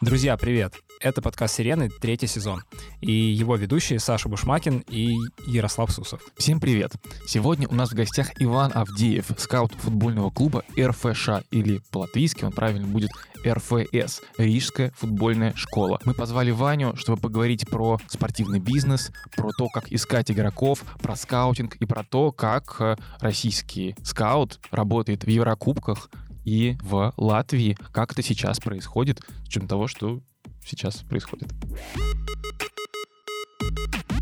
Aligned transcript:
Друзья, 0.00 0.36
привет! 0.36 0.74
Это 1.00 1.20
подкаст 1.20 1.56
«Сирены», 1.56 1.90
третий 1.90 2.28
сезон. 2.28 2.62
И 3.00 3.10
его 3.10 3.56
ведущие 3.56 3.98
Саша 3.98 4.28
Бушмакин 4.28 4.84
и 4.88 5.16
Ярослав 5.44 5.90
Сусов. 5.90 6.22
Всем 6.36 6.60
привет! 6.60 6.92
Сегодня 7.26 7.66
у 7.66 7.74
нас 7.74 7.90
в 7.90 7.94
гостях 7.94 8.30
Иван 8.40 8.70
Авдеев, 8.72 9.26
скаут 9.38 9.72
футбольного 9.72 10.30
клуба 10.30 10.62
РФШ, 10.78 11.44
или 11.50 11.80
по-латвийски 11.90 12.44
он 12.44 12.52
правильно 12.52 12.86
будет 12.86 13.10
РФС, 13.44 14.22
Рижская 14.38 14.92
футбольная 14.96 15.52
школа. 15.56 15.98
Мы 16.04 16.14
позвали 16.14 16.52
Ваню, 16.52 16.94
чтобы 16.94 17.20
поговорить 17.20 17.68
про 17.68 17.98
спортивный 18.06 18.60
бизнес, 18.60 19.10
про 19.34 19.50
то, 19.58 19.66
как 19.68 19.90
искать 19.90 20.30
игроков, 20.30 20.84
про 21.02 21.16
скаутинг 21.16 21.74
и 21.74 21.86
про 21.86 22.04
то, 22.04 22.30
как 22.30 22.76
э, 22.80 22.96
российский 23.18 23.96
скаут 24.04 24.60
работает 24.70 25.24
в 25.24 25.28
Еврокубках, 25.28 26.08
и 26.48 26.78
в 26.80 27.12
Латвии. 27.18 27.76
Как 27.92 28.12
это 28.12 28.22
сейчас 28.22 28.58
происходит, 28.58 29.20
с 29.44 29.48
учетом 29.48 29.68
того, 29.68 29.86
что 29.86 30.22
сейчас 30.64 30.96
происходит. 31.02 31.50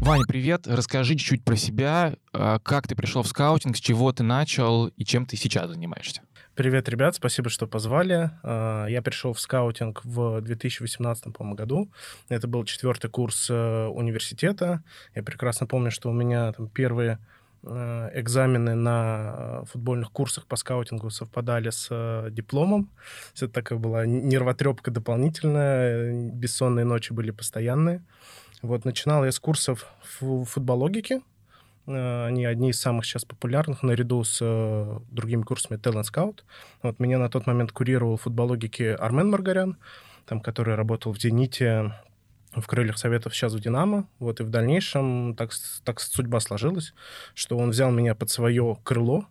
Ваня, 0.01 0.25
привет. 0.27 0.67
Расскажи 0.67 1.15
чуть-чуть 1.15 1.45
про 1.45 1.57
себя. 1.57 2.17
А, 2.33 2.59
как 2.59 2.89
ты 2.89 2.95
пришел 2.95 3.23
в 3.23 3.29
скаутинг, 3.29 3.77
с 3.77 3.81
чего 3.81 4.13
ты 4.13 4.23
начал 4.23 4.89
и 4.89 5.05
чем 5.05 5.27
ты 5.27 5.37
сейчас 5.37 5.71
занимаешься? 5.71 6.23
Привет, 6.55 6.89
ребят, 6.89 7.15
спасибо, 7.15 7.51
что 7.51 7.67
позвали. 7.67 8.31
А, 8.43 8.87
я 8.87 9.03
пришел 9.03 9.33
в 9.33 9.41
скаутинг 9.41 10.05
в 10.05 10.41
2018 10.41 11.27
году. 11.29 11.91
Это 12.29 12.49
был 12.49 12.65
четвертый 12.65 13.11
курс 13.11 13.49
э, 13.51 13.87
университета. 13.87 14.83
Я 15.15 15.23
прекрасно 15.23 15.67
помню, 15.67 15.91
что 15.91 16.11
у 16.11 16.13
меня 16.13 16.53
там 16.53 16.69
первые 16.69 17.19
экзамены 17.67 18.75
на 18.75 19.65
футбольных 19.67 20.13
курсах 20.13 20.47
по 20.47 20.57
скаутингу 20.57 21.11
совпадали 21.11 21.71
с 21.71 21.89
э, 21.91 22.29
дипломом. 22.31 22.91
Это 23.35 23.49
такая 23.49 23.79
была 23.79 24.07
нервотрепка 24.07 24.91
дополнительная, 24.91 26.31
бессонные 26.31 26.85
ночи 26.85 27.13
были 27.13 27.31
постоянные. 27.31 28.05
Вот, 28.63 28.85
начинал 28.85 29.25
я 29.25 29.33
с 29.33 29.41
курсов 29.41 29.87
футбологики. 30.03 31.21
Э, 31.87 32.27
они 32.27 32.45
одни 32.45 32.71
из 32.71 32.81
самых 32.81 33.05
сейчас 33.05 33.25
популярных, 33.25 33.83
наряду 33.83 34.23
с 34.25 34.39
другими 35.11 35.43
курсами 35.43 35.79
Talent 35.79 36.05
Scout. 36.05 36.41
Вот, 36.83 37.01
меня 37.01 37.19
на 37.19 37.29
тот 37.29 37.47
момент 37.47 37.73
курировал 37.73 38.17
футбологики 38.17 38.83
Армен 38.85 39.31
Маргарян, 39.31 39.77
там, 40.27 40.41
который 40.41 40.75
работал 40.75 41.13
в 41.13 41.21
«Зените», 41.21 41.93
в 42.61 42.67
крыльях 42.67 42.99
Советов, 42.99 43.35
сейчас 43.35 43.53
в 43.53 43.61
«Динамо». 43.61 44.09
Вот, 44.19 44.41
и 44.41 44.43
в 44.43 44.51
дальнейшем 44.51 45.35
так, 45.37 45.51
так 45.85 46.01
судьба 46.01 46.41
сложилась, 46.41 46.95
что 47.35 47.57
он 47.57 47.71
взял 47.71 47.91
меня 47.91 48.15
под 48.15 48.31
свое 48.31 48.79
крыло 48.83 49.27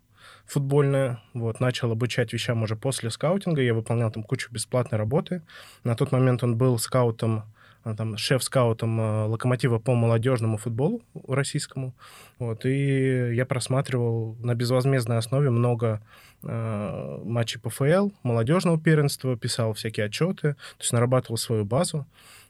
футбольное, 0.45 1.19
вот, 1.33 1.59
начал 1.59 1.91
обучать 1.91 2.31
вещам 2.33 2.63
уже 2.63 2.75
после 2.75 3.09
скаутинга. 3.09 3.61
Я 3.61 3.73
выполнял 3.73 4.11
там 4.11 4.23
кучу 4.23 4.51
бесплатной 4.51 4.97
работы. 4.97 5.41
На 5.83 5.95
тот 5.95 6.11
момент 6.11 6.43
он 6.43 6.55
был 6.55 6.77
скаутом 6.77 7.43
а, 7.85 7.95
там, 7.95 8.17
шеф-скаутом 8.17 8.99
э, 8.99 9.25
«Локомотива» 9.25 9.77
по 9.77 9.93
молодежному 9.93 10.57
футболу 10.57 11.03
российскому. 11.27 11.93
Вот, 12.39 12.65
и 12.65 13.33
я 13.35 13.45
просматривал 13.45 14.35
на 14.39 14.55
безвозмездной 14.55 15.19
основе 15.19 15.51
много 15.51 16.01
э, 16.41 17.19
матчей 17.23 17.59
ПФЛ, 17.59 18.09
молодежного 18.23 18.79
первенства, 18.79 19.37
писал 19.37 19.73
всякие 19.73 20.07
отчеты, 20.07 20.53
то 20.53 20.81
есть 20.81 20.93
нарабатывал 20.93 21.37
свою 21.37 21.63
базу. 21.63 22.07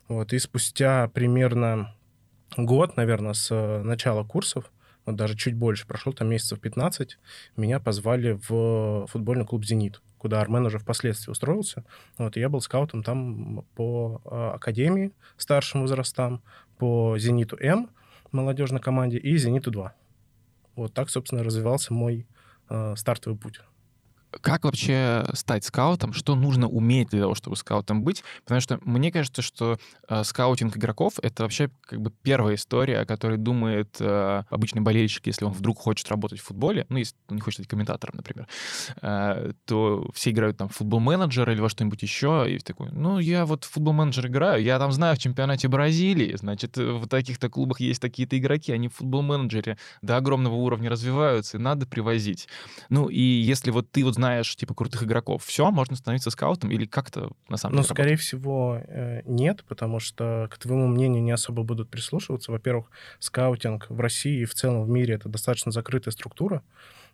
Вот, 0.08 0.34
и 0.34 0.40
спустя 0.40 1.08
примерно 1.08 1.96
год, 2.58 2.96
наверное, 2.96 3.34
с 3.34 3.50
э, 3.52 3.82
начала 3.82 4.24
курсов, 4.24 4.72
вот 5.06 5.16
даже 5.16 5.36
чуть 5.36 5.56
больше, 5.56 5.88
прошло 5.88 6.14
там 6.14 6.30
месяцев 6.30 6.60
15, 6.60 7.18
меня 7.58 7.80
позвали 7.80 8.40
в 8.48 9.08
футбольный 9.08 9.46
клуб 9.46 9.66
«Зенит», 9.66 10.02
куда 10.18 10.42
Армен 10.42 10.66
уже 10.66 10.80
впоследствии 10.80 11.32
устроился. 11.32 11.84
Вот, 12.18 12.38
и 12.38 12.40
я 12.40 12.50
был 12.50 12.62
скаутом 12.62 13.04
там 13.04 13.64
по 13.76 14.22
э, 14.26 14.56
академии 14.56 15.12
старшим 15.38 15.82
возрастам, 15.82 16.42
по 16.78 17.18
«Зениту 17.18 17.58
М», 17.60 17.90
молодежной 18.32 18.82
команде, 18.82 19.18
и 19.18 19.38
«Зениту-2». 19.38 19.92
Вот 20.76 20.94
так, 20.94 21.10
собственно, 21.10 21.44
развивался 21.44 21.94
мой 21.94 22.28
э, 22.70 22.96
стартовый 22.96 23.38
путь. 23.38 23.62
Как 24.42 24.66
вообще 24.66 25.26
стать 25.34 25.64
скаутом? 25.64 26.14
Что 26.14 26.36
нужно 26.36 26.68
уметь 26.68 27.10
для 27.10 27.22
того, 27.22 27.36
чтобы 27.36 27.56
скаутом 27.56 28.04
быть? 28.04 28.24
Потому 28.44 28.62
что 28.62 28.80
мне 28.84 29.12
кажется, 29.12 29.42
что 29.42 29.78
э, 30.08 30.24
скаутинг 30.24 30.76
игроков— 30.78 31.14
это 31.22 31.44
вообще 31.44 31.70
как 31.82 32.02
бы 32.02 32.12
первая 32.24 32.56
история, 32.56 33.00
о 33.00 33.06
которой 33.06 33.38
думает 33.38 33.96
э, 34.00 34.44
обычный 34.50 34.82
болельщик, 34.82 35.28
если 35.28 35.46
он 35.46 35.52
вдруг 35.52 35.80
хочет 35.80 36.10
работать 36.10 36.40
в 36.40 36.44
футболе, 36.44 36.86
ну, 36.90 36.98
если 36.98 37.16
он 37.30 37.36
не 37.36 37.42
хочет 37.42 37.62
быть 37.62 37.70
комментатором, 37.70 38.16
например, 38.18 38.48
э, 39.02 39.52
то 39.66 40.10
все 40.14 40.32
играют 40.32 40.58
там 40.58 40.70
в 40.70 40.76
футбол-менеджер 40.76 41.50
или 41.50 41.62
во 41.62 41.70
что-нибудь 41.70 42.02
еще, 42.02 42.46
и 42.48 42.60
такой, 42.60 42.90
ну, 42.92 43.20
я 43.20 43.46
вот 43.46 43.64
в 43.64 43.72
футбол-менеджер 43.72 44.28
играю, 44.28 44.62
я 44.64 44.80
там 44.80 44.92
знаю 44.92 45.16
в 45.16 45.20
чемпионате 45.20 45.68
Бразилии, 45.68 46.36
значит, 46.36 46.78
в 46.78 47.08
таких-то 47.08 47.50
клубах 47.50 47.80
есть 47.80 48.02
такие-то 48.02 48.38
игроки, 48.38 48.72
они 48.72 48.90
в 48.90 48.96
футбол-менеджере 48.96 49.78
до 50.02 50.18
огромного 50.18 50.56
уровня 50.56 50.90
развиваются, 50.90 51.58
и 51.58 51.60
надо 51.60 51.86
привозить. 51.86 52.48
Ну, 52.90 53.08
и 53.08 53.22
если 53.22 53.72
вот 53.72 53.90
ты 53.92 54.04
вот 54.04 54.16
знаешь, 54.16 54.25
знаешь, 54.26 54.56
типа, 54.56 54.74
крутых 54.74 55.04
игроков, 55.04 55.44
все, 55.46 55.70
можно 55.70 55.96
становиться 55.96 56.32
скаутом 56.32 56.72
или 56.72 56.86
как-то 56.86 57.32
на 57.48 57.58
самом 57.58 57.76
ну, 57.76 57.82
деле? 57.82 57.90
Ну, 57.90 57.96
скорее 57.96 58.16
всего, 58.16 58.82
э, 58.88 59.22
нет, 59.26 59.64
потому 59.68 60.00
что 60.00 60.50
к 60.52 60.58
твоему 60.58 60.88
мнению 60.88 61.22
не 61.22 61.32
особо 61.32 61.64
будут 61.64 61.90
прислушиваться. 61.90 62.52
Во-первых, 62.52 62.90
скаутинг 63.20 63.86
в 63.90 64.00
России 64.00 64.42
и 64.42 64.46
в 64.46 64.56
целом 64.56 64.84
в 64.84 64.90
мире 64.90 65.14
это 65.14 65.30
достаточно 65.30 65.72
закрытая 65.72 66.12
структура. 66.12 66.64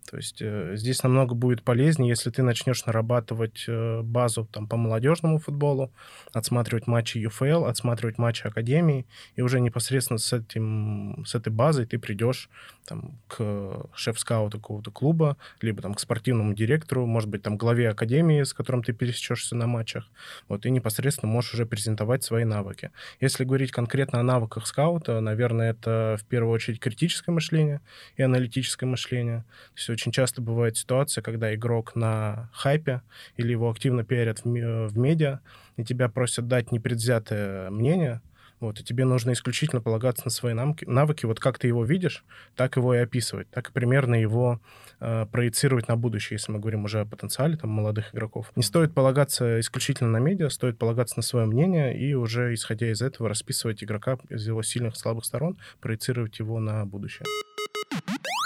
То 0.10 0.18
есть 0.18 0.42
э, 0.42 0.76
здесь 0.76 1.04
намного 1.04 1.36
будет 1.36 1.64
полезнее, 1.64 2.10
если 2.10 2.32
ты 2.32 2.42
начнешь 2.44 2.86
нарабатывать 2.86 3.66
э, 3.68 4.02
базу 4.02 4.48
там, 4.52 4.68
по 4.68 4.76
молодежному 4.76 5.40
футболу, 5.40 5.92
отсматривать 6.34 6.88
матчи 6.88 7.18
UFL, 7.18 7.68
отсматривать 7.68 8.18
матчи 8.18 8.46
Академии, 8.46 9.06
и 9.36 9.42
уже 9.42 9.60
непосредственно 9.60 10.18
с, 10.18 10.34
этим, 10.34 11.24
с 11.26 11.36
этой 11.36 11.54
базой 11.54 11.86
ты 11.86 12.00
придешь 12.00 12.50
там, 12.86 13.20
к 13.28 13.90
шеф-скауту 13.94 14.60
какого-то 14.60 14.92
клуба, 14.92 15.38
либо 15.62 15.82
там, 15.82 15.94
к 15.94 16.00
спортивному 16.00 16.54
директору, 16.54 17.06
может 17.06 17.30
быть, 17.30 17.44
там, 17.44 17.58
главе 17.58 17.90
Академии, 17.90 18.44
с 18.44 18.54
которым 18.54 18.84
ты 18.84 18.94
пересечешься 18.94 19.56
на 19.56 19.68
матчах, 19.68 20.10
вот, 20.48 20.66
и 20.66 20.72
непосредственно 20.72 21.32
можешь 21.32 21.54
уже 21.54 21.66
презентовать 21.66 22.24
свои 22.24 22.44
навыки. 22.44 22.92
Если 23.20 23.46
говорить 23.46 23.72
конкретно 23.72 24.20
о 24.20 24.24
навыках 24.24 24.66
скаута, 24.68 25.20
наверное, 25.20 25.72
это 25.72 26.18
в 26.20 26.26
первую 26.26 26.54
очередь 26.54 26.80
критическое 26.80 27.32
мышление 27.32 27.82
и 28.18 28.24
аналитическое 28.24 28.90
мышление. 28.90 29.46
То 29.76 29.78
есть 29.78 29.90
очень 29.92 30.12
часто 30.12 30.42
бывает 30.42 30.78
ситуация, 30.78 31.22
когда 31.22 31.54
игрок 31.54 31.96
на 31.96 32.50
хайпе 32.54 33.02
или 33.38 33.52
его 33.52 33.70
активно 33.70 34.04
пиарят 34.04 34.44
в, 34.44 34.88
в 34.88 34.98
медиа, 34.98 35.40
и 35.78 35.84
тебя 35.84 36.10
просят 36.10 36.48
дать 36.48 36.72
непредвзятое 36.72 37.70
мнение, 37.70 38.22
вот, 38.62 38.80
и 38.80 38.84
тебе 38.84 39.06
нужно 39.06 39.32
исключительно 39.34 39.82
полагаться 39.82 40.22
на 40.26 40.30
свои 40.30 40.54
навыки. 40.54 40.86
навыки. 40.86 41.26
Вот 41.26 41.40
как 41.40 41.58
ты 41.58 41.68
его 41.68 41.84
видишь, 41.84 42.24
так 42.56 42.78
его 42.78 42.94
и 42.94 43.00
описывать, 43.00 43.50
так 43.50 43.70
и 43.70 43.74
примерно 43.74 44.14
его 44.14 44.62
э, 45.00 45.26
проецировать 45.32 45.88
на 45.88 45.98
будущее, 45.98 46.36
если 46.36 46.52
мы 46.52 46.60
говорим 46.60 46.86
уже 46.86 47.00
о 47.00 47.06
потенциале 47.06 47.58
там, 47.58 47.72
молодых 47.72 48.14
игроков. 48.14 48.52
Не 48.56 48.62
стоит 48.62 48.94
полагаться 48.94 49.60
исключительно 49.60 50.12
на 50.12 50.18
медиа, 50.18 50.50
стоит 50.50 50.78
полагаться 50.78 51.18
на 51.18 51.24
свое 51.24 51.48
мнение 51.48 51.98
и 51.98 52.14
уже, 52.14 52.54
исходя 52.54 52.92
из 52.92 53.02
этого, 53.02 53.30
расписывать 53.30 53.84
игрока 53.84 54.20
из 54.30 54.48
его 54.48 54.62
сильных 54.62 54.96
слабых 54.96 55.26
сторон, 55.26 55.58
проецировать 55.80 56.38
его 56.38 56.60
на 56.60 56.86
будущее 56.86 57.26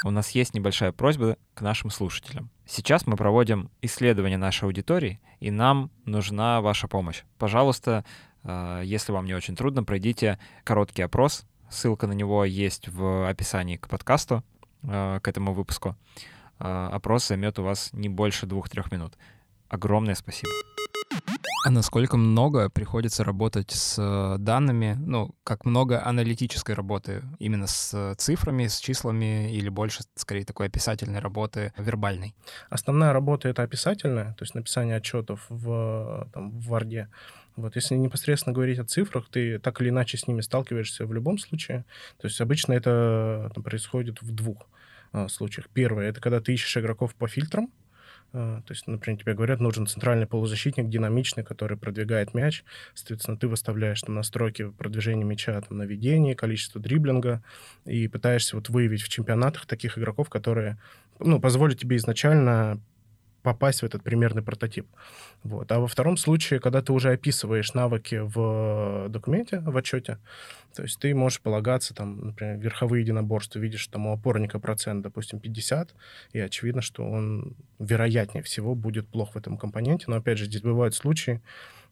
у 0.05 0.11
нас 0.11 0.29
есть 0.31 0.53
небольшая 0.53 0.91
просьба 0.91 1.35
к 1.55 1.61
нашим 1.61 1.89
слушателям. 1.89 2.51
Сейчас 2.67 3.07
мы 3.07 3.16
проводим 3.16 3.71
исследование 3.81 4.38
нашей 4.38 4.66
аудитории, 4.66 5.19
и 5.39 5.49
нам 5.49 5.89
нужна 6.05 6.61
ваша 6.61 6.88
помощь. 6.88 7.23
Пожалуйста, 7.39 8.05
э, 8.43 8.83
если 8.85 9.11
вам 9.11 9.25
не 9.25 9.33
очень 9.33 9.55
трудно, 9.55 9.83
пройдите 9.83 10.38
короткий 10.63 11.01
опрос. 11.01 11.45
Ссылка 11.71 12.05
на 12.05 12.13
него 12.13 12.45
есть 12.45 12.88
в 12.88 13.27
описании 13.27 13.77
к 13.77 13.88
подкасту, 13.88 14.43
э, 14.83 15.19
к 15.23 15.27
этому 15.27 15.53
выпуску. 15.53 15.95
Э, 16.59 16.89
опрос 16.91 17.27
займет 17.27 17.57
у 17.57 17.63
вас 17.63 17.89
не 17.91 18.07
больше 18.07 18.45
двух-трех 18.45 18.91
минут. 18.91 19.13
Огромное 19.69 20.13
спасибо. 20.13 20.52
А 21.65 21.71
насколько 21.71 22.15
много 22.15 22.69
приходится 22.69 23.23
работать 23.23 23.71
с 23.71 23.95
э, 23.97 24.37
данными, 24.37 24.95
ну, 24.99 25.33
как 25.43 25.65
много 25.65 26.05
аналитической 26.05 26.75
работы, 26.75 27.23
именно 27.39 27.65
с 27.65 28.13
цифрами, 28.19 28.67
с 28.67 28.77
числами, 28.77 29.51
или 29.51 29.69
больше, 29.69 30.03
скорее, 30.13 30.45
такой 30.45 30.67
описательной 30.67 31.19
работы 31.19 31.73
вербальной? 31.75 32.35
Основная 32.69 33.13
работа— 33.13 33.47
это 33.49 33.63
описательная, 33.63 34.35
то 34.35 34.43
есть 34.43 34.53
написание 34.53 34.97
отчетов 34.97 35.43
в, 35.49 36.29
там, 36.31 36.51
в 36.51 36.71
Word. 36.71 37.07
Вот, 37.55 37.75
если 37.75 37.95
непосредственно 37.95 38.53
говорить 38.53 38.77
о 38.77 38.85
цифрах, 38.85 39.27
ты 39.31 39.57
так 39.57 39.81
или 39.81 39.89
иначе 39.89 40.19
с 40.19 40.27
ними 40.27 40.41
сталкиваешься 40.41 41.07
в 41.07 41.13
любом 41.13 41.39
случае. 41.39 41.85
То 42.21 42.27
есть 42.27 42.39
обычно 42.41 42.73
это 42.73 43.49
там, 43.55 43.63
происходит 43.63 44.21
в 44.21 44.35
двух 44.35 44.67
случаях. 45.29 45.67
Первое— 45.73 46.09
это 46.09 46.21
когда 46.21 46.41
ты 46.41 46.53
ищешь 46.53 46.77
игроков 46.77 47.15
по 47.15 47.27
фильтрам, 47.27 47.71
то 48.31 48.63
есть, 48.69 48.87
например, 48.87 49.19
тебе 49.19 49.33
говорят, 49.33 49.59
нужен 49.59 49.87
центральный 49.87 50.27
полузащитник, 50.27 50.89
динамичный, 50.89 51.43
который 51.43 51.77
продвигает 51.77 52.33
мяч. 52.33 52.63
Соответственно, 52.93 53.37
ты 53.37 53.47
выставляешь 53.47 54.01
там 54.01 54.16
настройки 54.16 54.69
продвижения 54.72 55.23
мяча, 55.23 55.59
там, 55.61 55.77
наведение, 55.77 56.35
количество 56.35 56.81
дриблинга, 56.81 57.41
и 57.85 58.07
пытаешься 58.07 58.57
вот 58.57 58.69
выявить 58.69 59.01
в 59.01 59.09
чемпионатах 59.09 59.66
таких 59.66 59.97
игроков, 59.97 60.29
которые 60.29 60.77
ну, 61.19 61.39
позволят 61.39 61.79
тебе 61.79 61.97
изначально 61.97 62.81
попасть 63.45 63.81
в 63.81 63.85
этот 63.85 64.03
примерный 64.03 64.41
прототип. 64.41 64.87
Вот. 65.43 65.71
А 65.71 65.79
во 65.79 65.87
втором 65.87 66.17
случае, 66.17 66.59
когда 66.59 66.81
ты 66.81 66.91
уже 66.91 67.11
описываешь 67.11 67.75
навыки 67.75 68.19
в 68.21 69.07
документе, 69.09 69.59
в 69.59 69.77
отчете, 69.77 70.17
то 70.75 70.81
есть 70.81 70.99
ты 70.99 71.13
можешь 71.13 71.39
полагаться, 71.39 71.93
там, 71.93 72.25
например, 72.25 72.57
верховые 72.57 73.03
единоборства, 73.03 73.59
видишь, 73.59 73.87
там 73.87 74.07
у 74.07 74.13
опорника 74.13 74.59
процент, 74.59 75.03
допустим, 75.03 75.39
50, 75.39 75.93
и 76.33 76.39
очевидно, 76.39 76.81
что 76.81 77.07
он, 77.07 77.55
вероятнее 77.77 78.43
всего, 78.43 78.73
будет 78.73 79.07
плох 79.07 79.35
в 79.35 79.37
этом 79.37 79.57
компоненте. 79.57 80.05
Но, 80.07 80.15
опять 80.15 80.39
же, 80.39 80.45
здесь 80.45 80.61
бывают 80.61 80.95
случаи, 80.95 81.39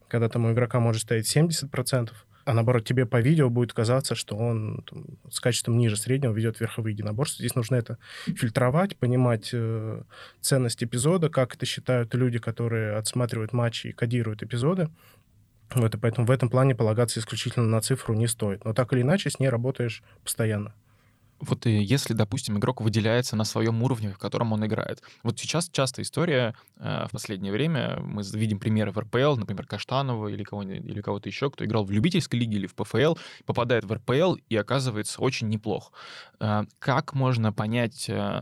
когда 0.08 0.30
там 0.30 0.46
у 0.46 0.52
игрока 0.52 0.80
может 0.80 1.04
стоять 1.04 1.38
70%, 1.38 2.12
а 2.46 2.54
наоборот, 2.54 2.86
тебе 2.86 3.06
по 3.06 3.22
видео 3.22 3.50
будет 3.50 3.74
казаться, 3.74 4.16
что 4.16 4.36
он 4.36 4.84
там, 4.90 5.06
с 5.30 5.40
качеством 5.40 5.78
ниже 5.78 5.98
среднего 5.98 6.34
ведет 6.34 6.60
верховые 6.60 6.94
единоборства. 6.94 7.42
Здесь 7.42 7.56
нужно 7.56 7.76
это 7.76 7.98
фильтровать, 8.26 8.98
понимать 8.98 9.50
э, 9.54 10.04
ценность 10.42 10.84
эпизода, 10.84 11.30
как 11.30 11.56
это 11.56 11.66
считают 11.66 12.14
люди, 12.16 12.40
которые 12.40 12.96
отсматривают 12.96 13.54
матчи 13.54 13.88
и 13.88 13.92
кодируют 13.94 14.44
эпизоды. 14.44 14.90
Вот, 15.74 15.96
и 15.96 15.98
поэтому 15.98 16.28
в 16.28 16.32
этом 16.32 16.50
плане 16.50 16.76
полагаться 16.76 17.20
исключительно 17.20 17.66
на 17.66 17.82
цифру 17.82 18.14
не 18.14 18.28
стоит. 18.28 18.64
Но 18.66 18.74
так 18.74 18.94
или 18.94 19.02
иначе 19.02 19.30
с 19.30 19.40
ней 19.40 19.50
работаешь 19.50 20.04
постоянно. 20.24 20.74
Вот 21.44 21.66
и 21.66 21.84
если, 21.84 22.14
допустим, 22.14 22.58
игрок 22.58 22.82
выделяется 22.82 23.36
на 23.36 23.44
своем 23.44 23.84
уровне, 23.84 24.12
в 24.12 24.18
котором 24.18 24.54
он 24.54 24.66
играет. 24.66 25.02
Вот 25.24 25.40
сейчас 25.40 25.70
часто 25.70 26.02
история 26.02 26.56
э, 26.78 27.06
в 27.08 27.12
последнее 27.12 27.52
время, 27.52 28.00
мы 28.02 28.24
видим 28.34 28.60
примеры 28.60 28.92
в 28.92 29.00
РПЛ, 29.00 29.36
например, 29.36 29.66
Каштанова 29.66 30.30
или, 30.30 30.44
кого 30.44 30.64
или 30.64 31.02
кого-то 31.02 31.28
еще, 31.28 31.52
кто 31.52 31.66
играл 31.66 31.84
в 31.84 31.92
любительской 31.92 32.40
лиге 32.40 32.58
или 32.58 32.68
в 32.68 32.76
ПФЛ, 32.76 33.16
попадает 33.46 33.84
в 33.84 33.94
РПЛ 33.94 34.36
и 34.48 34.56
оказывается 34.56 35.22
очень 35.22 35.50
неплох. 35.50 35.92
Э, 36.40 36.64
как 36.80 37.14
можно 37.14 37.52
понять, 37.52 38.06
э, 38.08 38.42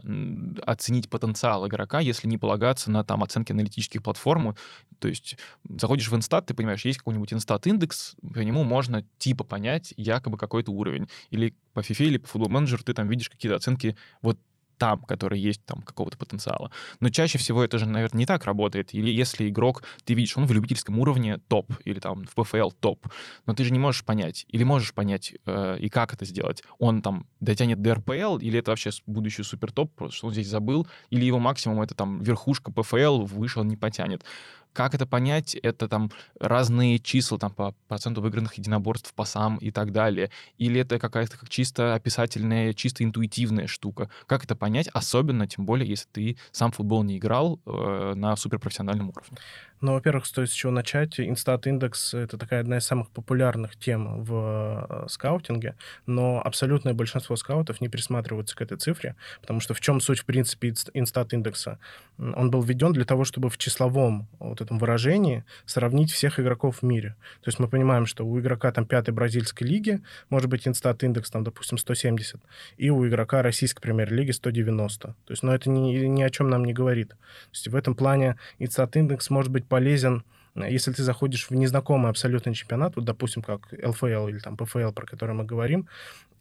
оценить 0.64 1.10
потенциал 1.10 1.68
игрока, 1.68 2.00
если 2.00 2.28
не 2.28 2.38
полагаться 2.38 2.92
на 2.92 3.04
там 3.04 3.24
оценки 3.24 3.52
аналитических 3.52 4.04
платформ? 4.04 4.56
То 5.00 5.08
есть 5.08 5.38
заходишь 5.68 6.10
в 6.10 6.16
инстат, 6.16 6.46
ты 6.46 6.54
понимаешь, 6.54 6.86
есть 6.86 7.00
какой-нибудь 7.00 7.34
инстат-индекс, 7.34 8.16
по 8.22 8.40
нему 8.40 8.64
можно 8.64 9.04
типа 9.18 9.44
понять 9.44 9.94
якобы 9.98 10.38
какой-то 10.38 10.72
уровень. 10.72 11.08
Или 11.32 11.56
по 11.74 11.80
FIFA 11.80 12.06
или 12.06 12.18
по 12.18 12.28
футбол 12.28 12.50
менеджеру 12.50 12.84
ты 12.84 12.94
там 12.94 13.08
видишь 13.08 13.30
какие-то 13.30 13.56
оценки 13.56 13.96
вот 14.22 14.38
там, 14.82 15.04
которые 15.04 15.40
есть 15.40 15.64
там 15.64 15.84
какого-то 15.84 16.18
потенциала. 16.18 16.72
Но 17.00 17.10
чаще 17.10 17.38
всего 17.38 17.64
это 17.64 17.78
же, 17.78 17.86
наверное, 17.86 18.18
не 18.18 18.26
так 18.26 18.46
работает. 18.46 18.96
Или 18.96 19.12
если 19.12 19.48
игрок, 19.48 19.84
ты 20.06 20.16
видишь, 20.16 20.36
он 20.38 20.48
в 20.48 20.52
любительском 20.54 20.98
уровне 20.98 21.38
топ, 21.38 21.72
или 21.86 22.00
там 22.00 22.26
в 22.26 22.34
ПФЛ 22.34 22.72
топ, 22.80 23.06
но 23.46 23.54
ты 23.54 23.64
же 23.64 23.72
не 23.74 23.78
можешь 23.78 24.04
понять, 24.04 24.48
или 24.48 24.64
можешь 24.64 24.96
понять, 24.96 25.36
э, 25.46 25.78
и 25.80 25.88
как 25.88 26.16
это 26.16 26.26
сделать. 26.26 26.64
Он 26.80 27.04
там 27.04 27.28
дотянет 27.40 27.80
до 27.80 27.94
РПЛ, 27.94 28.38
или 28.38 28.58
это 28.58 28.72
вообще 28.72 28.90
будущий 29.06 29.44
супер 29.44 29.72
топ, 29.72 29.94
просто 29.94 30.18
что 30.18 30.28
он 30.28 30.34
здесь 30.34 30.48
забыл, 30.48 30.88
или 31.12 31.26
его 31.26 31.38
максимум 31.38 31.84
это 31.84 31.94
там 31.94 32.20
верхушка 32.20 32.72
ПФЛ, 32.72 33.26
выше 33.26 33.60
он 33.60 33.68
не 33.68 33.78
потянет. 33.78 34.26
Как 34.74 34.96
это 34.96 35.06
понять? 35.06 35.56
Это 35.56 35.88
там 35.88 36.12
разные 36.40 37.00
числа 37.00 37.38
там 37.38 37.52
по 37.52 37.74
проценту 37.88 38.22
выигранных 38.22 38.54
единоборств 38.56 39.14
по 39.14 39.26
сам 39.26 39.58
и 39.58 39.72
так 39.72 39.92
далее. 39.92 40.32
Или 40.58 40.82
это 40.82 41.00
какая-то 41.00 41.38
как 41.38 41.50
чисто 41.50 41.94
описательная, 41.94 42.74
чисто 42.74 43.04
интуитивная 43.04 43.68
штука. 43.68 44.10
Как 44.28 44.44
это 44.46 44.56
понять? 44.56 44.88
Особенно, 44.94 45.48
тем 45.48 45.66
более, 45.66 45.88
если 45.88 46.08
ты 46.12 46.38
сам 46.52 46.72
футбол 46.72 47.04
не 47.04 47.18
играл 47.18 47.60
э, 47.66 48.14
на 48.16 48.36
суперпрофессиональном 48.36 49.10
уровне. 49.10 49.38
Ну, 49.82 49.94
во-первых, 49.94 50.28
стоит 50.28 50.52
с 50.52 50.54
чего 50.54 50.72
начать. 50.72 51.20
InStat 51.20 51.66
индекс— 51.66 52.14
это 52.14 52.38
такая 52.38 52.60
одна 52.62 52.78
из 52.78 52.86
самых 52.86 53.10
популярных 53.10 53.76
тем 53.76 54.24
в 54.24 54.86
э, 54.88 55.08
скаутинге, 55.10 55.76
но 56.06 56.40
абсолютное 56.40 56.94
большинство 56.94 57.36
скаутов 57.36 57.82
не 57.82 57.90
присматриваются 57.90 58.56
к 58.56 58.62
этой 58.62 58.78
цифре, 58.78 59.16
потому 59.42 59.60
что 59.60 59.74
в 59.74 59.82
чем 59.82 60.00
суть, 60.00 60.20
в 60.20 60.26
принципе, 60.26 60.76
InStat 60.94 61.34
индекса? 61.34 61.80
Он 62.20 62.52
был 62.52 62.62
введен 62.62 62.94
для 62.94 63.06
того, 63.06 63.24
чтобы 63.24 63.50
в 63.50 63.58
числовом 63.58 64.28
вот 64.38 64.62
этом 64.62 64.78
выражении 64.78 65.44
сравнить 65.66 66.12
всех 66.12 66.40
игроков 66.40 66.78
в 66.82 66.84
мире. 66.84 67.16
То 67.42 67.48
есть 67.48 67.58
мы 67.58 67.68
понимаем, 67.68 68.06
что 68.06 68.24
у 68.24 68.40
игрока 68.40 68.72
там 68.72 68.86
пятой 68.86 69.16
бразильской 69.16 69.68
лиги 69.68 70.02
может 70.30 70.48
быть 70.48 70.68
InStat 70.68 71.04
индекс 71.04 71.32
там, 71.32 71.44
допустим, 71.44 71.80
170, 71.80 72.40
и 72.78 72.92
у 72.92 73.08
игрока 73.08 73.42
российской 73.42 73.82
премьер-лиги 73.82 74.30
190. 74.30 75.08
То 75.08 75.16
есть, 75.28 75.42
но 75.42 75.56
это 75.56 75.72
ни, 75.72 76.06
ни 76.06 76.22
о 76.22 76.30
чем 76.30 76.52
нам 76.52 76.66
не 76.66 76.74
говорит. 76.74 77.10
То 77.10 77.16
есть 77.54 77.68
в 77.68 77.76
этом 77.76 77.96
плане 77.96 78.38
инстат 78.60 78.96
индекс 78.96 79.32
может 79.32 79.52
быть 79.52 79.66
полезен, 79.72 80.24
если 80.56 80.92
ты 80.92 81.04
заходишь 81.04 81.50
в 81.50 81.56
незнакомый 81.56 82.10
абсолютный 82.10 82.54
чемпионат, 82.54 82.96
вот, 82.96 83.06
допустим, 83.06 83.42
как 83.42 83.70
ЛФЛ 83.72 84.28
или 84.28 84.40
там 84.40 84.58
ПФЛ, 84.58 84.92
про 84.92 85.06
который 85.06 85.34
мы 85.34 85.46
говорим, 85.46 85.88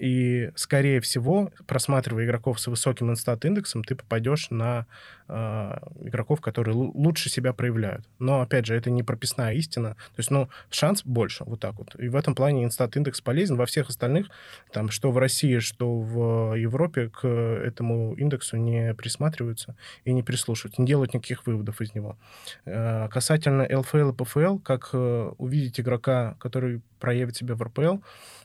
и, 0.00 0.50
скорее 0.54 1.02
всего, 1.02 1.52
просматривая 1.66 2.24
игроков 2.24 2.58
с 2.58 2.66
высоким 2.68 3.10
инстат-индексом, 3.10 3.84
ты 3.84 3.94
попадешь 3.94 4.48
на 4.48 4.86
э, 5.28 5.78
игроков, 6.00 6.40
которые 6.40 6.74
лучше 6.74 7.28
себя 7.28 7.52
проявляют. 7.52 8.06
Но, 8.18 8.40
опять 8.40 8.64
же, 8.64 8.74
это 8.74 8.88
не 8.88 9.02
прописная 9.02 9.52
истина. 9.52 9.90
То 9.90 10.20
есть, 10.20 10.30
ну, 10.30 10.48
шанс 10.70 11.02
больше, 11.04 11.44
вот 11.44 11.60
так 11.60 11.74
вот. 11.74 11.96
И 12.00 12.08
в 12.08 12.16
этом 12.16 12.34
плане 12.34 12.64
инстат-индекс 12.64 13.20
полезен. 13.20 13.56
Во 13.56 13.66
всех 13.66 13.90
остальных, 13.90 14.28
там, 14.72 14.88
что 14.88 15.10
в 15.10 15.18
России, 15.18 15.58
что 15.58 16.00
в 16.00 16.54
Европе, 16.54 17.10
к 17.10 17.28
этому 17.28 18.14
индексу 18.14 18.56
не 18.56 18.94
присматриваются 18.94 19.76
и 20.06 20.14
не 20.14 20.22
прислушиваются, 20.22 20.80
не 20.80 20.86
делают 20.86 21.12
никаких 21.12 21.46
выводов 21.46 21.82
из 21.82 21.94
него. 21.94 22.16
Э, 22.64 23.08
касательно 23.10 23.68
ЛФЛ 23.70 23.99
и 24.08 24.12
ПФЛ, 24.12 24.58
как 24.58 24.90
э, 24.92 25.32
увидеть 25.38 25.78
игрока, 25.80 26.36
который 26.40 26.80
проявит 26.98 27.36
себя 27.36 27.54
в 27.54 27.62
РПЛ, 27.62 27.98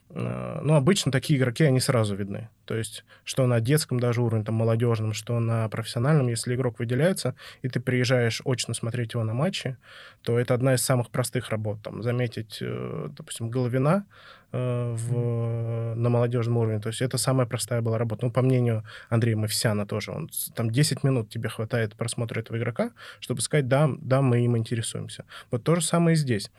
Э, 0.09 0.59
ну, 0.61 0.75
обычно 0.75 1.11
такие 1.11 1.39
игроки, 1.39 1.63
они 1.63 1.79
сразу 1.79 2.15
видны. 2.15 2.49
То 2.65 2.75
есть, 2.75 3.05
что 3.23 3.45
на 3.47 3.61
детском 3.61 3.99
даже 3.99 4.21
уровне, 4.21 4.43
там, 4.43 4.55
молодежном, 4.55 5.13
что 5.13 5.39
на 5.39 5.67
профессиональном, 5.69 6.27
если 6.27 6.55
игрок 6.55 6.79
выделяется, 6.79 7.35
и 7.61 7.69
ты 7.69 7.79
приезжаешь 7.79 8.41
очно 8.45 8.73
смотреть 8.73 9.13
его 9.13 9.23
на 9.23 9.33
матче, 9.33 9.77
то 10.23 10.39
это 10.39 10.53
одна 10.53 10.73
из 10.73 10.81
самых 10.81 11.09
простых 11.09 11.49
работ. 11.49 11.81
Там, 11.83 12.03
заметить, 12.03 12.57
э, 12.61 13.09
допустим, 13.15 13.49
Головина 13.49 14.05
э, 14.51 14.93
в, 14.95 15.95
на 15.95 16.09
молодежном 16.09 16.57
уровне. 16.57 16.79
То 16.79 16.89
есть 16.89 17.01
это 17.01 17.17
самая 17.17 17.45
простая 17.45 17.81
была 17.81 17.97
работа. 17.97 18.25
Ну, 18.25 18.31
по 18.31 18.41
мнению 18.41 18.83
Андрея 19.09 19.37
Мафисяна 19.37 19.85
тоже. 19.85 20.11
Он, 20.11 20.29
там 20.55 20.71
10 20.71 21.03
минут 21.03 21.29
тебе 21.29 21.49
хватает 21.49 21.95
просмотра 21.95 22.39
этого 22.39 22.57
игрока, 22.57 22.91
чтобы 23.19 23.41
сказать, 23.41 23.67
да, 23.67 23.89
да, 23.99 24.21
мы 24.21 24.43
им 24.43 24.57
интересуемся. 24.57 25.25
Вот 25.51 25.63
то 25.63 25.75
же 25.75 25.81
самое 25.81 26.15
и 26.15 26.17
здесь. 26.17 26.51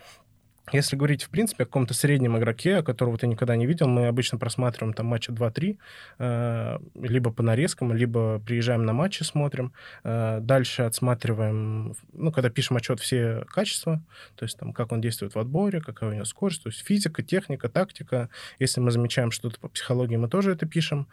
Если 0.72 0.96
говорить, 0.96 1.22
в 1.22 1.30
принципе, 1.30 1.62
о 1.62 1.66
каком-то 1.66 1.94
среднем 1.94 2.36
игроке, 2.36 2.82
которого 2.82 3.16
ты 3.16 3.28
никогда 3.28 3.54
не 3.54 3.66
видел, 3.66 3.86
мы 3.86 4.08
обычно 4.08 4.36
просматриваем 4.36 4.94
там 4.94 5.06
матча 5.06 5.30
2-3, 5.30 5.78
э, 6.18 6.78
либо 6.94 7.30
по 7.30 7.42
нарезкам, 7.44 7.92
либо 7.92 8.40
приезжаем 8.40 8.84
на 8.84 8.92
матчи, 8.92 9.22
смотрим. 9.22 9.72
Э, 10.02 10.40
дальше 10.40 10.82
отсматриваем, 10.82 11.94
ну, 12.12 12.32
когда 12.32 12.50
пишем 12.50 12.76
отчет, 12.76 12.98
все 12.98 13.44
качества, 13.48 14.02
то 14.34 14.44
есть 14.44 14.58
там, 14.58 14.72
как 14.72 14.90
он 14.90 15.00
действует 15.00 15.36
в 15.36 15.38
отборе, 15.38 15.80
какая 15.80 16.10
у 16.10 16.12
него 16.12 16.24
скорость, 16.24 16.64
то 16.64 16.68
есть 16.68 16.84
физика, 16.84 17.22
техника, 17.22 17.68
тактика. 17.68 18.28
Если 18.58 18.80
мы 18.80 18.90
замечаем 18.90 19.30
что-то 19.30 19.60
по 19.60 19.68
психологии, 19.68 20.16
мы 20.16 20.28
тоже 20.28 20.50
это 20.50 20.66
пишем. 20.66 21.06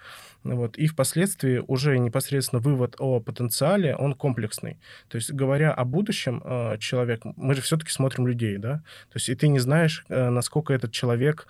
Вот. 0.43 0.77
И 0.77 0.87
впоследствии 0.87 1.63
уже 1.67 1.99
непосредственно 1.99 2.59
вывод 2.59 2.95
о 2.97 3.19
потенциале, 3.19 3.95
он 3.95 4.15
комплексный. 4.15 4.79
То 5.09 5.17
есть, 5.17 5.31
говоря 5.31 5.71
о 5.71 5.85
будущем 5.85 6.41
э, 6.43 6.77
человека, 6.79 7.33
мы 7.35 7.53
же 7.53 7.61
все-таки 7.61 7.91
смотрим 7.91 8.25
людей, 8.25 8.57
да, 8.57 8.77
то 9.09 9.17
есть 9.17 9.29
ты 9.43 9.49
не 9.49 9.59
знаешь, 9.59 10.05
э, 10.07 10.29
насколько 10.29 10.73
этот 10.73 10.93
человек 10.93 11.47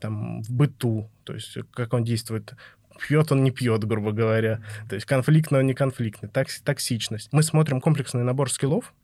там, 0.00 0.42
в 0.42 0.50
быту, 0.50 1.10
то 1.24 1.34
есть 1.34 1.58
как 1.72 1.92
он 1.92 2.02
действует 2.02 2.54
пьет 2.98 3.32
он, 3.32 3.44
не 3.44 3.50
пьет, 3.50 3.84
грубо 3.84 4.12
говоря. 4.12 4.62
То 4.88 4.94
есть 4.94 5.04
конфликтный 5.04 5.58
он 5.58 5.66
не 5.66 5.74
конфликтный. 5.74 6.30
Токс 6.30 6.62
токсичность. 6.62 7.30
Мы 7.32 7.42
смотрим 7.42 7.82
комплексный 7.82 8.22
набор 8.22 8.50
скиллов, 8.50 8.94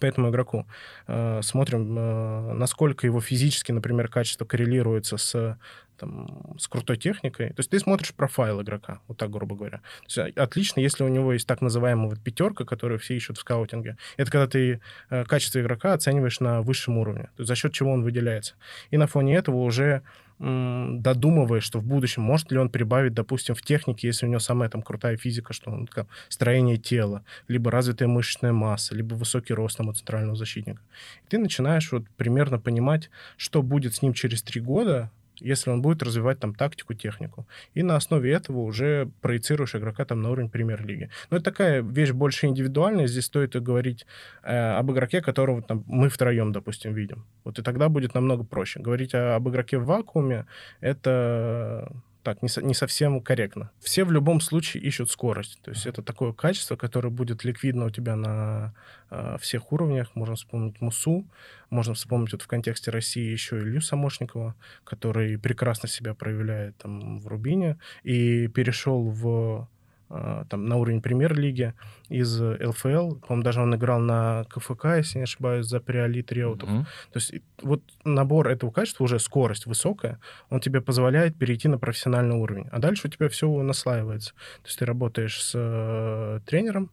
по 0.00 0.06
этому 0.06 0.30
игроку. 0.30 0.66
Э, 1.08 1.40
смотрим, 1.42 1.98
э, 1.98 2.52
насколько 2.54 3.06
его 3.06 3.20
физически, 3.20 3.72
например, 3.72 4.08
качество 4.08 4.46
коррелируется 4.46 5.18
с 5.18 5.58
там, 5.98 6.56
с 6.58 6.68
крутой 6.68 6.96
техникой. 6.96 7.48
То 7.48 7.60
есть 7.60 7.70
ты 7.70 7.78
смотришь 7.78 8.14
профайл 8.14 8.62
игрока, 8.62 9.00
вот 9.08 9.18
так, 9.18 9.30
грубо 9.30 9.56
говоря. 9.56 9.80
То 10.06 10.22
есть, 10.22 10.36
отлично, 10.36 10.80
если 10.80 11.04
у 11.04 11.08
него 11.08 11.32
есть 11.32 11.46
так 11.46 11.60
называемая 11.60 12.08
вот 12.08 12.20
пятерка, 12.20 12.64
которую 12.64 12.98
все 12.98 13.16
ищут 13.16 13.36
в 13.36 13.40
скаутинге. 13.40 13.96
Это 14.16 14.30
когда 14.30 14.46
ты 14.46 14.80
э, 15.10 15.24
качество 15.24 15.60
игрока 15.60 15.92
оцениваешь 15.92 16.40
на 16.40 16.62
высшем 16.62 16.98
уровне, 16.98 17.24
то 17.36 17.42
есть 17.42 17.48
за 17.48 17.54
счет 17.54 17.72
чего 17.72 17.92
он 17.92 18.02
выделяется. 18.02 18.54
И 18.90 18.96
на 18.96 19.06
фоне 19.06 19.36
этого 19.36 19.56
уже 19.56 20.02
додумываешь, 20.38 21.64
что 21.64 21.80
в 21.80 21.84
будущем 21.84 22.22
может 22.22 22.52
ли 22.52 22.58
он 22.58 22.70
прибавить, 22.70 23.12
допустим, 23.12 23.56
в 23.56 23.62
технике, 23.62 24.06
если 24.06 24.26
у 24.26 24.28
него 24.28 24.38
самая 24.38 24.68
там 24.68 24.82
крутая 24.82 25.16
физика, 25.16 25.52
что 25.52 25.70
он 25.70 25.86
как, 25.86 26.06
строение 26.28 26.76
тела, 26.76 27.24
либо 27.48 27.72
развитая 27.72 28.08
мышечная 28.08 28.52
масса, 28.52 28.94
либо 28.94 29.14
высокий 29.14 29.52
рост 29.52 29.78
там, 29.78 29.88
у 29.88 29.92
центрального 29.92 30.36
защитника. 30.36 30.80
И 31.24 31.28
ты 31.28 31.38
начинаешь 31.38 31.90
вот 31.90 32.08
примерно 32.16 32.60
понимать, 32.60 33.10
что 33.36 33.62
будет 33.62 33.96
с 33.96 34.02
ним 34.02 34.12
через 34.12 34.42
три 34.42 34.60
года, 34.60 35.10
если 35.40 35.70
он 35.70 35.82
будет 35.82 36.02
развивать 36.02 36.38
там 36.38 36.54
тактику, 36.54 36.94
технику. 36.94 37.46
И 37.74 37.82
на 37.82 37.96
основе 37.96 38.32
этого 38.32 38.58
уже 38.58 39.10
проецируешь 39.20 39.74
игрока 39.74 40.04
там 40.04 40.22
на 40.22 40.30
уровень 40.30 40.50
премьер-лиги. 40.50 41.10
Но 41.30 41.36
это 41.36 41.44
такая 41.44 41.82
вещь 41.82 42.12
больше 42.12 42.46
индивидуальная. 42.46 43.06
Здесь 43.06 43.24
стоит 43.24 43.60
говорить 43.62 44.06
э, 44.42 44.56
об 44.78 44.90
игроке, 44.90 45.20
которого 45.20 45.62
там 45.62 45.84
мы 45.86 46.08
втроем, 46.08 46.52
допустим, 46.52 46.94
видим. 46.94 47.24
Вот 47.44 47.58
и 47.58 47.62
тогда 47.62 47.88
будет 47.88 48.14
намного 48.14 48.44
проще. 48.44 48.80
Говорить 48.80 49.14
о, 49.14 49.36
об 49.36 49.48
игроке 49.48 49.78
в 49.78 49.84
вакууме— 49.84 50.46
это 50.80 51.90
так, 52.28 52.42
не, 52.42 52.48
со, 52.50 52.62
не 52.62 52.74
совсем 52.74 53.22
корректно. 53.22 53.70
Все 53.80 54.04
в 54.04 54.12
любом 54.12 54.42
случае 54.42 54.82
ищут 54.82 55.10
скорость. 55.10 55.58
То 55.62 55.70
есть 55.70 55.86
это 55.86 56.02
такое 56.02 56.34
качество, 56.34 56.76
которое 56.76 57.08
будет 57.08 57.42
ликвидно 57.42 57.86
у 57.86 57.90
тебя 57.90 58.16
на 58.16 58.74
э, 59.10 59.38
всех 59.40 59.72
уровнях. 59.72 60.14
Можно 60.14 60.34
вспомнить 60.34 60.82
Мусу, 60.82 61.24
можно 61.70 61.94
вспомнить 61.94 62.32
вот 62.32 62.42
в 62.42 62.46
контексте 62.46 62.90
России 62.90 63.32
еще 63.32 63.56
Илью 63.60 63.80
Самошникова, 63.80 64.54
который 64.84 65.38
прекрасно 65.38 65.88
себя 65.88 66.12
проявляет 66.12 66.76
там 66.76 67.18
в 67.18 67.26
Рубине 67.28 67.78
и 68.02 68.48
перешел 68.48 69.08
в 69.08 69.66
там, 70.08 70.66
на 70.66 70.76
уровень 70.76 71.02
премьер-лиги 71.02 71.74
из 72.08 72.40
ЛФЛ. 72.40 73.16
По-моему, 73.16 73.42
даже 73.42 73.60
он 73.60 73.74
играл 73.74 74.00
на 74.00 74.44
КФК, 74.48 74.96
если 74.96 75.18
не 75.18 75.24
ошибаюсь, 75.24 75.66
за 75.66 75.80
приолит 75.80 76.32
Реутов. 76.32 76.68
Mm-hmm. 76.68 76.84
То 77.12 77.16
есть 77.16 77.34
вот 77.62 77.82
набор 78.04 78.48
этого 78.48 78.70
качества, 78.70 79.04
уже 79.04 79.18
скорость 79.18 79.66
высокая, 79.66 80.18
он 80.50 80.60
тебе 80.60 80.80
позволяет 80.80 81.36
перейти 81.36 81.68
на 81.68 81.78
профессиональный 81.78 82.36
уровень. 82.36 82.68
А 82.70 82.78
дальше 82.78 83.08
у 83.08 83.10
тебя 83.10 83.28
все 83.28 83.48
наслаивается. 83.62 84.32
То 84.62 84.66
есть 84.66 84.78
ты 84.78 84.86
работаешь 84.86 85.42
с 85.42 85.52
э, 85.54 86.40
тренером, 86.46 86.90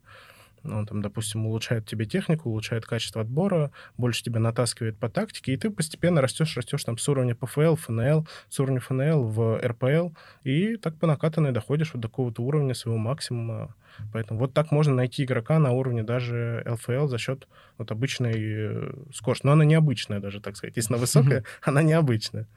он 0.72 0.86
там, 0.86 1.02
допустим, 1.02 1.46
улучшает 1.46 1.86
тебе 1.86 2.06
технику, 2.06 2.50
улучшает 2.50 2.86
качество 2.86 3.22
отбора, 3.22 3.72
больше 3.98 4.24
тебя 4.24 4.40
натаскивает 4.40 4.98
по 4.98 5.10
тактике, 5.10 5.54
и 5.54 5.58
ты 5.58 5.70
постепенно 5.70 6.22
растешь, 6.22 6.56
растешь 6.58 6.84
там 6.84 6.98
с 6.98 7.08
уровня 7.10 7.36
ПФЛ, 7.36 7.76
ФНЛ, 7.76 8.28
с 8.50 8.60
уровня 8.60 8.80
ФНЛ 8.80 9.24
в 9.24 9.60
РПЛ, 9.66 10.10
и 10.44 10.78
так 10.78 10.98
по 10.98 11.08
накатанной 11.08 11.52
доходишь 11.52 11.94
вот 11.94 12.02
до 12.02 12.08
какого-то 12.08 12.42
уровня 12.42 12.74
своего 12.74 12.98
максимума. 12.98 13.76
Поэтому 14.12 14.40
вот 14.40 14.54
так 14.54 14.72
можно 14.72 14.94
найти 14.94 15.24
игрока 15.24 15.60
на 15.60 15.72
уровне 15.72 16.04
даже 16.04 16.64
ЛФЛ 16.66 17.08
за 17.08 17.18
счет 17.18 17.48
вот 17.78 17.92
обычной 17.92 18.34
э, 18.36 18.94
скорости. 19.14 19.46
Но 19.46 19.54
она 19.54 19.64
необычная 19.64 20.20
даже, 20.20 20.42
так 20.42 20.58
сказать. 20.58 20.76
Если 20.76 20.94
она 20.94 21.00
высокая, 21.00 21.44
она 21.62 21.82
необычная. 21.82 22.48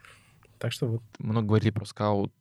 Так 0.58 0.72
что 0.72 0.86
вот. 0.86 1.02
Много 1.18 1.46
говорили 1.48 1.70
про 1.70 1.84
скаут 1.84 2.32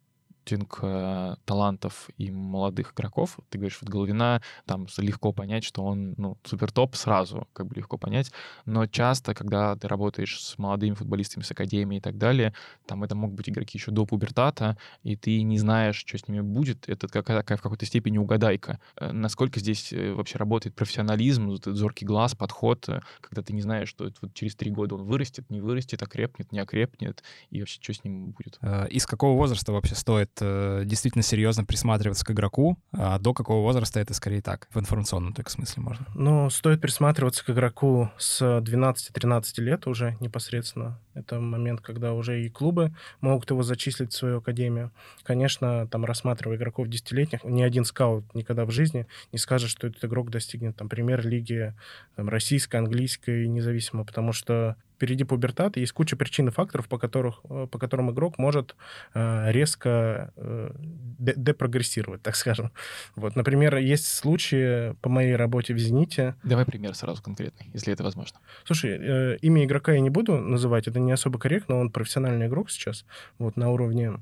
скаутинг 0.47 0.79
э, 0.81 1.35
талантов 1.45 2.09
и 2.17 2.31
молодых 2.31 2.93
игроков. 2.93 3.37
Ты 3.49 3.57
говоришь, 3.57 3.77
вот 3.81 3.89
Головина, 3.89 4.41
там 4.65 4.87
легко 4.97 5.33
понять, 5.33 5.63
что 5.63 5.83
он, 5.83 6.13
ну, 6.17 6.37
супер 6.43 6.71
топ 6.71 6.95
сразу, 6.95 7.47
как 7.53 7.67
бы 7.67 7.75
легко 7.75 7.97
понять. 7.97 8.31
Но 8.65 8.87
часто, 8.87 9.33
когда 9.33 9.75
ты 9.75 9.87
работаешь 9.87 10.41
с 10.41 10.57
молодыми 10.57 10.93
футболистами 10.93 11.43
с 11.43 11.51
академией 11.51 11.99
и 11.99 12.01
так 12.01 12.17
далее, 12.17 12.53
там 12.85 13.03
это 13.03 13.15
могут 13.15 13.35
быть 13.35 13.49
игроки 13.49 13.77
еще 13.77 13.91
до 13.91 14.05
пубертата, 14.05 14.77
и 15.03 15.15
ты 15.15 15.41
не 15.43 15.57
знаешь, 15.57 15.97
что 15.97 16.17
с 16.17 16.27
ними 16.27 16.41
будет. 16.41 16.87
Это 16.87 17.07
какая 17.07 17.37
такая 17.37 17.57
в 17.57 17.61
какой-то 17.61 17.85
степени 17.85 18.17
угадайка. 18.17 18.79
Э, 18.95 19.11
насколько 19.11 19.59
здесь 19.59 19.91
э, 19.91 20.13
вообще 20.13 20.37
работает 20.37 20.75
профессионализм, 20.75 21.51
этот 21.51 21.75
зоркий 21.75 22.05
глаз, 22.05 22.35
подход, 22.35 22.87
когда 23.21 23.41
ты 23.41 23.53
не 23.53 23.61
знаешь, 23.61 23.89
что 23.89 24.09
вот 24.21 24.33
через 24.33 24.55
три 24.55 24.71
года 24.71 24.95
он 24.95 25.03
вырастет, 25.03 25.49
не 25.49 25.61
вырастет, 25.61 26.01
окрепнет, 26.01 26.51
не 26.51 26.59
окрепнет, 26.59 27.23
и 27.49 27.59
вообще 27.59 27.79
что 27.81 27.93
с 27.93 28.03
ним 28.03 28.31
будет. 28.31 28.59
Из 28.89 29.05
какого 29.05 29.37
возраста 29.37 29.71
вообще 29.71 29.95
стоит 29.95 30.36
э, 30.41 30.83
действительно 30.85 31.23
серьезно 31.23 31.63
присматриваться 31.63 32.25
к 32.25 32.31
игроку, 32.31 32.77
а 32.91 33.19
до 33.19 33.33
какого 33.33 33.61
возраста 33.61 33.99
это 33.99 34.13
скорее 34.13 34.41
так, 34.41 34.67
в 34.71 34.79
информационном 34.79 35.33
только 35.33 35.49
смысле 35.49 35.83
можно? 35.83 36.05
Ну, 36.15 36.49
стоит 36.49 36.81
присматриваться 36.81 37.43
к 37.43 37.49
игроку 37.49 38.09
с 38.17 38.41
12-13 38.41 39.61
лет 39.61 39.87
уже 39.87 40.17
непосредственно. 40.19 40.99
Это 41.13 41.39
момент, 41.39 41.81
когда 41.81 42.13
уже 42.13 42.43
и 42.43 42.49
клубы 42.49 42.93
могут 43.21 43.49
его 43.49 43.63
зачислить 43.63 44.13
в 44.13 44.15
свою 44.15 44.37
академию. 44.37 44.91
Конечно, 45.23 45.87
там 45.87 46.05
рассматривая 46.05 46.57
игроков 46.57 46.87
десятилетних, 46.87 47.43
ни 47.43 47.61
один 47.63 47.85
скаут 47.85 48.23
никогда 48.35 48.65
в 48.65 48.71
жизни 48.71 49.07
не 49.31 49.39
скажет, 49.39 49.69
что 49.69 49.87
этот 49.87 50.03
игрок 50.05 50.29
достигнет 50.29 50.75
там 50.75 50.89
премьер-лиги 50.89 51.73
там, 52.15 52.29
российской, 52.29 52.77
английской, 52.77 53.47
независимо, 53.47 54.03
потому 54.03 54.33
что 54.33 54.75
впереди 54.97 55.23
пубертат, 55.23 55.77
есть 55.77 55.93
куча 55.93 56.15
причин 56.15 56.47
и 56.47 56.51
факторов, 56.51 56.87
по, 56.87 56.97
которых, 56.97 57.41
э, 57.49 57.67
по 57.71 57.77
которым 57.77 58.11
игрок 58.11 58.39
может 58.39 58.75
э, 59.13 59.51
резко 59.51 60.33
э, 60.35 60.71
депрогрессировать, 61.19 62.23
так 62.23 62.35
скажем. 62.35 62.71
Вот, 63.15 63.35
например, 63.35 63.77
есть 63.77 64.07
случаи 64.07 64.93
по 65.01 65.09
моей 65.09 65.35
работе 65.35 65.75
в 65.75 65.77
«Зените». 65.77 66.35
Давай 66.43 66.65
пример 66.65 66.95
сразу 66.95 67.21
конкретный, 67.21 67.69
если 67.73 67.93
это 67.93 68.03
возможно. 68.03 68.39
Слушай, 68.65 69.37
имя 69.37 69.63
игрока 69.63 69.93
я 69.93 69.99
не 69.99 70.09
буду 70.09 70.37
называть, 70.37 70.87
это 70.87 70.99
не 70.99 71.11
особо 71.11 71.37
корректно, 71.37 71.75
он 71.75 71.91
профессиональный 71.91 72.47
игрок 72.47 72.71
сейчас, 72.71 73.05
вот, 73.37 73.55
на 73.55 73.69
уровне 73.69 74.13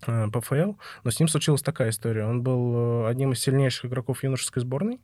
ПФЛ, 0.00 0.74
но 1.04 1.10
с 1.10 1.20
ним 1.20 1.28
случилась 1.28 1.62
такая 1.62 1.90
история. 1.90 2.26
Он 2.26 2.42
был 2.42 3.06
одним 3.06 3.32
из 3.32 3.40
сильнейших 3.40 3.86
игроков 3.86 4.24
юношеской 4.24 4.60
сборной, 4.60 5.00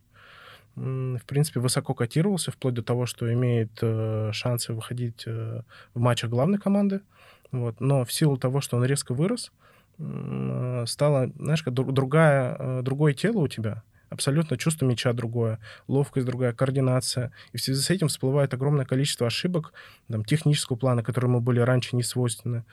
в 0.75 1.25
принципе, 1.25 1.59
высоко 1.59 1.93
котировался, 1.93 2.51
вплоть 2.51 2.73
до 2.73 2.83
того, 2.83 3.05
что 3.05 3.31
имеет 3.33 3.71
э, 3.81 4.31
шансы 4.33 4.73
выходить 4.73 5.23
э, 5.25 5.61
в 5.93 5.99
матчах 5.99 6.29
главной 6.29 6.57
команды. 6.57 7.01
Вот. 7.51 7.79
Но 7.79 8.05
в 8.05 8.13
силу 8.13 8.37
того, 8.37 8.61
что 8.61 8.77
он 8.77 8.85
резко 8.85 9.13
вырос, 9.13 9.51
э, 9.97 10.83
стало, 10.87 11.31
знаешь, 11.37 11.63
как 11.63 11.73
другая, 11.73 12.55
э, 12.57 12.81
другое 12.83 13.13
тело 13.13 13.39
у 13.39 13.47
тебя, 13.47 13.83
абсолютно 14.09 14.57
чувство 14.57 14.85
мяча 14.85 15.13
другое, 15.13 15.59
ловкость 15.87 16.25
другая, 16.25 16.53
координация. 16.53 17.31
И 17.53 17.57
в 17.57 17.61
связи 17.61 17.79
с 17.81 17.89
этим 17.89 18.07
всплывает 18.07 18.53
огромное 18.53 18.85
количество 18.85 19.27
ошибок 19.27 19.73
там, 20.09 20.25
технического 20.25 20.77
плана, 20.77 21.03
которые 21.03 21.29
ему 21.29 21.41
были 21.41 21.59
раньше 21.59 21.95
не 21.95 22.03
свойственны. 22.03 22.63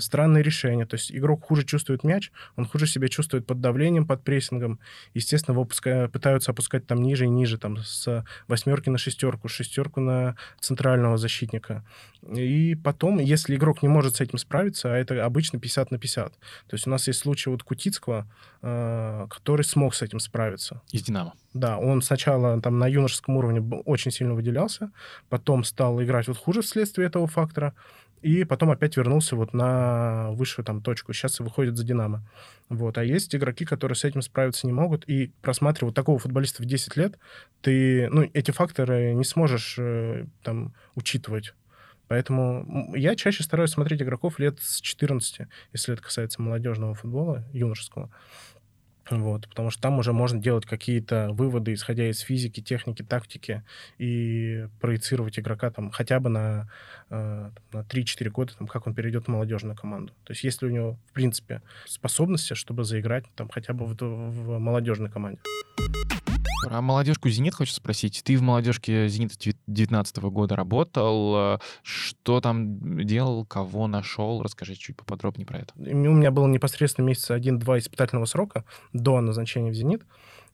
Странные 0.00 0.42
решения. 0.42 0.86
То 0.86 0.94
есть 0.94 1.12
игрок 1.12 1.44
хуже 1.44 1.64
чувствует 1.64 2.04
мяч, 2.04 2.32
он 2.56 2.66
хуже 2.66 2.86
себя 2.86 3.08
чувствует 3.08 3.46
под 3.46 3.60
давлением, 3.60 4.06
под 4.06 4.22
прессингом. 4.22 4.80
Естественно, 5.14 5.54
его 5.54 5.64
пытаются 6.08 6.52
опускать 6.52 6.86
там 6.86 7.02
ниже 7.02 7.26
и 7.26 7.28
ниже, 7.28 7.58
там 7.58 7.76
с 7.78 8.24
восьмерки 8.48 8.90
на 8.90 8.98
шестерку, 8.98 9.48
шестерку 9.48 10.00
на 10.00 10.36
центрального 10.60 11.16
защитника. 11.16 11.84
И 12.22 12.74
потом, 12.74 13.18
если 13.18 13.56
игрок 13.56 13.82
не 13.82 13.88
может 13.88 14.16
с 14.16 14.20
этим 14.20 14.38
справиться, 14.38 14.92
а 14.92 14.96
это 14.96 15.24
обычно 15.24 15.58
50 15.58 15.90
на 15.90 15.98
50. 15.98 16.32
То 16.32 16.38
есть 16.72 16.86
у 16.86 16.90
нас 16.90 17.06
есть 17.06 17.20
случай 17.20 17.50
вот 17.50 17.62
Кутицкого, 17.62 18.26
э, 18.62 19.26
который 19.30 19.62
смог 19.62 19.94
с 19.94 20.02
этим 20.02 20.20
справиться. 20.20 20.29
Из 20.92 21.02
«Динамо». 21.02 21.34
Да, 21.52 21.78
он 21.78 22.02
сначала 22.02 22.60
там 22.60 22.78
на 22.78 22.86
юношеском 22.86 23.36
уровне 23.36 23.60
очень 23.84 24.10
сильно 24.10 24.34
выделялся, 24.34 24.90
потом 25.28 25.64
стал 25.64 26.02
играть 26.02 26.28
вот 26.28 26.38
хуже 26.38 26.62
вследствие 26.62 27.08
этого 27.08 27.26
фактора, 27.26 27.74
и 28.22 28.44
потом 28.44 28.70
опять 28.70 28.96
вернулся 28.96 29.34
вот 29.34 29.54
на 29.54 30.30
высшую 30.32 30.64
там 30.64 30.82
точку. 30.82 31.12
Сейчас 31.12 31.40
выходит 31.40 31.76
за 31.76 31.84
«Динамо». 31.84 32.22
Вот. 32.68 32.98
А 32.98 33.04
есть 33.04 33.34
игроки, 33.34 33.64
которые 33.64 33.96
с 33.96 34.04
этим 34.04 34.20
справиться 34.20 34.66
не 34.66 34.72
могут, 34.72 35.08
и 35.08 35.32
просматривая 35.40 35.88
вот 35.88 35.94
такого 35.94 36.18
футболиста 36.18 36.62
в 36.62 36.66
10 36.66 36.96
лет, 36.96 37.18
ты, 37.62 38.08
ну, 38.10 38.28
эти 38.34 38.50
факторы 38.50 39.14
не 39.14 39.24
сможешь 39.24 39.76
э, 39.78 40.26
там 40.42 40.74
учитывать. 40.94 41.54
Поэтому 42.08 42.92
я 42.96 43.14
чаще 43.14 43.44
стараюсь 43.44 43.70
смотреть 43.70 44.02
игроков 44.02 44.38
лет 44.38 44.58
с 44.60 44.80
14, 44.80 45.46
если 45.72 45.94
это 45.94 46.02
касается 46.02 46.42
молодежного 46.42 46.94
футбола, 46.94 47.44
юношеского. 47.52 48.10
Вот, 49.10 49.48
потому 49.48 49.70
что 49.70 49.82
там 49.82 49.98
уже 49.98 50.12
можно 50.12 50.40
делать 50.40 50.66
какие-то 50.66 51.30
выводы, 51.32 51.74
исходя 51.74 52.08
из 52.08 52.20
физики, 52.20 52.60
техники, 52.60 53.02
тактики, 53.02 53.64
и 53.98 54.66
проецировать 54.80 55.38
игрока 55.38 55.70
там 55.70 55.90
хотя 55.90 56.20
бы 56.20 56.30
на, 56.30 56.70
э, 57.10 57.50
на 57.72 57.80
3-4 57.80 58.30
года, 58.30 58.56
там, 58.56 58.68
как 58.68 58.86
он 58.86 58.94
перейдет 58.94 59.24
в 59.24 59.28
молодежную 59.28 59.76
команду. 59.76 60.12
То 60.24 60.32
есть 60.32 60.44
есть 60.44 60.62
ли 60.62 60.68
у 60.68 60.70
него, 60.70 60.98
в 61.10 61.12
принципе, 61.12 61.60
способности, 61.86 62.54
чтобы 62.54 62.84
заиграть 62.84 63.24
там 63.34 63.48
хотя 63.48 63.72
бы 63.72 63.84
в, 63.84 63.96
в 64.00 64.58
молодежной 64.58 65.10
команде. 65.10 65.40
Про 66.62 66.80
молодежку 66.82 67.28
«Зенит» 67.28 67.54
хочу 67.54 67.72
спросить. 67.72 68.22
Ты 68.24 68.36
в 68.36 68.42
молодежке 68.42 69.08
«Зенита» 69.08 69.34
2019 69.38 70.16
года 70.18 70.56
работал. 70.56 71.58
Что 71.82 72.40
там 72.40 73.04
делал, 73.04 73.46
кого 73.46 73.86
нашел? 73.86 74.42
Расскажи 74.42 74.74
чуть 74.74 74.96
поподробнее 74.96 75.46
про 75.46 75.60
это. 75.60 75.72
У 75.76 75.80
меня 75.80 76.30
было 76.30 76.46
непосредственно 76.46 77.06
месяца 77.06 77.34
один-два 77.34 77.78
испытательного 77.78 78.26
срока 78.26 78.64
до 78.92 79.20
назначения 79.20 79.70
в 79.70 79.74
«Зенит». 79.74 80.02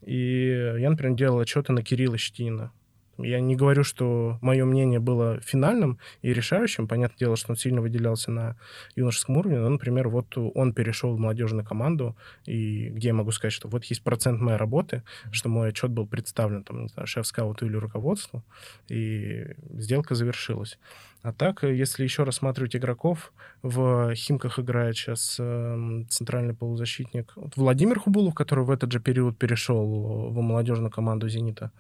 И 0.02 0.46
я, 0.78 0.90
например, 0.90 1.16
делал 1.16 1.40
отчеты 1.40 1.72
на 1.72 1.82
Кирилла 1.82 2.18
Щетинина. 2.18 2.70
Я 3.18 3.40
не 3.40 3.56
говорю, 3.56 3.84
что 3.84 4.38
мое 4.42 4.64
мнение 4.64 5.00
было 5.00 5.40
финальным 5.40 5.98
и 6.22 6.32
решающим. 6.32 6.88
Понятное 6.88 7.18
дело, 7.18 7.36
что 7.36 7.52
он 7.52 7.56
сильно 7.56 7.80
выделялся 7.80 8.30
на 8.30 8.56
юношеском 8.94 9.38
уровне. 9.38 9.58
Но, 9.58 9.68
например, 9.68 10.08
вот 10.08 10.36
он 10.36 10.72
перешел 10.72 11.14
в 11.14 11.18
молодежную 11.18 11.64
команду, 11.64 12.16
и 12.44 12.88
где 12.90 13.08
я 13.08 13.14
могу 13.14 13.30
сказать, 13.30 13.52
что 13.52 13.68
вот 13.68 13.84
есть 13.84 14.02
процент 14.02 14.40
моей 14.40 14.58
работы, 14.58 15.02
что 15.30 15.48
мой 15.48 15.68
отчет 15.68 15.90
был 15.90 16.06
представлен, 16.06 16.62
там, 16.62 16.82
не 16.82 16.88
знаю, 16.88 17.06
шеф-скауту 17.06 17.66
или 17.66 17.76
руководству, 17.76 18.44
и 18.88 19.46
сделка 19.72 20.14
завершилась. 20.14 20.78
А 21.22 21.32
так, 21.32 21.64
если 21.64 22.04
еще 22.04 22.22
рассматривать 22.22 22.76
игроков, 22.76 23.32
в 23.62 24.14
Химках 24.14 24.60
играет 24.60 24.96
сейчас 24.96 25.38
э, 25.40 26.04
центральный 26.08 26.54
полузащитник 26.54 27.32
Владимир 27.56 27.98
Хубулов, 27.98 28.34
который 28.34 28.64
в 28.64 28.70
этот 28.70 28.92
же 28.92 29.00
период 29.00 29.36
перешел 29.36 30.30
в 30.30 30.40
молодежную 30.40 30.92
команду 30.92 31.28
«Зенита». 31.28 31.72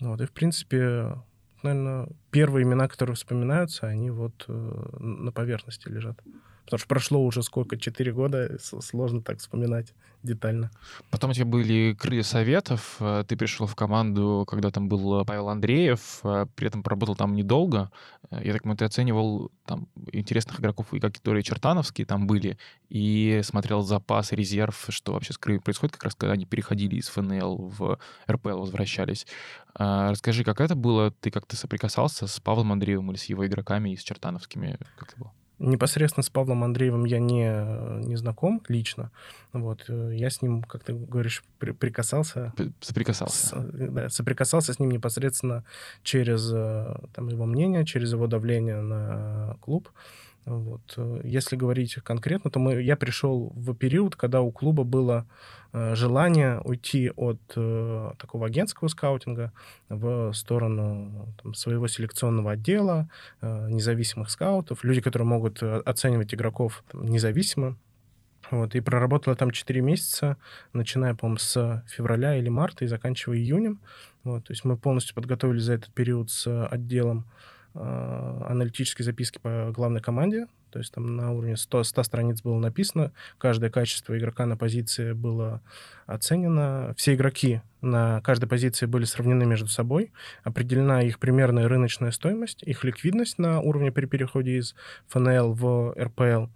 Вот, 0.00 0.20
и, 0.20 0.26
в 0.26 0.32
принципе, 0.32 1.16
наверное, 1.62 2.08
первые 2.30 2.64
имена, 2.64 2.88
которые 2.88 3.16
вспоминаются, 3.16 3.86
они 3.86 4.10
вот 4.10 4.44
э, 4.48 4.96
на 4.98 5.32
поверхности 5.32 5.88
лежат. 5.88 6.20
Потому 6.68 6.80
что 6.80 6.88
прошло 6.88 7.24
уже 7.24 7.42
сколько, 7.42 7.78
4 7.78 8.12
года, 8.12 8.58
сложно 8.60 9.22
так 9.22 9.38
вспоминать 9.38 9.94
детально. 10.22 10.70
Потом 11.08 11.30
у 11.30 11.32
тебя 11.32 11.46
были 11.46 11.96
крылья 11.98 12.22
советов, 12.22 12.96
э, 13.00 13.24
ты 13.26 13.38
пришел 13.38 13.66
в 13.66 13.74
команду, 13.74 14.44
когда 14.46 14.70
там 14.70 14.86
был 14.86 15.24
Павел 15.24 15.48
Андреев, 15.48 16.20
э, 16.24 16.44
при 16.54 16.66
этом 16.66 16.82
поработал 16.82 17.16
там 17.16 17.34
недолго. 17.34 17.90
Э, 18.30 18.42
я 18.44 18.52
так 18.52 18.64
понимаю, 18.64 18.76
ты 18.76 18.84
оценивал 18.84 19.50
там 19.64 19.88
интересных 20.12 20.60
игроков, 20.60 20.92
и 20.92 21.00
которые 21.00 21.42
чертановские 21.42 22.04
там 22.04 22.26
были, 22.26 22.58
и 22.90 23.40
смотрел 23.44 23.80
запас, 23.80 24.32
резерв, 24.32 24.88
что 24.90 25.14
вообще 25.14 25.32
с 25.32 25.38
крыльями 25.38 25.62
происходит, 25.62 25.94
как 25.94 26.04
раз 26.04 26.16
когда 26.16 26.34
они 26.34 26.44
переходили 26.44 26.96
из 26.96 27.08
ФНЛ 27.08 27.72
в 27.78 27.98
РПЛ, 28.30 28.58
возвращались. 28.58 29.26
Расскажи, 29.74 30.44
как 30.44 30.60
это 30.60 30.74
было? 30.74 31.12
Ты 31.12 31.30
как-то 31.30 31.56
соприкасался 31.56 32.26
с 32.26 32.40
Павлом 32.40 32.72
Андреевым 32.72 33.10
или 33.12 33.16
с 33.16 33.24
его 33.24 33.46
игроками 33.46 33.90
и 33.90 33.96
с 33.96 34.02
чертановскими? 34.02 34.76
Как 34.98 35.12
это 35.12 35.18
было? 35.18 35.32
Непосредственно 35.58 36.22
с 36.22 36.30
Павлом 36.30 36.62
Андреевым 36.62 37.04
я 37.04 37.18
не, 37.18 38.06
не 38.06 38.16
знаком 38.16 38.62
лично. 38.68 39.10
Вот. 39.52 39.84
Э, 39.88 40.12
я 40.14 40.30
с 40.30 40.40
ним, 40.40 40.62
как 40.62 40.84
ты 40.84 40.92
говоришь, 40.92 41.42
при, 41.58 41.72
прикасался. 41.72 42.52
Соприкасался. 42.80 43.46
С, 43.46 43.52
да, 43.72 44.08
соприкасался 44.08 44.72
с 44.72 44.78
ним 44.78 44.90
непосредственно 44.90 45.64
через 46.02 46.48
э, 46.52 46.94
там, 47.12 47.28
его 47.28 47.44
мнение, 47.44 47.84
через 47.84 48.12
его 48.12 48.26
давление 48.28 48.80
на 48.80 49.56
клуб. 49.60 49.88
Вот. 50.48 50.94
Э, 50.96 51.20
если 51.24 51.56
говорить 51.56 51.94
конкретно, 51.96 52.50
то 52.50 52.58
мы, 52.58 52.80
я 52.80 52.96
пришел 52.96 53.52
в 53.54 53.74
период, 53.74 54.16
когда 54.16 54.40
у 54.40 54.50
клуба 54.50 54.82
было 54.82 55.26
э, 55.72 55.94
желание 55.94 56.60
уйти 56.60 57.10
от 57.16 57.38
э, 57.54 58.12
такого 58.18 58.46
агентского 58.46 58.88
скаутинга 58.88 59.52
в 59.90 60.32
сторону 60.32 61.34
там, 61.42 61.52
своего 61.52 61.86
селекционного 61.86 62.52
отдела, 62.52 63.10
э, 63.42 63.68
независимых 63.68 64.30
скаутов, 64.30 64.84
люди, 64.84 65.02
которые 65.02 65.26
могут 65.26 65.62
э, 65.62 65.82
оценивать 65.84 66.32
игроков 66.32 66.82
там, 66.90 67.06
независимо. 67.06 67.76
Вот, 68.50 68.74
и 68.74 68.80
проработала 68.80 69.36
там 69.36 69.50
4 69.50 69.82
месяца, 69.82 70.38
начиная, 70.72 71.14
по-моему, 71.14 71.36
с 71.36 71.84
февраля 71.86 72.36
или 72.36 72.48
марта 72.48 72.86
и 72.86 72.88
заканчивая 72.88 73.36
июнем. 73.36 73.80
Вот, 74.24 74.44
то 74.46 74.52
есть 74.54 74.64
мы 74.64 74.78
полностью 74.78 75.14
подготовили 75.14 75.58
за 75.58 75.74
этот 75.74 75.92
период 75.92 76.30
с 76.30 76.66
отделом 76.68 77.26
Э, 77.26 77.48
аналитические 77.74 79.04
записки 79.04 79.38
по 79.38 79.70
главной 79.72 80.00
команде, 80.00 80.46
то 80.70 80.78
есть 80.78 80.92
там 80.92 81.16
на 81.16 81.32
уровне 81.32 81.56
100, 81.56 81.84
100 81.84 82.02
страниц 82.02 82.42
было 82.42 82.58
написано, 82.58 83.12
каждое 83.38 83.70
качество 83.70 84.18
игрока 84.18 84.46
на 84.46 84.56
позиции 84.56 85.12
было 85.12 85.62
оценено, 86.06 86.94
все 86.96 87.14
игроки 87.14 87.62
на 87.80 88.20
каждой 88.22 88.48
позиции 88.48 88.86
были 88.86 89.04
сравнены 89.04 89.46
между 89.46 89.68
собой, 89.68 90.12
определена 90.42 91.02
их 91.02 91.18
примерная 91.18 91.68
рыночная 91.68 92.10
стоимость, 92.10 92.62
их 92.62 92.84
ликвидность 92.84 93.38
на 93.38 93.60
уровне 93.60 93.92
при 93.92 94.06
переходе 94.06 94.58
из 94.58 94.74
ФНЛ 95.08 95.52
в 95.52 95.94
РПЛ, 95.98 96.46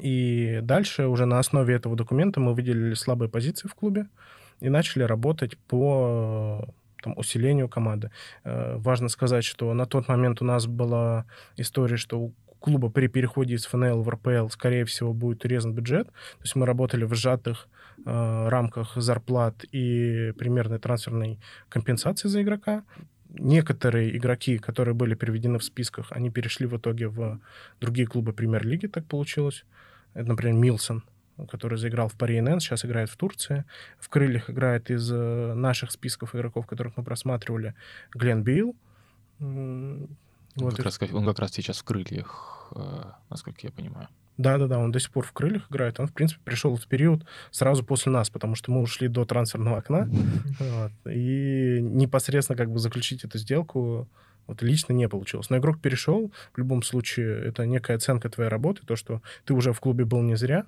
и 0.00 0.60
дальше 0.62 1.06
уже 1.06 1.24
на 1.26 1.38
основе 1.38 1.74
этого 1.74 1.96
документа 1.96 2.40
мы 2.40 2.54
выделили 2.54 2.94
слабые 2.94 3.28
позиции 3.28 3.68
в 3.68 3.74
клубе 3.74 4.08
и 4.60 4.68
начали 4.68 5.02
работать 5.02 5.56
по 5.58 6.74
там, 7.04 7.18
усилению 7.18 7.68
команды. 7.68 8.10
Э, 8.44 8.76
важно 8.78 9.08
сказать, 9.08 9.44
что 9.44 9.72
на 9.74 9.86
тот 9.86 10.08
момент 10.08 10.42
у 10.42 10.44
нас 10.44 10.66
была 10.66 11.26
история, 11.56 11.96
что 11.96 12.18
у 12.18 12.34
клуба 12.60 12.88
при 12.88 13.08
переходе 13.08 13.54
из 13.54 13.66
ФНЛ 13.66 14.02
в 14.02 14.08
РПЛ, 14.08 14.48
скорее 14.48 14.84
всего, 14.84 15.12
будет 15.12 15.44
урезан 15.44 15.74
бюджет. 15.74 16.06
То 16.06 16.42
есть 16.42 16.56
мы 16.56 16.64
работали 16.66 17.04
в 17.04 17.14
сжатых 17.14 17.68
э, 18.06 18.48
рамках 18.48 18.96
зарплат 18.96 19.64
и 19.70 20.32
примерной 20.38 20.78
трансферной 20.78 21.38
компенсации 21.68 22.28
за 22.28 22.42
игрока. 22.42 22.84
Некоторые 23.28 24.16
игроки, 24.16 24.58
которые 24.58 24.94
были 24.94 25.14
переведены 25.14 25.58
в 25.58 25.64
списках, 25.64 26.06
они 26.10 26.30
перешли 26.30 26.66
в 26.66 26.76
итоге 26.76 27.08
в 27.08 27.38
другие 27.80 28.06
клубы 28.06 28.32
премьер-лиги, 28.32 28.86
так 28.86 29.04
получилось. 29.06 29.64
Это, 30.14 30.28
например, 30.28 30.54
Милсон 30.54 31.02
который 31.48 31.78
заиграл 31.78 32.08
в 32.08 32.14
Пари 32.14 32.40
НН, 32.40 32.60
сейчас 32.60 32.84
играет 32.84 33.10
в 33.10 33.16
Турции. 33.16 33.64
В 33.98 34.08
крыльях 34.08 34.50
играет 34.50 34.90
из 34.90 35.10
э, 35.10 35.54
наших 35.54 35.90
списков 35.90 36.34
игроков, 36.34 36.66
которых 36.66 36.96
мы 36.96 37.04
просматривали, 37.04 37.74
Глен 38.14 38.42
Билл. 38.42 38.76
Он, 39.40 40.08
вот 40.56 40.76
как 40.76 40.84
раз, 40.84 41.00
он 41.12 41.26
как 41.26 41.38
раз 41.38 41.50
сейчас 41.52 41.78
в 41.78 41.84
крыльях, 41.84 42.72
э, 42.74 43.02
насколько 43.30 43.60
я 43.62 43.72
понимаю. 43.72 44.08
Да-да-да, 44.36 44.78
он 44.78 44.90
до 44.90 44.98
сих 44.98 45.10
пор 45.10 45.24
в 45.24 45.32
крыльях 45.32 45.70
играет. 45.70 46.00
Он, 46.00 46.08
в 46.08 46.12
принципе, 46.12 46.40
пришел 46.44 46.74
в 46.76 46.86
период 46.86 47.24
сразу 47.50 47.84
после 47.84 48.10
нас, 48.10 48.30
потому 48.30 48.56
что 48.56 48.72
мы 48.72 48.80
ушли 48.80 49.08
до 49.08 49.24
трансферного 49.24 49.78
окна. 49.78 50.08
Вот, 50.58 50.92
и 51.12 51.78
непосредственно 51.80 52.56
как 52.56 52.70
бы 52.70 52.78
заключить 52.78 53.24
эту 53.24 53.38
сделку 53.38 54.08
вот 54.46 54.62
лично 54.62 54.92
не 54.92 55.08
получилось. 55.08 55.50
Но 55.50 55.58
игрок 55.58 55.80
перешел. 55.80 56.32
В 56.52 56.58
любом 56.58 56.82
случае, 56.82 57.44
это 57.46 57.64
некая 57.66 57.96
оценка 57.96 58.28
твоей 58.28 58.50
работы, 58.50 58.82
то, 58.84 58.96
что 58.96 59.22
ты 59.44 59.54
уже 59.54 59.72
в 59.72 59.80
клубе 59.80 60.04
был 60.04 60.22
не 60.22 60.36
зря. 60.36 60.66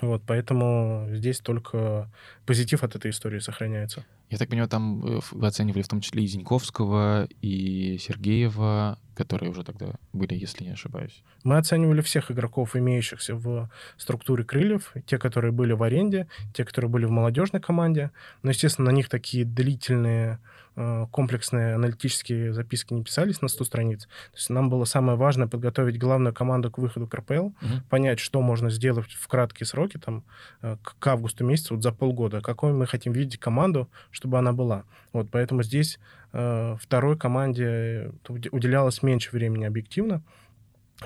Вот, 0.00 0.22
поэтому 0.26 1.06
здесь 1.10 1.40
только 1.40 2.10
позитив 2.46 2.84
от 2.84 2.94
этой 2.94 3.10
истории 3.10 3.40
сохраняется. 3.40 4.04
Я 4.30 4.38
так 4.38 4.48
понимаю, 4.48 4.68
там 4.68 5.04
э, 5.04 5.20
вы 5.30 5.46
оценивали 5.46 5.82
в 5.82 5.88
том 5.88 6.00
числе 6.00 6.24
и 6.24 6.26
Зиньковского, 6.26 7.28
и 7.40 7.96
Сергеева, 7.98 8.98
которые 9.14 9.50
уже 9.50 9.64
тогда 9.64 9.94
были, 10.12 10.34
если 10.34 10.64
не 10.64 10.70
ошибаюсь. 10.70 11.22
Мы 11.44 11.56
оценивали 11.56 12.02
всех 12.02 12.30
игроков, 12.30 12.76
имеющихся 12.76 13.34
в 13.34 13.70
структуре 13.96 14.44
крыльев, 14.44 14.92
те, 15.06 15.18
которые 15.18 15.52
были 15.52 15.72
в 15.72 15.82
аренде, 15.82 16.28
те, 16.54 16.64
которые 16.64 16.90
были 16.90 17.06
в 17.06 17.10
молодежной 17.10 17.60
команде. 17.60 18.10
Но, 18.42 18.50
естественно, 18.50 18.90
на 18.90 18.94
них 18.94 19.08
такие 19.08 19.44
длительные 19.44 20.38
Э, 20.80 21.08
комплексные 21.10 21.74
аналитические 21.74 22.52
записки 22.52 22.94
не 22.94 23.02
писались 23.02 23.42
на 23.42 23.48
100 23.48 23.64
страниц. 23.64 24.02
То 24.04 24.36
есть 24.36 24.48
нам 24.48 24.70
было 24.70 24.84
самое 24.84 25.18
важное 25.18 25.48
подготовить 25.48 25.98
главную 25.98 26.32
команду 26.32 26.70
к 26.70 26.78
выходу 26.78 27.08
к 27.08 27.14
РПЛ, 27.14 27.46
угу. 27.46 27.56
понять, 27.90 28.20
что 28.20 28.40
можно 28.40 28.70
сделать 28.70 29.10
в 29.10 29.26
краткие 29.26 29.66
сроки, 29.66 29.98
там, 29.98 30.22
э, 30.62 30.76
к 30.80 31.04
августу 31.08 31.44
месяцу, 31.44 31.74
вот 31.74 31.82
за 31.82 31.90
полгода, 31.90 32.40
какой 32.42 32.72
мы 32.72 32.86
хотим 32.86 33.12
видеть 33.12 33.40
команду, 33.40 33.90
чтобы 34.18 34.38
она 34.38 34.52
была. 34.52 34.84
Вот, 35.12 35.28
поэтому 35.30 35.62
здесь 35.62 36.00
э, 36.32 36.76
второй 36.80 37.16
команде 37.16 38.10
уделялось 38.28 39.02
меньше 39.04 39.30
времени 39.30 39.64
объективно, 39.64 40.22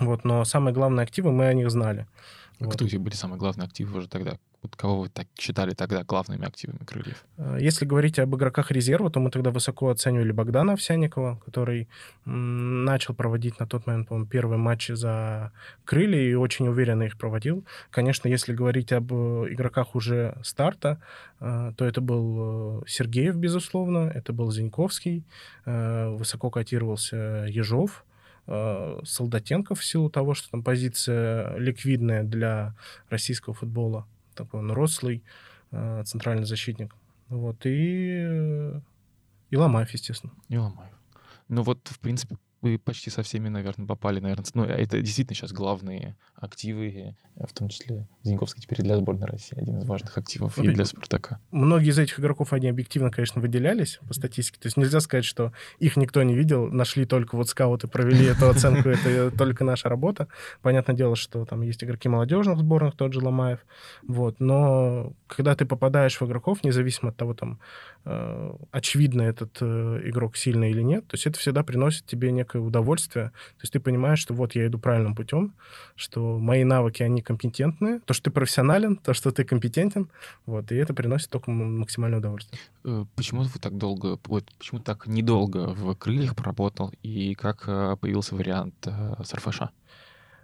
вот, 0.00 0.24
но 0.24 0.44
самые 0.46 0.72
главные 0.72 1.04
активы, 1.04 1.30
мы 1.30 1.46
о 1.46 1.52
них 1.52 1.70
знали. 1.70 2.06
А 2.60 2.64
вот. 2.64 2.74
Кто 2.74 2.84
у 2.84 2.88
тебя 2.88 3.00
были 3.00 3.14
самые 3.14 3.38
главные 3.38 3.66
активы 3.66 3.98
уже 3.98 4.08
тогда? 4.08 4.38
Вот 4.62 4.76
кого 4.76 5.00
вы 5.00 5.08
так 5.08 5.26
считали 5.36 5.74
тогда 5.74 6.04
главными 6.04 6.46
активами 6.46 6.84
крыльев? 6.84 7.24
Э, 7.36 7.58
если 7.60 7.84
говорить 7.84 8.20
об 8.20 8.34
игроках 8.36 8.70
резерва, 8.70 9.10
то 9.10 9.18
мы 9.18 9.30
тогда 9.30 9.50
высоко 9.50 9.88
оценивали 9.88 10.30
Богдана 10.30 10.74
Овсяникова, 10.74 11.40
который 11.44 11.88
начал 12.24 13.14
проводить 13.14 13.58
на 13.58 13.66
тот 13.66 13.86
момент, 13.86 14.08
по-моему, 14.08 14.28
первые 14.28 14.58
матчи 14.58 14.92
за 14.92 15.50
крылья 15.84 16.20
и 16.20 16.34
очень 16.34 16.68
уверенно 16.68 17.02
их 17.02 17.18
проводил. 17.18 17.64
Конечно, 17.90 18.28
если 18.28 18.54
говорить 18.54 18.92
об 18.92 19.12
э, 19.12 19.48
игроках 19.50 19.96
уже 19.96 20.38
старта, 20.44 21.00
э, 21.40 21.72
то 21.76 21.84
это 21.84 22.00
был 22.00 22.84
Сергеев, 22.86 23.34
безусловно, 23.34 24.12
это 24.14 24.32
был 24.32 24.52
Зиньковский, 24.52 25.24
высоко 25.64 26.50
котировался 26.50 27.46
Ежов, 27.48 28.04
Солдатенков 28.46 29.80
в 29.80 29.84
силу 29.84 30.10
того, 30.10 30.34
что 30.34 30.50
там 30.50 30.62
позиция 30.62 31.56
ликвидная 31.56 32.24
для 32.24 32.74
российского 33.08 33.54
футбола 33.54 34.06
такой 34.34 34.60
он 34.60 34.72
рослый 34.72 35.22
э, 35.70 36.02
центральный 36.04 36.44
защитник. 36.44 36.94
Вот, 37.28 37.64
и, 37.64 38.80
и 39.50 39.56
Ломаев, 39.56 39.90
естественно. 39.90 40.32
И 40.48 40.56
Ломаев. 40.56 40.92
Ну 41.48 41.62
вот, 41.62 41.88
в 41.88 41.98
принципе, 41.98 42.36
вы 42.62 42.78
почти 42.78 43.10
со 43.10 43.22
всеми, 43.22 43.48
наверное, 43.48 43.86
попали, 43.86 44.20
наверное. 44.20 44.46
Ну, 44.54 44.64
это 44.64 45.00
действительно 45.00 45.34
сейчас 45.34 45.52
главные 45.52 46.16
активы, 46.36 47.16
в 47.36 47.52
том 47.52 47.68
числе 47.68 48.06
Зиньковский 48.22 48.62
теперь 48.62 48.82
для 48.82 48.96
сборной 48.96 49.26
России, 49.26 49.58
один 49.58 49.78
из 49.78 49.84
важных 49.84 50.16
активов 50.16 50.56
вот 50.56 50.64
и 50.64 50.70
для 50.70 50.84
Спартака. 50.84 51.40
Многие 51.50 51.90
из 51.90 51.98
этих 51.98 52.20
игроков, 52.20 52.52
они 52.52 52.68
объективно, 52.68 53.10
конечно, 53.10 53.40
выделялись 53.40 53.98
по 54.06 54.14
статистике. 54.14 54.60
То 54.60 54.66
есть 54.66 54.76
нельзя 54.76 55.00
сказать, 55.00 55.24
что 55.24 55.52
их 55.78 55.96
никто 55.96 56.22
не 56.22 56.34
видел, 56.34 56.68
нашли 56.68 57.04
только 57.04 57.36
вот 57.36 57.48
скауты, 57.48 57.88
провели 57.88 58.26
эту 58.26 58.48
оценку, 58.48 58.88
это 58.88 59.30
только 59.36 59.64
наша 59.64 59.88
работа. 59.88 60.28
Понятное 60.62 60.94
дело, 60.94 61.16
что 61.16 61.44
там 61.44 61.62
есть 61.62 61.82
игроки 61.82 62.08
молодежных 62.08 62.58
сборных, 62.58 62.96
тот 62.96 63.12
же 63.12 63.20
Ломаев. 63.20 63.60
Вот. 64.06 64.38
Но 64.38 65.14
когда 65.26 65.56
ты 65.56 65.66
попадаешь 65.66 66.20
в 66.20 66.24
игроков, 66.24 66.62
независимо 66.62 67.10
от 67.10 67.16
того, 67.16 67.34
там, 67.34 67.58
э, 68.04 68.52
очевидно 68.70 69.22
этот 69.22 69.58
э, 69.60 70.00
игрок 70.04 70.36
сильный 70.36 70.70
или 70.70 70.82
нет, 70.82 71.06
то 71.08 71.14
есть 71.14 71.26
это 71.26 71.38
всегда 71.38 71.64
приносит 71.64 72.06
тебе 72.06 72.30
некое 72.52 72.66
удовольствие. 72.66 73.30
То 73.30 73.62
есть 73.62 73.72
ты 73.72 73.80
понимаешь, 73.80 74.18
что 74.18 74.34
вот 74.34 74.54
я 74.54 74.66
иду 74.66 74.78
правильным 74.78 75.14
путем, 75.14 75.54
что 75.96 76.38
мои 76.38 76.64
навыки, 76.64 77.02
они 77.02 77.22
компетентные, 77.22 78.00
то, 78.00 78.14
что 78.14 78.24
ты 78.24 78.30
профессионален, 78.30 78.96
то, 78.96 79.14
что 79.14 79.30
ты 79.30 79.44
компетентен, 79.44 80.08
вот, 80.46 80.72
и 80.72 80.76
это 80.76 80.94
приносит 80.94 81.30
только 81.30 81.50
максимальное 81.50 82.18
удовольствие. 82.18 82.60
Э, 82.84 83.04
почему 83.16 83.42
вы 83.42 83.58
так 83.58 83.76
долго, 83.76 84.18
вот, 84.26 84.44
почему 84.58 84.80
так 84.80 85.06
недолго 85.06 85.74
в 85.74 85.94
крыльях 85.94 86.36
поработал, 86.36 86.92
и 87.02 87.34
как 87.34 87.64
появился 88.00 88.34
вариант 88.34 88.74
с 88.86 89.34
РФШ? 89.34 89.62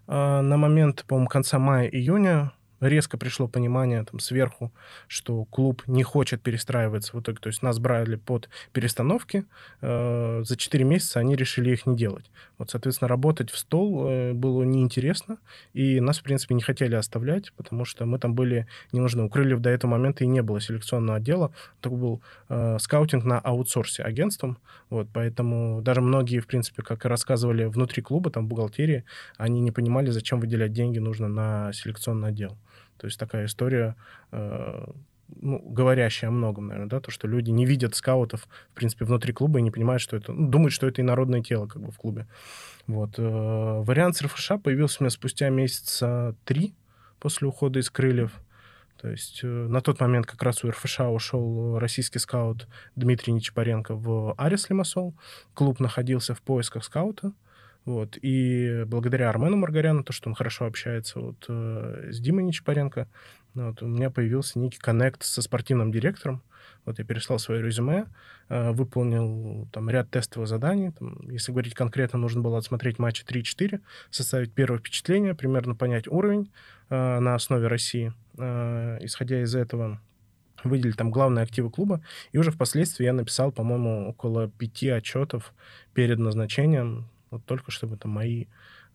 На 0.06 0.56
момент, 0.56 1.04
по-моему, 1.06 1.28
конца 1.28 1.58
мая-июня 1.58 2.52
резко 2.80 3.18
пришло 3.18 3.48
понимание 3.48 4.04
там 4.04 4.20
сверху, 4.20 4.72
что 5.06 5.44
клуб 5.44 5.82
не 5.86 6.02
хочет 6.02 6.42
перестраиваться 6.42 7.16
в 7.16 7.20
итоге. 7.20 7.38
То 7.38 7.48
есть 7.48 7.62
нас 7.62 7.78
брали 7.78 8.16
под 8.16 8.48
перестановки. 8.72 9.44
Э, 9.80 10.42
за 10.44 10.56
4 10.56 10.84
месяца 10.84 11.20
они 11.20 11.36
решили 11.36 11.70
их 11.70 11.86
не 11.86 11.96
делать. 11.96 12.30
Вот, 12.58 12.70
соответственно, 12.70 13.08
работать 13.08 13.50
в 13.50 13.58
стол 13.58 14.08
э, 14.08 14.32
было 14.32 14.62
неинтересно, 14.62 15.38
и 15.74 16.00
нас, 16.00 16.18
в 16.18 16.22
принципе, 16.22 16.54
не 16.54 16.62
хотели 16.62 16.94
оставлять, 16.94 17.52
потому 17.52 17.84
что 17.84 18.04
мы 18.04 18.18
там 18.18 18.34
были 18.34 18.66
не 18.92 19.00
нужны. 19.00 19.24
У 19.24 19.28
Крыльев 19.28 19.60
до 19.60 19.70
этого 19.70 19.92
момента 19.92 20.24
и 20.24 20.26
не 20.26 20.42
было 20.42 20.60
селекционного 20.60 21.18
отдела. 21.18 21.52
Это 21.80 21.90
был 21.90 22.22
э, 22.48 22.78
скаутинг 22.80 23.24
на 23.24 23.38
аутсорсе 23.38 24.02
агентством. 24.02 24.58
Вот, 24.90 25.08
поэтому 25.12 25.82
даже 25.82 26.00
многие, 26.00 26.40
в 26.40 26.46
принципе, 26.46 26.82
как 26.82 27.04
и 27.04 27.08
рассказывали 27.08 27.64
внутри 27.64 28.02
клуба, 28.02 28.30
там, 28.30 28.46
в 28.46 28.48
бухгалтерии, 28.48 29.04
они 29.36 29.60
не 29.60 29.70
понимали, 29.70 30.10
зачем 30.10 30.40
выделять 30.40 30.72
деньги 30.72 30.98
нужно 30.98 31.28
на 31.28 31.72
селекционный 31.72 32.28
отдел. 32.28 32.56
То 32.98 33.06
есть 33.06 33.18
такая 33.18 33.46
история, 33.46 33.96
э, 34.32 34.84
ну, 35.40 35.58
говорящая 35.60 36.30
о 36.30 36.32
многом, 36.32 36.68
наверное, 36.68 36.88
да, 36.88 37.00
то, 37.00 37.10
что 37.10 37.26
люди 37.26 37.50
не 37.50 37.64
видят 37.64 37.94
скаутов, 37.94 38.48
в 38.72 38.74
принципе, 38.74 39.04
внутри 39.04 39.32
клуба 39.32 39.58
и 39.58 39.62
не 39.62 39.70
понимают, 39.70 40.02
что 40.02 40.16
это, 40.16 40.32
ну, 40.32 40.48
думают, 40.48 40.72
что 40.72 40.86
это 40.86 41.00
инородное 41.00 41.42
тело, 41.42 41.66
как 41.66 41.82
бы, 41.82 41.90
в 41.90 41.96
клубе. 41.96 42.26
Вот. 42.86 43.18
Э, 43.18 43.22
вариант 43.22 44.16
с 44.16 44.22
РФШ 44.22 44.52
появился 44.62 44.98
у 45.00 45.04
меня 45.04 45.10
спустя 45.10 45.48
месяца 45.48 46.34
три 46.44 46.74
после 47.20 47.48
ухода 47.48 47.78
из 47.78 47.90
крыльев. 47.90 48.32
То 49.00 49.08
есть 49.08 49.40
э, 49.44 49.46
на 49.46 49.80
тот 49.80 50.00
момент 50.00 50.26
как 50.26 50.42
раз 50.42 50.64
у 50.64 50.70
РФШ 50.70 51.00
ушел 51.00 51.78
российский 51.78 52.18
скаут 52.18 52.66
Дмитрий 52.96 53.32
Нечапаренко 53.32 53.94
в 53.94 54.34
Арис 54.36 54.68
Лимассол. 54.70 55.14
Клуб 55.54 55.78
находился 55.78 56.34
в 56.34 56.42
поисках 56.42 56.84
скаута. 56.84 57.32
Вот. 57.88 58.18
И 58.20 58.84
благодаря 58.86 59.30
Армену 59.30 59.56
Маргаряну, 59.56 60.04
то, 60.04 60.12
что 60.12 60.28
он 60.28 60.34
хорошо 60.34 60.66
общается 60.66 61.20
вот, 61.20 61.46
э, 61.48 62.10
с 62.12 62.20
Димой 62.20 62.44
Нечапаренко, 62.44 63.08
вот, 63.54 63.82
у 63.82 63.86
меня 63.86 64.10
появился 64.10 64.58
некий 64.58 64.78
коннект 64.78 65.22
со 65.22 65.40
спортивным 65.40 65.90
директором. 65.90 66.42
Вот 66.84 66.98
я 66.98 67.06
переслал 67.06 67.38
свое 67.38 67.62
резюме, 67.62 68.04
э, 68.50 68.72
выполнил 68.72 69.66
там 69.72 69.88
ряд 69.88 70.10
тестовых 70.10 70.48
заданий. 70.50 70.90
Там, 70.90 71.30
если 71.30 71.50
говорить 71.50 71.72
конкретно, 71.72 72.18
нужно 72.18 72.42
было 72.42 72.58
отсмотреть 72.58 72.98
матчи 72.98 73.24
3-4, 73.24 73.80
составить 74.10 74.52
первое 74.52 74.80
впечатление, 74.80 75.34
примерно 75.34 75.74
понять 75.74 76.08
уровень 76.08 76.52
э, 76.90 77.20
на 77.20 77.36
основе 77.36 77.68
России. 77.68 78.12
Э, 78.36 78.98
исходя 79.00 79.40
из 79.40 79.54
этого, 79.54 79.98
выделить 80.62 80.98
там 80.98 81.10
главные 81.10 81.44
активы 81.44 81.70
клуба. 81.70 82.02
И 82.32 82.38
уже 82.38 82.50
впоследствии 82.50 83.06
я 83.06 83.14
написал, 83.14 83.50
по-моему, 83.50 84.10
около 84.10 84.50
пяти 84.50 84.90
отчетов 84.90 85.54
перед 85.94 86.18
назначением 86.18 87.08
вот 87.30 87.44
только 87.44 87.70
чтобы 87.70 87.96
там 87.96 88.12
мои 88.12 88.46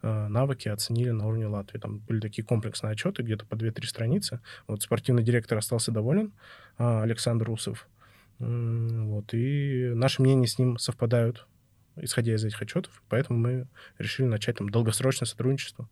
э, 0.01 0.27
навыки 0.27 0.67
оценили 0.67 1.11
на 1.11 1.27
уровне 1.27 1.47
Латвии. 1.47 1.79
Там 1.79 1.99
были 1.99 2.19
такие 2.19 2.43
комплексные 2.43 2.91
отчеты, 2.91 3.23
где-то 3.23 3.45
по 3.45 3.55
2-3 3.55 3.85
страницы. 3.85 4.41
Вот 4.67 4.81
спортивный 4.81 5.23
директор 5.23 5.57
остался 5.57 5.91
доволен, 5.91 6.33
э, 6.77 7.01
Александр 7.01 7.49
Усов. 7.49 7.87
Э, 8.39 9.03
вот, 9.05 9.33
и 9.33 9.91
наши 9.95 10.21
мнения 10.21 10.47
с 10.47 10.59
ним 10.59 10.77
совпадают, 10.77 11.47
исходя 11.95 12.33
из 12.33 12.43
этих 12.43 12.61
отчетов. 12.61 13.03
Поэтому 13.09 13.39
мы 13.39 13.67
решили 13.97 14.25
начать 14.25 14.57
там 14.57 14.69
долгосрочное 14.69 15.27
сотрудничество, 15.27 15.89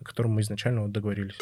о 0.00 0.04
котором 0.04 0.32
мы 0.32 0.42
изначально 0.42 0.82
вот 0.82 0.92
договорились. 0.92 1.38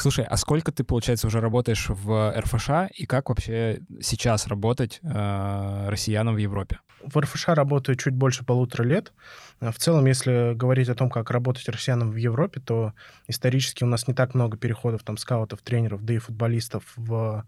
Слушай, 0.00 0.26
а 0.26 0.36
сколько 0.36 0.70
ты, 0.70 0.84
получается, 0.84 1.26
уже 1.26 1.40
работаешь 1.40 1.88
в 1.88 2.32
РФШ, 2.38 2.92
и 2.94 3.04
как 3.04 3.30
вообще 3.30 3.80
сейчас 4.00 4.46
работать 4.46 5.00
э, 5.02 5.88
россиянам 5.88 6.36
в 6.36 6.38
Европе? 6.38 6.78
В 7.02 7.18
РФШ 7.18 7.48
работаю 7.48 7.96
чуть 7.96 8.14
больше 8.14 8.44
полутора 8.44 8.82
лет. 8.84 9.12
В 9.60 9.74
целом, 9.74 10.06
если 10.06 10.54
говорить 10.54 10.88
о 10.88 10.94
том, 10.94 11.10
как 11.10 11.30
работать 11.30 11.68
россиянам 11.68 12.10
в 12.10 12.16
Европе, 12.16 12.60
то 12.60 12.92
исторически 13.26 13.84
у 13.84 13.86
нас 13.86 14.08
не 14.08 14.14
так 14.14 14.34
много 14.34 14.56
переходов 14.56 15.02
там 15.02 15.16
скаутов, 15.16 15.62
тренеров, 15.62 16.04
да 16.04 16.14
и 16.14 16.18
футболистов 16.18 16.84
в, 16.96 17.44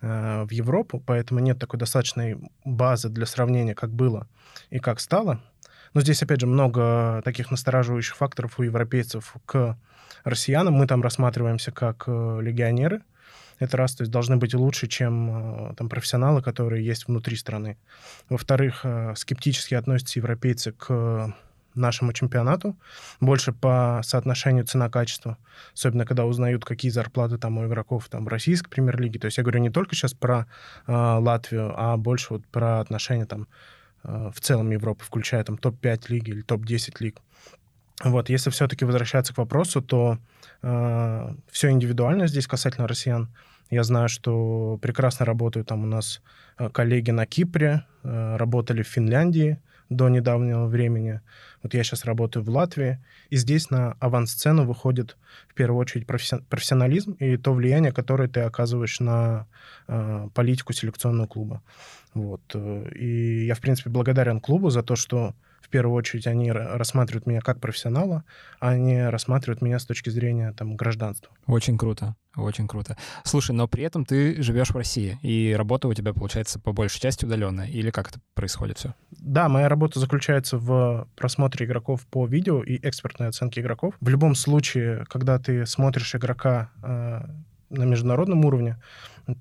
э, 0.00 0.44
в 0.44 0.50
Европу, 0.50 1.02
поэтому 1.04 1.40
нет 1.40 1.58
такой 1.58 1.78
достаточной 1.78 2.38
базы 2.64 3.08
для 3.08 3.26
сравнения, 3.26 3.74
как 3.74 3.90
было 3.90 4.28
и 4.70 4.78
как 4.78 5.00
стало. 5.00 5.40
Но 5.92 6.00
здесь, 6.00 6.22
опять 6.22 6.40
же, 6.40 6.46
много 6.46 7.20
таких 7.24 7.50
настораживающих 7.50 8.16
факторов 8.16 8.58
у 8.58 8.62
европейцев 8.62 9.34
к 9.44 9.76
россиянам. 10.24 10.74
Мы 10.74 10.86
там 10.86 11.02
рассматриваемся 11.02 11.72
как 11.72 12.04
э, 12.06 12.38
легионеры. 12.42 13.02
Это 13.60 13.76
раз, 13.76 13.94
то 13.94 14.02
есть 14.02 14.10
должны 14.10 14.36
быть 14.36 14.54
лучше, 14.54 14.88
чем 14.88 15.70
э, 15.70 15.74
там 15.76 15.88
профессионалы, 15.88 16.42
которые 16.42 16.84
есть 16.84 17.06
внутри 17.06 17.36
страны. 17.36 17.76
Во-вторых, 18.28 18.80
э, 18.84 19.14
скептически 19.16 19.74
относятся 19.74 20.18
европейцы 20.18 20.72
к 20.72 21.32
нашему 21.74 22.12
чемпионату, 22.12 22.76
больше 23.20 23.52
по 23.52 24.00
соотношению 24.02 24.64
цена-качество, 24.64 25.38
особенно 25.74 26.04
когда 26.04 26.24
узнают, 26.24 26.64
какие 26.64 26.90
зарплаты 26.90 27.38
там 27.38 27.58
у 27.58 27.66
игроков 27.66 28.08
там 28.08 28.24
в 28.24 28.28
российской 28.28 28.70
премьер-лиге. 28.70 29.18
То 29.18 29.26
есть 29.26 29.38
я 29.38 29.44
говорю 29.44 29.60
не 29.60 29.70
только 29.70 29.94
сейчас 29.94 30.14
про 30.14 30.46
э, 30.86 30.92
Латвию, 30.92 31.72
а 31.76 31.96
больше 31.96 32.34
вот 32.34 32.46
про 32.46 32.80
отношения 32.80 33.26
там 33.26 33.46
э, 34.04 34.30
в 34.34 34.40
целом 34.40 34.70
Европы, 34.70 35.04
включая 35.04 35.44
там 35.44 35.58
топ-5 35.58 36.04
лиги 36.08 36.30
или 36.30 36.42
топ-10 36.42 36.96
лиг. 37.00 37.18
Вот, 38.02 38.30
если 38.30 38.48
все-таки 38.48 38.84
возвращаться 38.84 39.34
к 39.34 39.38
вопросу, 39.38 39.82
то 39.82 40.18
э, 40.62 41.34
все 41.50 41.70
индивидуально 41.70 42.26
здесь 42.26 42.46
касательно 42.46 42.88
россиян. 42.88 43.28
Я 43.70 43.84
знаю, 43.84 44.08
что 44.08 44.78
прекрасно 44.82 45.24
работают 45.24 45.68
там 45.68 45.84
у 45.84 45.86
нас 45.86 46.22
э, 46.58 46.68
коллеги 46.70 47.12
на 47.12 47.24
Кипре, 47.24 47.86
э, 48.02 48.36
работали 48.36 48.82
в 48.82 48.88
Финляндии 48.88 49.60
до 49.88 50.08
недавнего 50.08 50.66
времени. 50.66 51.20
Вот 51.62 51.74
я 51.74 51.84
сейчас 51.84 52.04
работаю 52.04 52.44
в 52.44 52.48
Латвии, 52.48 52.98
и 53.28 53.36
здесь 53.36 53.70
на 53.70 53.92
авансцену 54.00 54.64
выходит 54.64 55.16
в 55.48 55.54
первую 55.54 55.80
очередь 55.80 56.06
профессионализм 56.06 57.12
и 57.12 57.36
то 57.36 57.52
влияние, 57.52 57.92
которое 57.92 58.28
ты 58.28 58.40
оказываешь 58.40 59.00
на 59.00 59.46
э, 59.86 60.28
политику 60.34 60.72
селекционного 60.72 61.28
клуба. 61.28 61.62
Вот. 62.14 62.56
И 62.96 63.46
я, 63.46 63.54
в 63.54 63.60
принципе, 63.60 63.90
благодарен 63.90 64.40
клубу 64.40 64.70
за 64.70 64.82
то, 64.82 64.96
что 64.96 65.34
в 65.60 65.68
первую 65.68 65.94
очередь 65.94 66.26
они 66.26 66.50
рассматривают 66.50 67.26
меня 67.26 67.40
как 67.40 67.60
профессионала, 67.60 68.24
а 68.58 68.76
не 68.76 69.08
рассматривают 69.08 69.62
меня 69.62 69.78
с 69.78 69.86
точки 69.86 70.10
зрения 70.10 70.52
там, 70.52 70.76
гражданства. 70.76 71.32
Очень 71.46 71.78
круто, 71.78 72.16
очень 72.36 72.66
круто. 72.66 72.96
Слушай, 73.24 73.52
но 73.52 73.68
при 73.68 73.84
этом 73.84 74.04
ты 74.04 74.42
живешь 74.42 74.70
в 74.70 74.76
России, 74.76 75.18
и 75.22 75.54
работа 75.56 75.88
у 75.88 75.94
тебя, 75.94 76.12
получается, 76.12 76.58
по 76.58 76.72
большей 76.72 77.00
части 77.00 77.24
удаленная, 77.24 77.66
или 77.68 77.90
как 77.90 78.10
это 78.10 78.20
происходит 78.34 78.78
все? 78.78 78.94
Да, 79.10 79.48
моя 79.48 79.68
работа 79.68 80.00
заключается 80.00 80.58
в 80.58 81.08
просмотре 81.16 81.66
игроков 81.66 82.06
по 82.06 82.26
видео 82.26 82.62
и 82.62 82.76
экспертной 82.86 83.28
оценке 83.28 83.60
игроков. 83.60 83.94
В 84.00 84.08
любом 84.08 84.34
случае, 84.34 85.04
когда 85.08 85.38
ты 85.38 85.66
смотришь 85.66 86.14
игрока 86.14 86.70
э, 86.82 87.22
на 87.70 87.84
международном 87.84 88.44
уровне, 88.44 88.76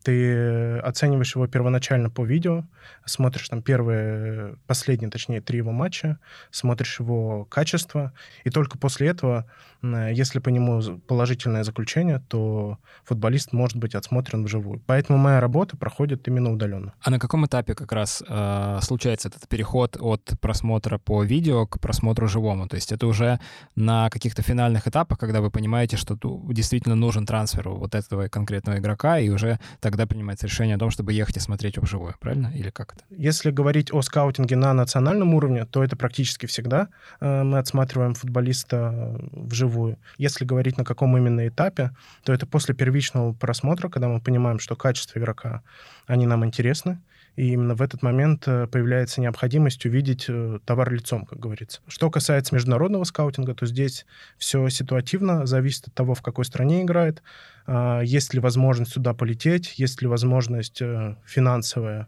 ты 0.04 0.78
оцениваешь 0.80 1.36
его 1.36 1.48
первоначально 1.48 2.10
по 2.10 2.24
видео, 2.26 2.66
смотришь 3.06 3.50
там 3.50 3.62
первые, 3.62 4.56
последние, 4.68 5.10
точнее, 5.10 5.42
три 5.42 5.58
его 5.58 5.72
матча, 5.72 6.20
смотришь 6.52 7.00
его 7.00 7.46
качество, 7.46 8.14
и 8.44 8.50
только 8.50 8.78
после 8.78 9.08
этого, 9.08 9.46
если 9.82 10.40
по 10.40 10.50
нему 10.50 10.82
положительное 11.08 11.64
заключение, 11.64 12.22
то 12.28 12.78
футболист 13.06 13.54
может 13.54 13.78
быть 13.78 13.96
отсмотрен 13.96 14.44
вживую. 14.44 14.82
Поэтому 14.86 15.18
моя 15.18 15.40
работа 15.40 15.78
проходит 15.78 16.28
именно 16.28 16.52
удаленно. 16.52 16.94
А 17.02 17.10
на 17.10 17.20
каком 17.20 17.46
этапе 17.46 17.76
как 17.76 17.92
раз 17.92 18.22
э, 18.28 18.80
случается 18.82 19.30
этот 19.30 19.48
переход 19.48 19.98
от 20.00 20.34
просмотра 20.42 20.98
по 20.98 21.24
видео 21.24 21.66
к 21.66 21.80
просмотру 21.80 22.28
живому? 22.28 22.68
То 22.68 22.76
есть 22.76 22.92
это 22.92 23.08
уже 23.08 23.40
на 23.76 24.10
каких-то 24.10 24.42
финальных 24.42 24.88
этапах, 24.88 25.18
когда 25.18 25.40
вы 25.40 25.50
понимаете, 25.50 25.98
что 25.98 26.18
действительно 26.50 26.96
нужен 26.96 27.26
трансфер 27.26 27.70
вот 27.70 27.96
этого 27.96 28.28
конкретного 28.28 28.80
игрока, 28.80 29.20
и 29.20 29.30
уже 29.30 29.60
тогда 29.80 30.06
принимается 30.06 30.48
решение 30.48 30.76
о 30.76 30.80
том, 30.80 30.90
чтобы 30.90 31.14
ехать 31.14 31.38
и 31.38 31.40
смотреть 31.40 31.78
его 31.78 31.86
вживую, 31.86 32.16
правильно? 32.20 32.52
Или 32.54 32.70
как 32.70 32.94
это? 32.94 33.04
Если 33.10 33.52
говорить 33.52 33.94
о 33.94 34.02
скаутинге 34.02 34.58
на 34.58 34.74
национальном 34.74 35.34
уровне, 35.34 35.66
то 35.66 35.84
это 35.84 35.96
практически 35.96 36.48
всегда 36.48 36.90
э, 37.22 37.44
мы 37.44 37.60
отсматриваем 37.60 38.14
футболиста 38.14 39.18
вживую. 39.32 39.69
Если 40.18 40.46
говорить 40.46 40.78
на 40.78 40.84
каком 40.84 41.18
именно 41.18 41.48
этапе, 41.48 41.92
то 42.24 42.34
это 42.34 42.46
после 42.46 42.76
первичного 42.76 43.34
просмотра, 43.34 43.90
когда 43.90 44.08
мы 44.08 44.20
понимаем, 44.20 44.60
что 44.60 44.76
качество 44.76 45.20
игрока, 45.20 45.62
они 46.08 46.26
нам 46.26 46.46
интересны, 46.46 47.00
и 47.36 47.54
именно 47.54 47.74
в 47.74 47.82
этот 47.82 48.02
момент 48.02 48.48
э, 48.48 48.68
появляется 48.68 49.22
необходимость 49.22 49.86
увидеть 49.86 50.26
э, 50.28 50.60
товар 50.66 50.92
лицом, 50.92 51.26
как 51.26 51.40
говорится. 51.40 51.80
Что 51.88 52.10
касается 52.10 52.54
международного 52.54 53.06
скаутинга, 53.06 53.54
то 53.56 53.66
здесь 53.66 54.06
все 54.38 54.68
ситуативно, 54.68 55.46
зависит 55.46 55.88
от 55.88 55.94
того, 55.94 56.16
в 56.16 56.22
какой 56.22 56.44
стране 56.44 56.84
играет, 56.84 57.24
а, 57.66 58.02
есть 58.02 58.34
ли 58.34 58.40
возможность 58.40 58.96
туда 58.96 59.14
полететь, 59.14 59.78
есть 59.78 60.02
ли 60.02 60.08
возможность 60.08 60.82
э, 60.82 61.16
финансовая 61.26 62.08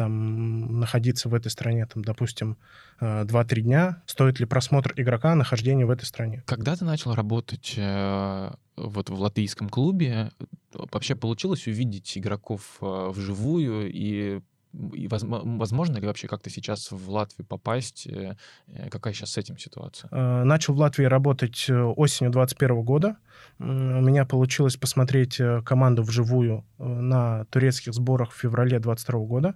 там, 0.00 0.80
находиться 0.80 1.28
в 1.28 1.34
этой 1.34 1.50
стране, 1.50 1.84
там, 1.84 2.02
допустим, 2.02 2.56
2-3 3.02 3.60
дня, 3.60 4.02
стоит 4.06 4.40
ли 4.40 4.46
просмотр 4.46 4.94
игрока 4.96 5.34
нахождение 5.34 5.84
в 5.84 5.90
этой 5.90 6.06
стране. 6.06 6.42
Когда 6.46 6.74
ты 6.74 6.86
начал 6.86 7.14
работать 7.14 7.74
э, 7.76 8.50
вот 8.76 9.10
в 9.10 9.20
латвийском 9.20 9.68
клубе, 9.68 10.30
вообще 10.72 11.16
получилось 11.16 11.66
увидеть 11.66 12.16
игроков 12.16 12.78
э, 12.80 13.10
вживую 13.14 13.92
и 13.92 14.40
и 14.72 15.08
возможно 15.08 15.98
ли 15.98 16.06
вообще 16.06 16.28
как-то 16.28 16.48
сейчас 16.48 16.90
в 16.92 17.10
Латвию 17.10 17.46
попасть? 17.46 18.06
Э, 18.06 18.36
э, 18.68 18.88
какая 18.88 19.12
сейчас 19.12 19.32
с 19.32 19.38
этим 19.38 19.58
ситуация? 19.58 20.08
Э, 20.12 20.44
начал 20.44 20.74
в 20.74 20.78
Латвии 20.78 21.04
работать 21.04 21.68
осенью 21.68 22.30
2021 22.30 22.82
года. 22.82 23.16
У 23.58 23.64
меня 23.64 24.24
получилось 24.24 24.76
посмотреть 24.76 25.40
команду 25.64 26.02
вживую 26.02 26.64
на 26.78 27.44
турецких 27.46 27.94
сборах 27.94 28.32
в 28.32 28.38
феврале 28.38 28.78
2022 28.78 29.20
года. 29.20 29.54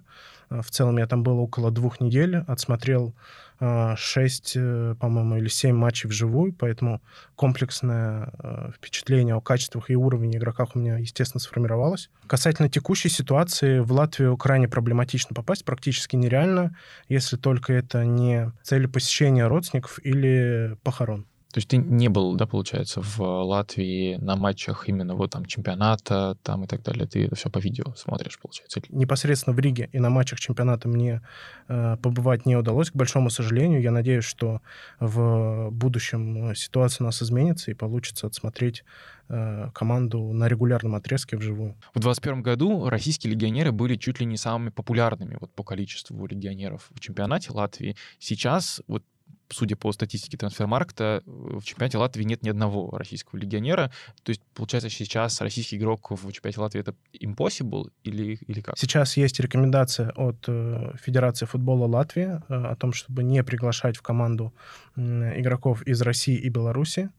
В 0.49 0.69
целом 0.69 0.97
я 0.97 1.07
там 1.07 1.23
был 1.23 1.39
около 1.39 1.71
двух 1.71 1.99
недель, 1.99 2.37
отсмотрел 2.47 3.13
6, 3.59 4.53
э, 4.57 4.95
по-моему, 4.99 5.37
или 5.37 5.47
7 5.47 5.75
матчей 5.75 6.09
вживую, 6.09 6.53
поэтому 6.53 7.01
комплексное 7.35 8.31
э, 8.37 8.71
впечатление 8.75 9.35
о 9.35 9.41
качествах 9.41 9.89
и 9.89 9.95
уровне 9.95 10.37
игроках 10.37 10.75
у 10.75 10.79
меня, 10.79 10.97
естественно, 10.97 11.39
сформировалось. 11.39 12.09
Касательно 12.27 12.69
текущей 12.69 13.09
ситуации, 13.09 13.79
в 13.79 13.91
Латвию 13.93 14.35
крайне 14.35 14.67
проблематично 14.67 15.33
попасть, 15.33 15.63
практически 15.63 16.17
нереально, 16.17 16.75
если 17.07 17.37
только 17.37 17.71
это 17.71 18.03
не 18.03 18.51
цели 18.61 18.87
посещения 18.87 19.47
родственников 19.47 19.99
или 20.03 20.77
похорон. 20.83 21.25
То 21.55 21.59
есть 21.59 21.69
ты 21.69 21.77
не 21.77 22.09
был, 22.09 22.35
да, 22.35 22.47
получается, 22.47 22.99
в 23.01 23.21
Латвии 23.21 24.17
на 24.17 24.35
матчах 24.35 24.89
именно 24.89 25.15
вот 25.15 25.31
там 25.31 25.45
чемпионата 25.45 26.37
там 26.43 26.65
и 26.65 26.67
так 26.67 26.83
далее. 26.83 27.07
Ты 27.07 27.27
это 27.27 27.37
все 27.37 27.49
по 27.49 27.59
видео 27.59 27.93
смотришь, 27.95 28.37
получается? 28.41 28.81
Непосредственно 28.89 29.55
в 29.55 29.59
Риге 29.59 29.89
и 29.93 29.99
на 29.99 30.09
матчах 30.09 30.37
чемпионата 30.37 30.89
мне 30.89 31.21
э, 31.69 31.95
побывать 32.01 32.45
не 32.45 32.57
удалось, 32.57 32.91
к 32.91 32.95
большому 32.95 33.29
сожалению. 33.29 33.81
Я 33.81 33.91
надеюсь, 33.91 34.25
что 34.25 34.59
в 34.99 35.69
будущем 35.71 36.53
ситуация 36.55 37.05
у 37.05 37.07
нас 37.07 37.23
изменится 37.23 37.71
и 37.71 37.73
получится 37.73 38.27
отсмотреть 38.27 38.83
э, 39.29 39.69
команду 39.73 40.33
на 40.33 40.49
регулярном 40.49 40.95
отрезке 40.95 41.37
вживую. 41.37 41.77
В 41.93 42.01
2021 42.01 42.41
году 42.41 42.89
российские 42.89 43.31
легионеры 43.31 43.71
были 43.71 43.95
чуть 43.95 44.19
ли 44.19 44.25
не 44.25 44.35
самыми 44.35 44.71
популярными 44.71 45.37
вот 45.39 45.55
по 45.55 45.63
количеству 45.63 46.25
легионеров 46.25 46.89
в 46.93 46.99
чемпионате 46.99 47.53
Латвии. 47.53 47.95
Сейчас 48.19 48.81
вот 48.89 49.03
судя 49.49 49.75
по 49.75 49.91
статистике 49.91 50.37
трансфермаркта, 50.37 51.21
в 51.25 51.63
чемпионате 51.63 51.97
Латвии 51.97 52.23
нет 52.23 52.43
ни 52.43 52.49
одного 52.49 52.89
российского 52.97 53.39
легионера. 53.39 53.91
То 54.23 54.31
есть, 54.31 54.41
получается, 54.53 54.89
сейчас 54.89 55.41
российский 55.41 55.77
игрок 55.77 56.11
в 56.11 56.31
чемпионате 56.31 56.59
Латвии 56.61 56.81
это 56.81 56.95
impossible 57.21 57.91
или, 58.03 58.37
или 58.47 58.61
как? 58.61 58.77
Сейчас 58.77 59.17
есть 59.17 59.39
рекомендация 59.39 60.11
от 60.11 60.45
э, 60.47 60.93
Федерации 61.01 61.45
футбола 61.45 61.87
Латвии 61.87 62.41
э, 62.49 62.53
о 62.53 62.75
том, 62.75 62.93
чтобы 62.93 63.23
не 63.23 63.43
приглашать 63.43 63.97
в 63.97 64.01
команду 64.01 64.53
игроков 64.95 65.81
из 65.81 66.01
России 66.01 66.37
и 66.37 66.49
Беларуси. 66.49 67.09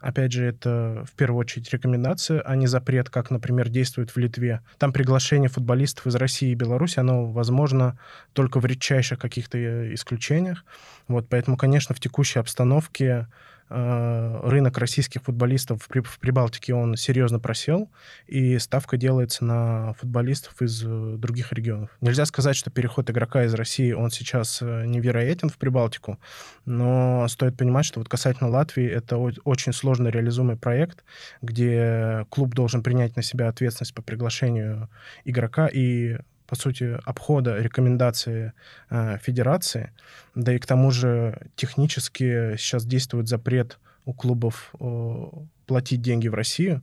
Опять 0.00 0.32
же, 0.32 0.44
это 0.44 1.04
в 1.10 1.12
первую 1.16 1.40
очередь 1.40 1.72
рекомендация, 1.72 2.40
а 2.40 2.56
не 2.56 2.66
запрет, 2.66 3.10
как, 3.10 3.30
например, 3.30 3.68
действует 3.68 4.10
в 4.10 4.16
Литве. 4.18 4.60
Там 4.78 4.92
приглашение 4.92 5.48
футболистов 5.48 6.06
из 6.06 6.14
России 6.14 6.50
и 6.50 6.54
Беларуси, 6.54 6.98
оно 6.98 7.26
возможно 7.26 7.98
только 8.32 8.60
в 8.60 8.66
редчайших 8.66 9.18
каких-то 9.18 9.58
э, 9.58 9.94
исключениях. 9.94 10.64
Вот, 11.08 11.28
поэтому, 11.28 11.56
конечно, 11.56 11.94
в 11.94 12.00
текущей 12.00 12.38
обстановке 12.38 13.28
рынок 13.68 14.78
российских 14.78 15.22
футболистов 15.22 15.82
в 15.88 16.18
Прибалтике, 16.18 16.74
он 16.74 16.96
серьезно 16.96 17.40
просел, 17.40 17.90
и 18.26 18.58
ставка 18.58 18.96
делается 18.96 19.44
на 19.44 19.94
футболистов 19.94 20.60
из 20.60 20.82
э, 20.84 21.16
других 21.16 21.52
регионов. 21.52 21.90
Нельзя 22.00 22.26
сказать, 22.26 22.56
что 22.56 22.70
переход 22.70 23.10
игрока 23.10 23.44
из 23.44 23.54
России, 23.54 23.92
он 23.92 24.10
сейчас 24.10 24.60
э, 24.60 24.84
невероятен 24.86 25.48
в 25.48 25.56
Прибалтику, 25.56 26.18
но 26.66 27.26
стоит 27.28 27.56
понимать, 27.56 27.86
что 27.86 28.00
вот 28.00 28.08
касательно 28.08 28.50
Латвии, 28.50 28.86
это 28.86 29.16
очень 29.16 29.72
сложно 29.72 30.08
реализуемый 30.08 30.56
проект, 30.56 31.04
где 31.40 32.26
клуб 32.28 32.54
должен 32.54 32.82
принять 32.82 33.16
на 33.16 33.22
себя 33.22 33.48
ответственность 33.48 33.94
по 33.94 34.02
приглашению 34.02 34.88
игрока 35.24 35.68
и 35.68 36.18
по 36.54 36.60
сути, 36.60 36.96
обхода 37.04 37.58
рекомендации 37.58 38.52
э, 38.88 39.18
федерации. 39.20 39.90
Да 40.36 40.54
и 40.54 40.58
к 40.58 40.66
тому 40.66 40.92
же 40.92 41.48
технически 41.56 42.56
сейчас 42.56 42.86
действует 42.86 43.26
запрет 43.26 43.80
у 44.04 44.12
клубов 44.14 44.72
э, 44.78 45.24
платить 45.66 46.00
деньги 46.00 46.28
в 46.28 46.34
Россию. 46.34 46.82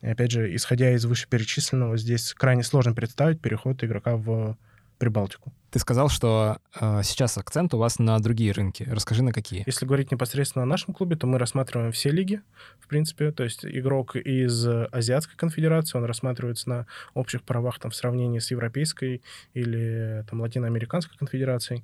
И 0.00 0.06
опять 0.06 0.30
же, 0.30 0.56
исходя 0.56 0.92
из 0.92 1.04
вышеперечисленного, 1.04 1.98
здесь 1.98 2.32
крайне 2.32 2.62
сложно 2.62 2.94
представить 2.94 3.42
переход 3.42 3.84
игрока 3.84 4.16
в 4.16 4.56
Прибалтику. 5.00 5.50
Ты 5.70 5.78
сказал, 5.78 6.10
что 6.10 6.58
э, 6.78 7.00
сейчас 7.04 7.38
акцент 7.38 7.72
у 7.72 7.78
вас 7.78 7.98
на 7.98 8.18
другие 8.18 8.52
рынки. 8.52 8.82
Расскажи, 8.86 9.22
на 9.22 9.32
какие. 9.32 9.62
Если 9.64 9.86
говорить 9.86 10.12
непосредственно 10.12 10.64
о 10.64 10.66
нашем 10.66 10.92
клубе, 10.92 11.16
то 11.16 11.26
мы 11.26 11.38
рассматриваем 11.38 11.90
все 11.90 12.10
лиги, 12.10 12.42
в 12.80 12.86
принципе. 12.86 13.32
То 13.32 13.44
есть 13.44 13.64
игрок 13.64 14.14
из 14.14 14.66
Азиатской 14.66 15.38
конфедерации, 15.38 15.96
он 15.96 16.04
рассматривается 16.04 16.68
на 16.68 16.86
общих 17.14 17.42
правах 17.44 17.78
там, 17.78 17.92
в 17.92 17.96
сравнении 17.96 18.40
с 18.40 18.50
Европейской 18.50 19.22
или 19.54 20.22
там, 20.28 20.42
Латиноамериканской 20.42 21.16
конфедерацией. 21.16 21.82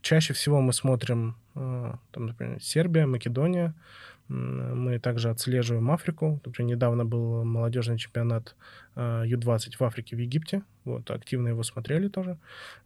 Чаще 0.00 0.32
всего 0.32 0.60
мы 0.60 0.72
смотрим, 0.72 1.34
э, 1.56 1.94
там, 2.12 2.26
например, 2.26 2.62
Сербия, 2.62 3.06
Македония, 3.06 3.74
мы 4.28 4.98
также 5.00 5.28
отслеживаем 5.28 5.90
Африку. 5.90 6.40
Например, 6.44 6.76
недавно 6.76 7.04
был 7.04 7.44
молодежный 7.44 7.98
чемпионат 7.98 8.54
Ю-20 8.96 9.76
в 9.78 9.82
Африке, 9.82 10.16
в 10.16 10.18
Египте. 10.20 10.62
Вот, 10.84 11.10
активно 11.10 11.48
его 11.48 11.62
смотрели 11.62 12.08
тоже. 12.08 12.36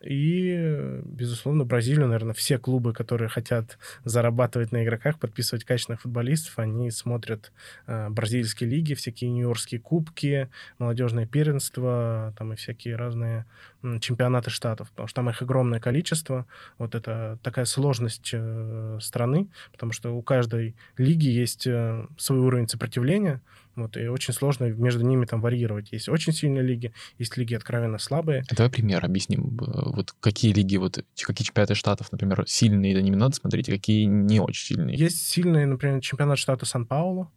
И, 0.01 1.01
безусловно, 1.05 1.65
Бразилию, 1.65 2.07
наверное, 2.07 2.33
все 2.33 2.57
клубы, 2.59 2.93
которые 2.93 3.29
хотят 3.29 3.77
зарабатывать 4.05 4.71
на 4.71 4.85
игроках, 4.85 5.19
подписывать 5.19 5.65
качественных 5.65 6.03
футболистов, 6.03 6.59
они 6.59 6.93
смотрят 6.93 7.53
э, 7.87 8.09
бразильские 8.09 8.71
лиги, 8.71 8.95
всякие 8.95 9.31
нью-йоркские 9.31 9.81
кубки, 9.81 10.49
молодежное 10.79 11.27
первенство, 11.27 12.33
там 12.39 12.53
и 12.53 12.57
всякие 12.57 12.95
разные 12.95 13.47
э, 13.83 13.99
чемпионаты 13.99 14.51
штатов, 14.51 14.91
потому 14.91 15.09
что 15.09 15.17
там 15.17 15.31
их 15.31 15.43
огромное 15.43 15.81
количество. 15.81 16.47
Вот 16.79 16.95
это 16.95 17.39
такая 17.43 17.65
сложность 17.65 18.31
э, 18.33 18.99
страны, 19.01 19.49
потому 19.73 19.91
что 19.91 20.17
у 20.17 20.23
каждой 20.23 20.77
лиги 20.97 21.29
есть 21.29 21.67
э, 21.67 22.07
свой 22.17 22.39
уровень 22.39 22.69
сопротивления, 22.69 23.41
вот, 23.83 23.97
и 23.97 24.07
очень 24.09 24.35
сложно 24.35 24.65
между 24.65 25.05
ними 25.05 25.25
там 25.25 25.41
варьировать. 25.41 25.93
Есть 25.93 26.09
очень 26.09 26.33
сильные 26.33 26.63
лиги, 26.63 26.93
есть 27.19 27.37
лиги 27.37 27.55
откровенно 27.55 27.99
слабые. 27.99 28.45
Давай 28.51 28.71
пример 28.71 29.05
объясним. 29.05 29.57
Вот 29.59 30.13
какие 30.21 30.53
лиги, 30.53 30.77
вот 30.77 31.05
какие 31.21 31.47
чемпионаты 31.47 31.75
штатов, 31.75 32.13
например, 32.13 32.45
сильные, 32.47 32.95
да 32.95 33.03
не 33.03 33.11
надо 33.11 33.35
смотреть, 33.35 33.69
а 33.69 33.73
какие 33.73 34.05
не 34.05 34.41
очень 34.41 34.67
сильные? 34.67 34.97
Есть 34.97 35.27
сильные, 35.29 35.67
например, 35.67 36.01
чемпионат 36.01 36.39
штата 36.39 36.67
Сан-Пауло, 36.67 37.31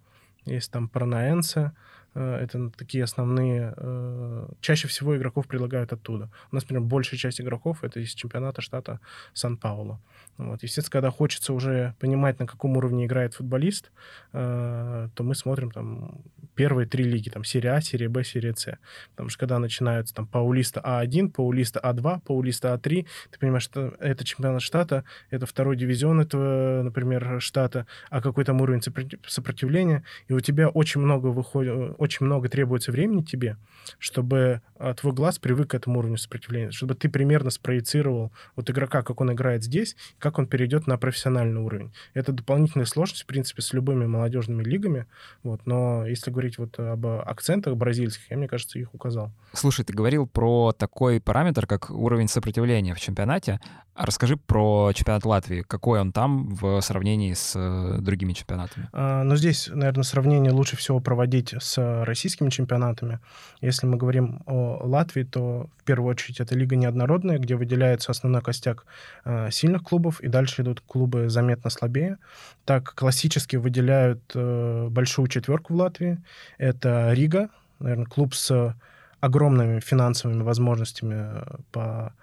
есть 0.45 0.71
там 0.71 0.89
Паранаэнсе, 0.89 1.71
это 2.13 2.69
такие 2.77 3.03
основные... 3.03 3.73
Э, 3.77 4.47
чаще 4.59 4.87
всего 4.87 5.15
игроков 5.15 5.47
предлагают 5.47 5.93
оттуда. 5.93 6.29
У 6.51 6.55
нас, 6.55 6.63
например, 6.63 6.83
большая 6.83 7.17
часть 7.17 7.39
игроков— 7.39 7.79
это 7.83 7.99
из 7.99 8.13
чемпионата 8.13 8.61
штата 8.61 8.99
Сан-Пауло. 9.33 10.01
Вот. 10.37 10.63
Естественно, 10.63 10.91
когда 10.91 11.11
хочется 11.11 11.53
уже 11.53 11.95
понимать, 11.99 12.39
на 12.39 12.47
каком 12.47 12.75
уровне 12.77 13.05
играет 13.05 13.33
футболист, 13.33 13.91
э, 14.33 15.09
то 15.13 15.23
мы 15.23 15.35
смотрим 15.35 15.71
там 15.71 16.21
первые 16.55 16.87
три 16.87 17.03
лиги, 17.03 17.29
там 17.29 17.43
серия 17.43 17.71
А, 17.71 17.81
серия 17.81 18.09
Б, 18.09 18.23
серия 18.23 18.53
С. 18.55 18.77
Потому 19.11 19.29
что 19.29 19.39
когда 19.39 19.59
начинаются 19.59 20.13
там 20.13 20.27
Паулиста 20.27 20.81
А1, 20.83 21.29
Паулиста 21.29 21.79
А2, 21.79 22.21
Паулиста 22.25 22.73
А3, 22.73 23.07
ты 23.31 23.39
понимаешь, 23.39 23.63
что 23.63 23.93
это 23.99 24.25
чемпионат 24.25 24.61
штата, 24.61 25.05
это 25.29 25.45
второй 25.45 25.77
дивизион 25.77 26.21
этого, 26.21 26.81
например, 26.83 27.39
штата, 27.39 27.85
а 28.09 28.21
какой 28.21 28.43
там 28.43 28.61
уровень 28.61 28.81
сопротивления, 29.27 30.03
и 30.27 30.33
у 30.33 30.39
тебя 30.39 30.69
очень 30.69 31.01
много 31.01 31.27
выходит, 31.27 31.95
очень 32.01 32.25
много 32.25 32.49
требуется 32.49 32.91
времени 32.91 33.21
тебе, 33.21 33.57
чтобы 33.99 34.61
а, 34.75 34.95
твой 34.95 35.13
глаз 35.13 35.37
привык 35.37 35.69
к 35.69 35.75
этому 35.75 35.99
уровню 35.99 36.17
сопротивления, 36.17 36.71
чтобы 36.71 36.95
ты 36.95 37.09
примерно 37.09 37.51
спроецировал 37.51 38.31
вот 38.55 38.67
игрока, 38.71 39.03
как 39.03 39.21
он 39.21 39.31
играет 39.31 39.63
здесь, 39.63 39.95
как 40.17 40.39
он 40.39 40.47
перейдет 40.47 40.87
на 40.87 40.97
профессиональный 40.97 41.61
уровень. 41.61 41.93
Это 42.15 42.31
дополнительная 42.31 42.87
сложность, 42.87 43.21
в 43.21 43.25
принципе, 43.27 43.61
с 43.61 43.71
любыми 43.73 44.07
молодежными 44.07 44.63
лигами, 44.63 45.05
вот, 45.43 45.67
но 45.67 46.07
если 46.07 46.31
говорить 46.31 46.57
вот 46.57 46.79
об 46.79 47.05
акцентах 47.05 47.75
бразильских, 47.75 48.31
я, 48.31 48.37
мне 48.37 48.47
кажется, 48.47 48.79
их 48.79 48.95
указал. 48.95 49.31
Слушай, 49.53 49.85
ты 49.85 49.93
говорил 49.93 50.25
про 50.25 50.71
такой 50.71 51.21
параметр, 51.21 51.67
как 51.67 51.91
уровень 51.91 52.27
сопротивления 52.27 52.95
в 52.95 52.99
чемпионате. 52.99 53.59
А 53.93 54.05
расскажи 54.05 54.37
про 54.37 54.93
чемпионат 54.93 55.25
Латвии. 55.25 55.63
Какой 55.63 55.99
он 55.99 56.13
там 56.13 56.55
в 56.55 56.79
сравнении 56.81 57.33
с 57.33 57.53
э, 57.55 57.97
другими 57.99 58.31
чемпионатами? 58.31 58.87
А, 58.93 59.23
ну, 59.23 59.35
здесь, 59.35 59.69
наверное, 59.71 60.03
сравнение 60.03 60.51
лучше 60.53 60.77
всего 60.77 61.01
проводить 61.01 61.53
с 61.59 61.77
российскими 62.03 62.49
чемпионатами. 62.49 63.19
Если 63.61 63.87
мы 63.87 63.97
говорим 63.97 64.41
о 64.45 64.79
Латвии, 64.83 65.23
то 65.23 65.69
в 65.77 65.83
первую 65.83 66.11
очередь 66.11 66.39
это 66.39 66.55
лига 66.55 66.75
неоднородная, 66.75 67.37
где 67.37 67.55
выделяется 67.55 68.11
основной 68.11 68.41
костяк 68.41 68.85
э, 69.25 69.49
сильных 69.51 69.83
клубов, 69.83 70.21
и 70.21 70.27
дальше 70.27 70.61
идут 70.61 70.81
клубы 70.81 71.29
заметно 71.29 71.69
слабее. 71.69 72.17
Так 72.65 72.93
классически 72.95 73.57
выделяют 73.57 74.21
э, 74.35 74.87
большую 74.89 75.27
четверку 75.27 75.73
в 75.73 75.77
Латвии. 75.77 76.17
Это 76.57 77.13
Рига, 77.13 77.49
наверное, 77.79 78.05
клуб 78.05 78.33
с 78.33 78.75
огромными 79.19 79.79
финансовыми 79.79 80.43
возможностями 80.43 81.15
э, 81.15 81.43
по 81.71 82.13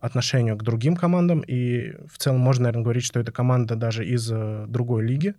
отношению 0.00 0.56
к 0.56 0.62
другим 0.62 0.96
командам, 0.96 1.40
и 1.40 1.94
в 2.06 2.18
целом 2.18 2.40
можно, 2.40 2.64
наверное, 2.64 2.84
говорить, 2.84 3.04
что 3.04 3.20
это 3.20 3.32
команда 3.32 3.74
даже 3.74 4.04
из 4.04 4.30
э, 4.30 4.66
другой 4.68 5.04
лиги. 5.04 5.34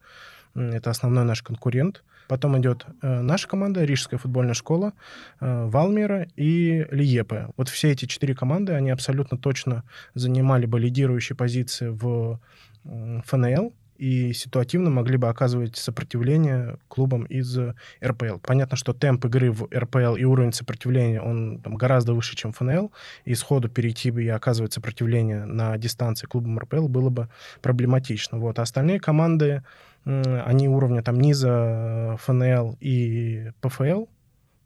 Это 0.55 0.89
основной 0.89 1.23
наш 1.23 1.41
конкурент. 1.41 2.03
Потом 2.27 2.57
идет 2.59 2.85
э, 3.01 3.21
наша 3.21 3.47
команда, 3.47 3.83
Рижская 3.83 4.19
футбольная 4.19 4.53
школа, 4.53 4.93
э, 5.39 5.65
Валмера 5.65 6.27
и 6.35 6.85
Лиепе. 6.91 7.49
Вот 7.57 7.69
все 7.69 7.91
эти 7.91 8.05
четыре 8.05 8.35
команды, 8.35 8.73
они 8.73 8.89
абсолютно 8.89 9.37
точно 9.37 9.83
занимали 10.13 10.65
бы 10.65 10.79
лидирующие 10.79 11.35
позиции 11.35 11.89
в 11.89 12.39
э, 12.85 13.21
ФНЛ, 13.25 13.73
и 13.97 14.33
ситуативно 14.33 14.89
могли 14.89 15.17
бы 15.17 15.29
оказывать 15.29 15.77
сопротивление 15.77 16.77
клубам 16.87 17.23
из 17.23 17.57
РПЛ. 18.03 18.39
Понятно, 18.41 18.77
что 18.77 18.93
темп 18.93 19.25
игры 19.25 19.51
в 19.51 19.67
РПЛ 19.73 20.15
и 20.15 20.23
уровень 20.23 20.53
сопротивления, 20.53 21.21
он 21.21 21.59
там, 21.61 21.75
гораздо 21.75 22.13
выше, 22.13 22.35
чем 22.35 22.51
ФНЛ, 22.51 22.91
и 23.23 23.35
сходу 23.35 23.69
перейти 23.69 24.11
бы 24.11 24.23
и 24.23 24.27
оказывать 24.27 24.73
сопротивление 24.73 25.45
на 25.45 25.77
дистанции 25.77 26.27
клубам 26.27 26.59
РПЛ 26.59 26.87
было 26.87 27.09
бы 27.09 27.29
проблематично. 27.61 28.37
Вот. 28.37 28.59
А 28.59 28.63
остальные 28.63 28.99
команды, 28.99 29.63
они 30.05 30.69
уровня 30.69 31.01
там 31.01 31.19
низа 31.19 32.17
ФНЛ 32.21 32.77
и 32.79 33.51
ПФЛ, 33.61 34.05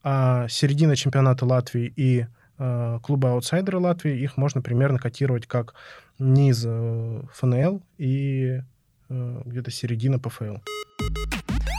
а 0.03 0.47
середина 0.47 0.95
чемпионата 0.95 1.45
Латвии 1.45 1.91
и 1.95 2.25
э, 2.57 2.99
клубы 3.01 3.29
аутсайдеры 3.29 3.79
Латвии, 3.79 4.19
их 4.19 4.37
можно 4.37 4.61
примерно 4.61 4.99
котировать 4.99 5.47
как 5.47 5.75
низ 6.19 6.63
э, 6.65 7.21
ФНЛ 7.33 7.81
и 7.97 8.61
э, 9.09 9.41
где-то 9.45 9.71
середина 9.71 10.19
ПФЛ. 10.19 10.57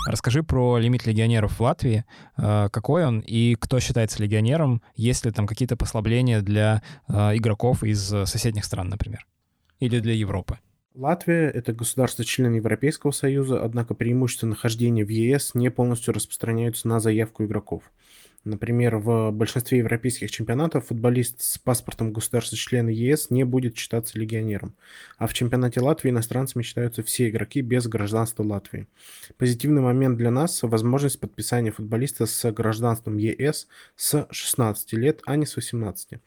Расскажи 0.06 0.42
про 0.42 0.78
лимит 0.78 1.06
легионеров 1.06 1.58
в 1.58 1.60
Латвии. 1.60 2.04
Э, 2.36 2.68
какой 2.70 3.04
он 3.04 3.20
и 3.20 3.54
кто 3.56 3.80
считается 3.80 4.22
легионером? 4.22 4.82
Есть 4.96 5.24
ли 5.24 5.30
там 5.30 5.46
какие-то 5.46 5.76
послабления 5.76 6.40
для 6.40 6.82
э, 7.08 7.36
игроков 7.36 7.82
из 7.84 8.00
соседних 8.00 8.64
стран, 8.64 8.88
например? 8.88 9.26
Или 9.78 9.98
для 10.00 10.14
Европы? 10.14 10.58
Латвия– 10.94 11.48
это 11.54 11.72
государство-член 11.72 12.54
Европейского 12.54 13.12
Союза, 13.12 13.62
однако 13.62 13.94
преимущества 13.94 14.48
нахождения 14.48 15.04
в 15.04 15.08
ЕС 15.08 15.54
не 15.54 15.70
полностью 15.70 16.12
распространяются 16.12 16.88
на 16.88 16.98
заявку 16.98 17.44
игроков. 17.44 17.84
Например, 18.42 18.96
в 18.96 19.30
большинстве 19.30 19.78
европейских 19.78 20.30
чемпионатов 20.30 20.86
футболист 20.86 21.42
с 21.42 21.58
паспортом 21.58 22.12
государства-члена 22.12 22.88
ЕС 22.88 23.30
не 23.30 23.44
будет 23.44 23.76
считаться 23.76 24.18
легионером, 24.18 24.74
а 25.16 25.28
в 25.28 25.34
чемпионате 25.34 25.80
Латвии 25.80 26.10
иностранцами 26.10 26.64
считаются 26.64 27.04
все 27.04 27.28
игроки 27.28 27.60
без 27.60 27.86
гражданства 27.86 28.42
Латвии. 28.42 28.88
Позитивный 29.36 29.82
момент 29.82 30.16
для 30.16 30.32
нас– 30.32 30.60
возможность 30.62 31.20
подписания 31.20 31.70
футболиста 31.70 32.26
с 32.26 32.50
гражданством 32.50 33.16
ЕС 33.16 33.68
с 33.94 34.26
16 34.28 34.92
лет, 34.94 35.20
а 35.24 35.36
не 35.36 35.46
с 35.46 35.54
18. 35.54 36.18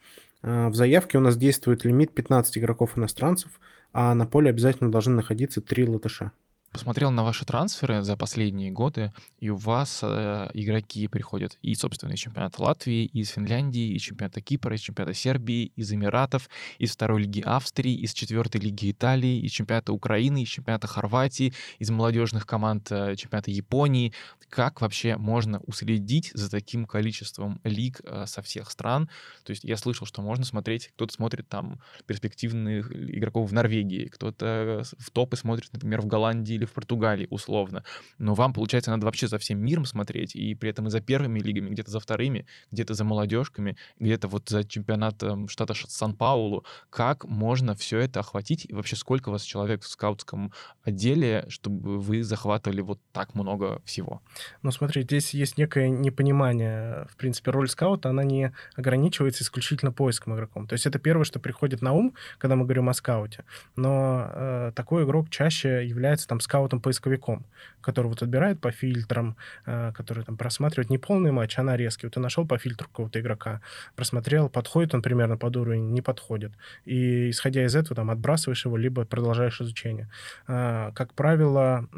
А, 0.42 0.70
в 0.70 0.74
заявке 0.74 1.18
у 1.18 1.20
нас 1.20 1.36
действует 1.36 1.84
лимит 1.84 2.12
15 2.12 2.56
игроков-иностранцев– 2.56 3.50
а 3.94 4.14
на 4.14 4.26
поле 4.26 4.50
обязательно 4.50 4.90
должны 4.90 5.14
находиться 5.14 5.62
три 5.62 5.88
латыша. 5.88 6.32
Посмотрел 6.74 7.12
на 7.12 7.22
ваши 7.22 7.44
трансферы 7.44 8.02
за 8.02 8.16
последние 8.16 8.72
годы, 8.72 9.12
и 9.38 9.48
у 9.48 9.54
вас 9.54 10.00
э, 10.02 10.50
игроки 10.54 11.06
приходят 11.06 11.56
и, 11.62 11.72
собственно, 11.76 12.14
из 12.14 12.18
чемпионата 12.18 12.60
Латвии, 12.60 13.04
из 13.04 13.28
Финляндии, 13.28 13.94
из 13.94 14.02
чемпионата 14.02 14.40
Кипра, 14.40 14.74
из 14.74 14.80
чемпионата 14.80 15.16
Сербии, 15.16 15.70
из 15.76 15.92
Эмиратов, 15.92 16.50
из 16.80 16.90
второй 16.90 17.22
лиги 17.22 17.42
Австрии, 17.46 17.94
из 17.94 18.12
четвертой 18.12 18.60
лиги 18.60 18.90
Италии, 18.90 19.38
из 19.38 19.52
чемпионата 19.52 19.92
Украины, 19.92 20.42
из 20.42 20.48
чемпионата 20.48 20.88
Хорватии, 20.88 21.54
из 21.78 21.90
молодежных 21.90 22.44
команд 22.44 22.90
э, 22.90 23.14
чемпионата 23.14 23.52
Японии. 23.52 24.12
Как 24.48 24.80
вообще 24.80 25.16
можно 25.16 25.60
уследить 25.60 26.32
за 26.34 26.50
таким 26.50 26.86
количеством 26.86 27.60
лиг 27.62 28.00
э, 28.02 28.26
со 28.26 28.42
всех 28.42 28.68
стран? 28.68 29.08
То 29.44 29.50
есть 29.50 29.62
я 29.62 29.76
слышал, 29.76 30.08
что 30.08 30.22
можно 30.22 30.44
смотреть, 30.44 30.90
кто-то 30.96 31.14
смотрит 31.14 31.48
там 31.48 31.80
перспективных 32.06 32.90
игроков 32.90 33.48
в 33.48 33.52
Норвегии, 33.52 34.06
кто-то 34.06 34.82
в 34.98 35.10
топы 35.12 35.36
смотрит, 35.36 35.72
например, 35.72 36.00
в 36.00 36.06
Голландии 36.06 36.63
или 36.64 36.70
в 36.70 36.72
Португалии 36.72 37.26
условно. 37.30 37.84
Но 38.18 38.34
вам, 38.34 38.52
получается, 38.52 38.90
надо 38.90 39.06
вообще 39.06 39.28
за 39.28 39.38
всем 39.38 39.58
миром 39.58 39.84
смотреть, 39.84 40.34
и 40.34 40.54
при 40.54 40.70
этом 40.70 40.86
и 40.86 40.90
за 40.90 41.00
первыми 41.00 41.40
лигами, 41.40 41.70
где-то 41.70 41.90
за 41.90 42.00
вторыми, 42.00 42.46
где-то 42.72 42.94
за 42.94 43.04
молодежками, 43.04 43.76
где-то 44.00 44.28
вот 44.28 44.48
за 44.48 44.64
чемпионатом 44.64 45.48
штата 45.48 45.74
Сан-Паулу. 45.74 46.64
Как 46.90 47.24
можно 47.24 47.74
все 47.74 47.98
это 47.98 48.20
охватить? 48.20 48.66
И 48.68 48.72
вообще 48.72 48.96
сколько 48.96 49.28
у 49.28 49.32
вас 49.32 49.42
человек 49.42 49.82
в 49.82 49.88
скаутском 49.88 50.52
отделе, 50.82 51.44
чтобы 51.48 52.00
вы 52.00 52.22
захватывали 52.22 52.80
вот 52.80 53.00
так 53.12 53.34
много 53.34 53.80
всего? 53.84 54.22
Ну, 54.62 54.70
смотри, 54.70 55.02
здесь 55.02 55.34
есть 55.34 55.58
некое 55.58 55.88
непонимание. 55.88 57.06
В 57.10 57.16
принципе, 57.16 57.50
роль 57.50 57.68
скаута, 57.68 58.10
она 58.10 58.24
не 58.24 58.52
ограничивается 58.76 59.44
исключительно 59.44 59.92
поиском 59.92 60.34
игроком. 60.34 60.66
То 60.66 60.74
есть 60.74 60.86
это 60.86 60.98
первое, 60.98 61.24
что 61.24 61.38
приходит 61.40 61.82
на 61.82 61.92
ум, 61.92 62.14
когда 62.38 62.56
мы 62.56 62.64
говорим 62.64 62.88
о 62.88 62.94
скауте. 62.94 63.44
Но 63.76 64.28
э, 64.32 64.72
такой 64.74 65.04
игрок 65.04 65.30
чаще 65.30 65.86
является 65.86 66.26
там 66.26 66.40
скаутом 66.40 66.53
скаутом-поисковиком, 66.54 67.44
который 67.80 68.06
вот 68.06 68.22
отбирает 68.22 68.60
по 68.60 68.70
фильтрам, 68.70 69.36
э, 69.66 69.92
который 69.92 70.24
там 70.24 70.36
просматривает 70.36 70.90
не 70.90 70.98
полный 70.98 71.32
матч, 71.32 71.58
а 71.58 71.62
нарезки. 71.62 72.06
Вот 72.06 72.14
ты 72.14 72.20
нашел 72.20 72.46
по 72.46 72.58
фильтру 72.58 72.88
какого-то 72.88 73.20
игрока, 73.20 73.60
просмотрел, 73.96 74.48
подходит 74.48 74.94
он 74.94 75.02
примерно 75.02 75.36
под 75.36 75.56
уровень, 75.56 75.92
не 75.92 76.02
подходит. 76.02 76.52
И 76.84 77.30
исходя 77.30 77.64
из 77.64 77.74
этого 77.74 77.96
там 77.96 78.10
отбрасываешь 78.10 78.64
его, 78.64 78.76
либо 78.76 79.04
продолжаешь 79.04 79.60
изучение. 79.60 80.08
Э, 80.48 80.92
как 80.94 81.12
правило, 81.14 81.88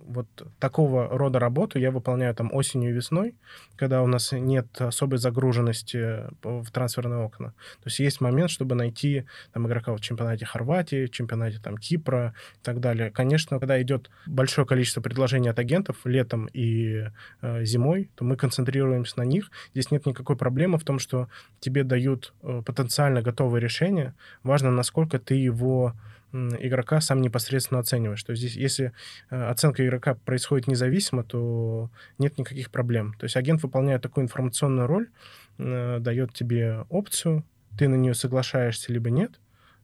вот 0.00 0.26
такого 0.58 1.08
рода 1.08 1.38
работу 1.38 1.78
я 1.78 1.90
выполняю 1.90 2.34
там 2.34 2.50
осенью 2.52 2.90
и 2.90 2.92
весной, 2.92 3.34
когда 3.76 4.02
у 4.02 4.06
нас 4.06 4.32
нет 4.32 4.80
особой 4.80 5.18
загруженности 5.18 6.24
в 6.42 6.70
трансферные 6.70 7.20
окна. 7.20 7.48
То 7.82 7.88
есть 7.88 7.98
есть 7.98 8.20
момент, 8.20 8.50
чтобы 8.50 8.74
найти 8.74 9.24
там 9.52 9.66
игрока 9.66 9.92
в 9.94 10.00
чемпионате 10.00 10.46
Хорватии, 10.46 11.06
в 11.06 11.10
чемпионате 11.10 11.58
там 11.62 11.76
Кипра 11.76 12.34
и 12.60 12.64
так 12.64 12.80
далее. 12.80 13.10
Конечно, 13.10 13.58
когда 13.58 13.81
идет 13.82 14.10
большое 14.26 14.66
количество 14.66 15.00
предложений 15.00 15.50
от 15.50 15.58
агентов 15.58 15.96
летом 16.04 16.48
и 16.52 17.06
э, 17.40 17.64
зимой, 17.64 18.10
то 18.14 18.24
мы 18.24 18.36
концентрируемся 18.36 19.18
на 19.18 19.24
них. 19.24 19.50
Здесь 19.72 19.90
нет 19.90 20.06
никакой 20.06 20.36
проблемы 20.36 20.78
в 20.78 20.84
том, 20.84 20.98
что 20.98 21.28
тебе 21.60 21.84
дают 21.84 22.34
э, 22.42 22.62
потенциально 22.64 23.22
готовое 23.22 23.60
решение. 23.60 24.14
Важно, 24.42 24.70
насколько 24.70 25.18
ты 25.18 25.34
его 25.34 25.94
игрока 26.32 27.00
сам 27.00 27.20
непосредственно 27.20 27.80
оцениваешь. 27.80 28.22
То 28.24 28.32
есть 28.32 28.42
здесь, 28.42 28.56
если 28.56 28.92
э, 29.30 29.42
оценка 29.50 29.84
игрока 29.84 30.14
происходит 30.14 30.66
независимо, 30.66 31.24
то 31.24 31.90
нет 32.18 32.38
никаких 32.38 32.70
проблем. 32.70 33.14
То 33.18 33.24
есть 33.24 33.36
агент 33.36 33.62
выполняет 33.62 34.02
такую 34.02 34.24
информационную 34.24 34.86
роль, 34.86 35.10
э, 35.58 35.98
дает 36.00 36.32
тебе 36.32 36.86
опцию, 36.88 37.44
ты 37.76 37.88
на 37.88 37.96
нее 37.96 38.14
соглашаешься 38.14 38.92
либо 38.92 39.10
нет, 39.10 39.40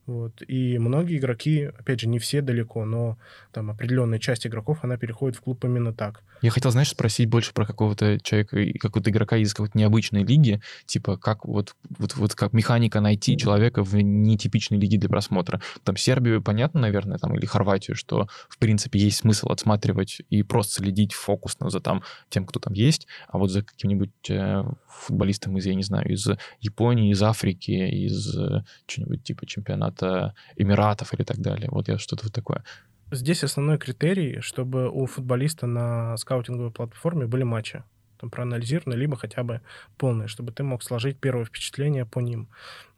вот. 0.09 0.43
И 0.49 0.79
многие 0.79 1.19
игроки, 1.19 1.65
опять 1.65 2.01
же, 2.01 2.09
не 2.09 2.19
все 2.19 2.41
далеко, 2.41 2.87
но 2.87 3.19
там 3.53 3.71
определенная 3.71 4.19
часть 4.19 4.47
игроков, 4.47 4.79
она 4.83 4.97
переходит 4.97 5.37
в 5.37 5.43
клуб 5.43 5.63
именно 5.67 5.93
так. 5.93 6.23
Я 6.41 6.51
хотел, 6.51 6.71
знаешь, 6.71 6.89
спросить 6.89 7.29
больше 7.29 7.53
про 7.53 7.67
какого-то 7.67 8.19
человека, 8.21 8.59
какого-то 8.81 9.11
игрока 9.11 9.37
из 9.37 9.53
какой-то 9.53 9.77
необычной 9.77 10.25
лиги, 10.25 10.63
типа 10.87 11.19
как 11.19 11.45
вот, 11.45 11.75
вот, 11.99 12.17
вот 12.17 12.35
как 12.35 12.55
механика 12.55 13.01
найти 13.01 13.37
человека 13.37 13.85
в 13.85 13.97
нетипичной 13.97 14.79
лиге 14.79 14.97
для 14.97 15.11
просмотра. 15.11 15.61
Там 15.85 15.99
Сербию 15.99 16.43
понятно, 16.43 16.81
наверное, 16.81 17.19
там 17.19 17.37
или 17.37 17.45
Хорватию, 17.45 17.95
что 17.95 18.29
в 18.49 18.57
принципе 18.57 18.99
есть 18.99 19.19
смысл 19.19 19.49
отсматривать 19.49 20.23
и 20.31 20.43
просто 20.43 20.75
следить 20.83 21.13
фокусно 21.13 21.69
за 21.69 21.81
там 21.81 22.03
тем, 22.31 22.47
кто 22.47 22.61
там 22.61 22.73
есть, 22.73 23.07
а 23.29 23.37
вот 23.37 23.51
за 23.51 23.63
каким-нибудь 23.63 24.31
э, 24.31 24.65
футболистом 24.89 25.59
из, 25.59 25.67
я 25.67 25.75
не 25.75 25.83
знаю, 25.83 26.11
из 26.11 26.27
Японии, 26.61 27.11
из 27.11 27.23
Африки, 27.23 27.71
из 27.71 28.37
э, 28.37 28.65
чего-нибудь 28.87 29.25
типа 29.25 29.45
чемпионата 29.45 29.98
чемпионата 29.99 30.35
Эмиратов 30.57 31.15
или 31.15 31.25
так 31.25 31.39
далее. 31.39 31.69
Вот 31.71 31.89
я 31.89 31.99
что-то 31.99 32.25
вот 32.25 32.33
такое. 32.33 32.63
Здесь 33.11 33.45
основной 33.45 33.79
критерий, 33.79 34.41
чтобы 34.41 34.91
у 34.91 35.07
футболиста 35.07 35.67
на 35.67 36.17
скаутинговой 36.17 36.71
платформе 36.71 37.27
были 37.27 37.43
матчи 37.43 37.83
там, 38.21 38.31
проанализированы, 38.31 38.95
либо 38.95 39.17
хотя 39.17 39.43
бы 39.43 39.61
полные, 39.97 40.29
чтобы 40.29 40.53
ты 40.53 40.63
мог 40.63 40.83
сложить 40.83 41.19
первое 41.19 41.45
впечатление 41.45 42.05
по 42.05 42.21
ним. 42.21 42.49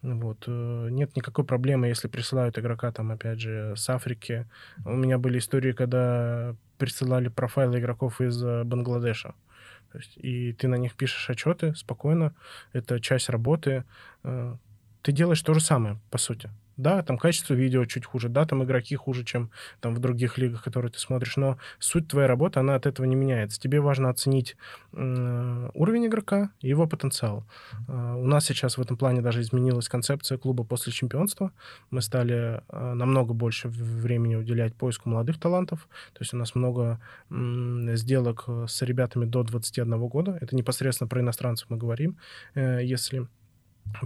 Вот. 0.03 0.45
Э, 0.49 0.89
нет 0.91 1.17
никакой 1.17 1.45
проблемы, 1.45 1.89
если 1.89 2.09
присылают 2.09 2.59
игрока, 2.59 2.91
там, 2.91 3.13
опять 3.13 3.41
же, 3.41 3.75
с 3.77 3.89
Африки. 3.91 4.47
У 4.85 4.97
меня 4.97 5.19
были 5.19 5.39
истории, 5.39 5.73
когда 5.73 6.55
присылали 6.79 7.29
профайлы 7.29 7.79
игроков 7.79 8.21
из 8.21 8.43
э, 8.43 8.65
Бангладеша. 8.65 9.35
И 10.17 10.53
ты 10.53 10.69
на 10.69 10.77
них 10.77 10.95
пишешь 10.95 11.31
отчеты 11.31 11.75
спокойно, 11.75 12.33
это 12.73 13.01
часть 13.01 13.29
работы. 13.29 13.85
Ты 15.03 15.13
делаешь 15.13 15.43
то 15.43 15.55
же 15.55 15.61
самое, 15.61 15.99
по 16.11 16.19
сути. 16.19 16.51
Да, 16.81 17.03
там 17.03 17.19
качество 17.19 17.53
видео 17.53 17.85
чуть 17.85 18.07
хуже, 18.07 18.31
да, 18.31 18.47
там 18.47 18.65
игроки 18.65 18.97
хуже, 18.97 19.23
чем 19.23 19.51
там 19.81 19.95
в 19.95 19.99
других 19.99 20.39
лигах, 20.39 20.65
которые 20.65 20.91
ты 20.91 20.99
смотришь, 20.99 21.37
но 21.37 21.59
суть 21.79 22.09
твоей 22.09 22.27
работы, 22.27 22.59
она 22.59 22.75
от 22.75 22.87
этого 22.87 23.05
не 23.05 23.17
меняется. 23.17 23.61
Тебе 23.61 23.81
важно 23.81 24.09
оценить 24.09 24.57
э, 24.95 25.71
уровень 25.75 26.07
игрока 26.07 26.51
и 26.61 26.69
его 26.69 26.87
потенциал. 26.87 27.45
Э, 27.87 28.15
у 28.17 28.27
нас 28.27 28.47
сейчас 28.47 28.79
в 28.79 28.81
этом 28.81 28.97
плане 28.97 29.21
даже 29.21 29.43
изменилась 29.43 29.91
концепция 29.91 30.39
клуба 30.39 30.65
после 30.65 30.91
чемпионства. 30.91 31.53
Мы 31.91 32.01
стали 32.01 32.63
э, 32.67 32.95
намного 32.95 33.35
больше 33.35 33.69
времени 33.69 34.37
уделять 34.37 34.75
поиску 34.75 35.11
молодых 35.11 35.39
талантов. 35.39 35.87
То 36.15 36.21
есть 36.23 36.33
у 36.33 36.39
нас 36.39 36.55
много 36.55 36.99
э, 37.29 37.97
сделок 37.97 38.49
с 38.67 38.81
ребятами 38.81 39.27
до 39.27 39.43
21 39.43 39.99
года. 40.09 40.39
Это 40.41 40.57
непосредственно 40.57 41.09
про 41.09 41.21
иностранцев 41.21 41.69
мы 41.69 41.77
говорим. 41.77 42.17
Э, 42.55 42.81
если 42.83 43.27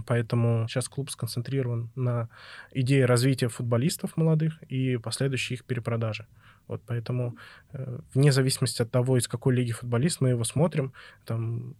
Поэтому 0.05 0.67
сейчас 0.67 0.89
клуб 0.89 1.09
сконцентрирован 1.09 1.89
на 1.95 2.29
идее 2.71 3.05
развития 3.05 3.49
футболистов 3.49 4.17
молодых 4.17 4.61
и 4.63 4.97
последующей 4.97 5.55
их 5.55 5.65
перепродажи. 5.65 6.25
Вот 6.67 6.81
поэтому 6.85 7.37
э, 7.73 7.99
вне 8.13 8.31
зависимости 8.31 8.81
от 8.81 8.91
того, 8.91 9.17
из 9.17 9.27
какой 9.27 9.55
лиги 9.55 9.71
футболист, 9.71 10.21
мы 10.21 10.29
его 10.29 10.43
смотрим. 10.43 10.93
Там, 11.25 11.75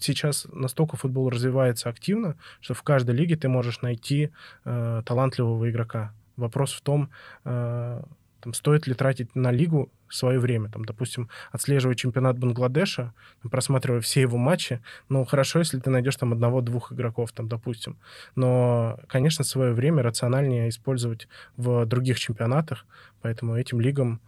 сейчас 0.00 0.46
настолько 0.52 0.96
футбол 0.96 1.28
развивается 1.28 1.88
активно, 1.88 2.36
что 2.60 2.74
в 2.74 2.82
каждой 2.82 3.16
лиге 3.16 3.36
ты 3.36 3.48
можешь 3.48 3.82
найти 3.82 4.30
э, 4.64 5.02
талантливого 5.04 5.68
игрока. 5.68 6.14
Вопрос 6.36 6.72
в 6.72 6.82
том, 6.82 7.10
э, 7.44 8.02
там, 8.40 8.54
стоит 8.54 8.86
ли 8.86 8.94
тратить 8.94 9.34
на 9.34 9.50
лигу 9.50 9.90
свое 10.08 10.38
время. 10.38 10.70
Там, 10.70 10.84
допустим, 10.84 11.28
отслеживая 11.52 11.94
чемпионат 11.94 12.38
Бангладеша, 12.38 13.12
просматривая 13.50 14.00
все 14.00 14.22
его 14.22 14.38
матчи, 14.38 14.80
ну, 15.08 15.24
хорошо, 15.24 15.58
если 15.58 15.78
ты 15.78 15.90
найдешь 15.90 16.16
там 16.16 16.32
одного-двух 16.32 16.92
игроков, 16.92 17.32
там, 17.32 17.48
допустим. 17.48 17.98
Но, 18.34 18.98
конечно, 19.08 19.44
свое 19.44 19.72
время 19.72 20.02
рациональнее 20.02 20.68
использовать 20.68 21.28
в 21.56 21.84
других 21.86 22.18
чемпионатах, 22.18 22.86
поэтому 23.20 23.56
этим 23.56 23.80
лигам 23.80 24.20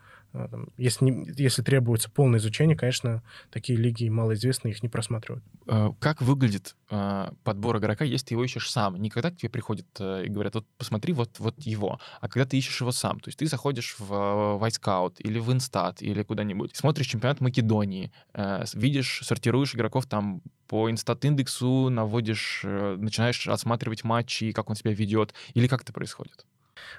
если, 0.76 1.04
не, 1.04 1.32
если 1.36 1.62
требуется 1.62 2.10
полное 2.10 2.38
изучение, 2.38 2.76
конечно, 2.76 3.22
такие 3.50 3.78
лиги 3.78 4.08
малоизвестные, 4.08 4.72
их 4.72 4.82
не 4.82 4.88
просматривают. 4.88 5.44
А, 5.66 5.92
как 5.98 6.22
выглядит 6.22 6.76
а, 6.88 7.32
подбор 7.42 7.78
игрока, 7.78 8.04
если 8.04 8.26
ты 8.26 8.34
его 8.34 8.44
ищешь 8.44 8.70
сам? 8.70 8.96
Не 8.96 9.10
когда 9.10 9.30
к 9.30 9.36
тебе 9.36 9.50
приходят 9.50 9.86
э, 9.98 10.24
и 10.26 10.28
говорят, 10.28 10.54
вот 10.54 10.66
посмотри 10.78 11.12
вот, 11.12 11.38
вот 11.38 11.54
его, 11.58 12.00
а 12.20 12.28
когда 12.28 12.46
ты 12.46 12.56
ищешь 12.56 12.80
его 12.80 12.92
сам. 12.92 13.18
То 13.20 13.28
есть 13.28 13.38
ты 13.38 13.46
заходишь 13.46 13.96
в 13.98 14.56
Вайскаут 14.58 15.16
или 15.18 15.38
в 15.38 15.52
Инстат 15.52 16.00
или 16.00 16.22
куда-нибудь, 16.22 16.76
смотришь 16.76 17.06
чемпионат 17.06 17.40
Македонии, 17.40 18.12
э, 18.34 18.64
видишь, 18.74 19.22
сортируешь 19.24 19.74
игроков 19.74 20.06
там 20.06 20.42
по 20.68 20.88
инстат-индексу, 20.88 21.88
наводишь, 21.90 22.60
э, 22.64 22.96
начинаешь 22.96 23.48
осматривать 23.48 24.04
матчи, 24.04 24.52
как 24.52 24.70
он 24.70 24.76
себя 24.76 24.92
ведет, 24.92 25.34
или 25.54 25.66
как 25.66 25.82
это 25.82 25.92
происходит? 25.92 26.46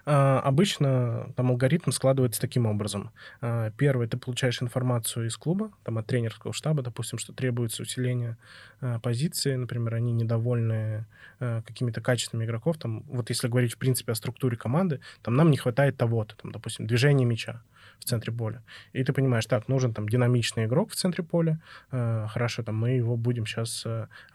А, 0.05 0.39
обычно 0.39 1.31
там 1.35 1.51
алгоритм 1.51 1.91
складывается 1.91 2.41
таким 2.41 2.65
образом. 2.65 3.11
А, 3.41 3.71
первый, 3.71 4.07
ты 4.07 4.17
получаешь 4.17 4.61
информацию 4.61 5.27
из 5.27 5.37
клуба, 5.37 5.71
там 5.83 5.97
от 5.97 6.07
тренерского 6.07 6.53
штаба, 6.53 6.81
допустим, 6.81 7.19
что 7.19 7.33
требуется 7.33 7.83
усиление 7.83 8.37
а, 8.79 8.99
позиции, 8.99 9.55
например, 9.55 9.95
они 9.95 10.11
недовольны 10.11 11.05
какими-то 11.39 12.01
качествами 12.01 12.45
игроков, 12.45 12.77
там, 12.77 13.01
вот 13.07 13.29
если 13.29 13.47
говорить, 13.47 13.73
в 13.73 13.77
принципе, 13.79 14.11
о 14.11 14.15
структуре 14.15 14.55
команды, 14.55 14.99
там 15.23 15.35
нам 15.35 15.49
не 15.49 15.57
хватает 15.57 15.97
того-то, 15.97 16.35
там, 16.35 16.51
допустим, 16.51 16.85
движения 16.85 17.25
мяча 17.25 17.63
в 17.97 18.03
центре 18.03 18.31
поля. 18.31 18.61
И 18.93 19.03
ты 19.03 19.11
понимаешь, 19.11 19.47
так, 19.47 19.67
нужен 19.67 19.91
там 19.91 20.07
динамичный 20.07 20.65
игрок 20.65 20.91
в 20.91 20.95
центре 20.95 21.23
поля, 21.23 21.59
хорошо, 21.89 22.61
там 22.61 22.75
мы 22.75 22.91
его 22.91 23.17
будем 23.17 23.47
сейчас 23.47 23.87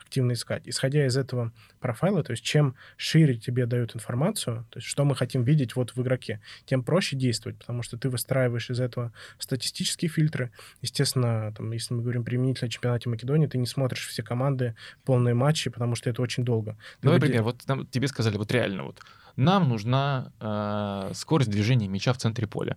активно 0.07 0.33
искать. 0.33 0.63
Исходя 0.67 1.05
из 1.07 1.17
этого 1.17 1.53
профайла, 1.81 2.23
то 2.23 2.31
есть 2.31 2.45
чем 2.45 2.77
шире 2.97 3.37
тебе 3.37 3.67
дают 3.67 3.95
информацию, 3.95 4.65
то 4.71 4.79
есть 4.79 4.89
что 4.89 5.05
мы 5.05 5.17
хотим 5.17 5.43
видеть 5.43 5.77
вот 5.77 5.95
в 5.95 6.03
игроке, 6.03 6.41
тем 6.65 6.83
проще 6.83 7.17
действовать, 7.17 7.59
потому 7.59 7.83
что 7.83 7.99
ты 7.99 8.09
выстраиваешь 8.09 8.71
из 8.71 8.81
этого 8.81 9.13
статистические 9.39 10.09
фильтры. 10.09 10.53
Естественно, 10.81 11.53
там, 11.57 11.73
если 11.73 11.95
мы 11.95 12.03
говорим 12.03 12.25
применительно 12.25 12.69
о 12.69 12.71
чемпионате 12.71 13.09
Македонии, 13.09 13.47
ты 13.47 13.59
не 13.59 13.67
смотришь 13.67 14.07
все 14.07 14.23
команды, 14.23 14.75
полные 15.05 15.35
матчи, 15.35 15.71
потому 15.71 15.97
что 15.97 16.09
это 16.09 16.23
очень 16.23 16.45
долго. 16.45 16.77
Давай 17.03 17.21
пример. 17.21 17.43
Вот 17.43 17.63
там, 17.67 17.87
тебе 17.87 18.09
сказали, 18.09 18.37
вот 18.37 18.53
реально 18.53 18.85
вот, 18.85 19.01
нам 19.35 19.69
нужна 19.69 20.33
э, 20.41 21.15
скорость 21.15 21.51
движения 21.51 21.89
мяча 21.89 22.13
в 22.13 22.19
центре 22.19 22.47
поля. 22.47 22.77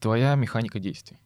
Твоя 0.00 0.34
механика 0.34 0.80
действий. 0.80 1.18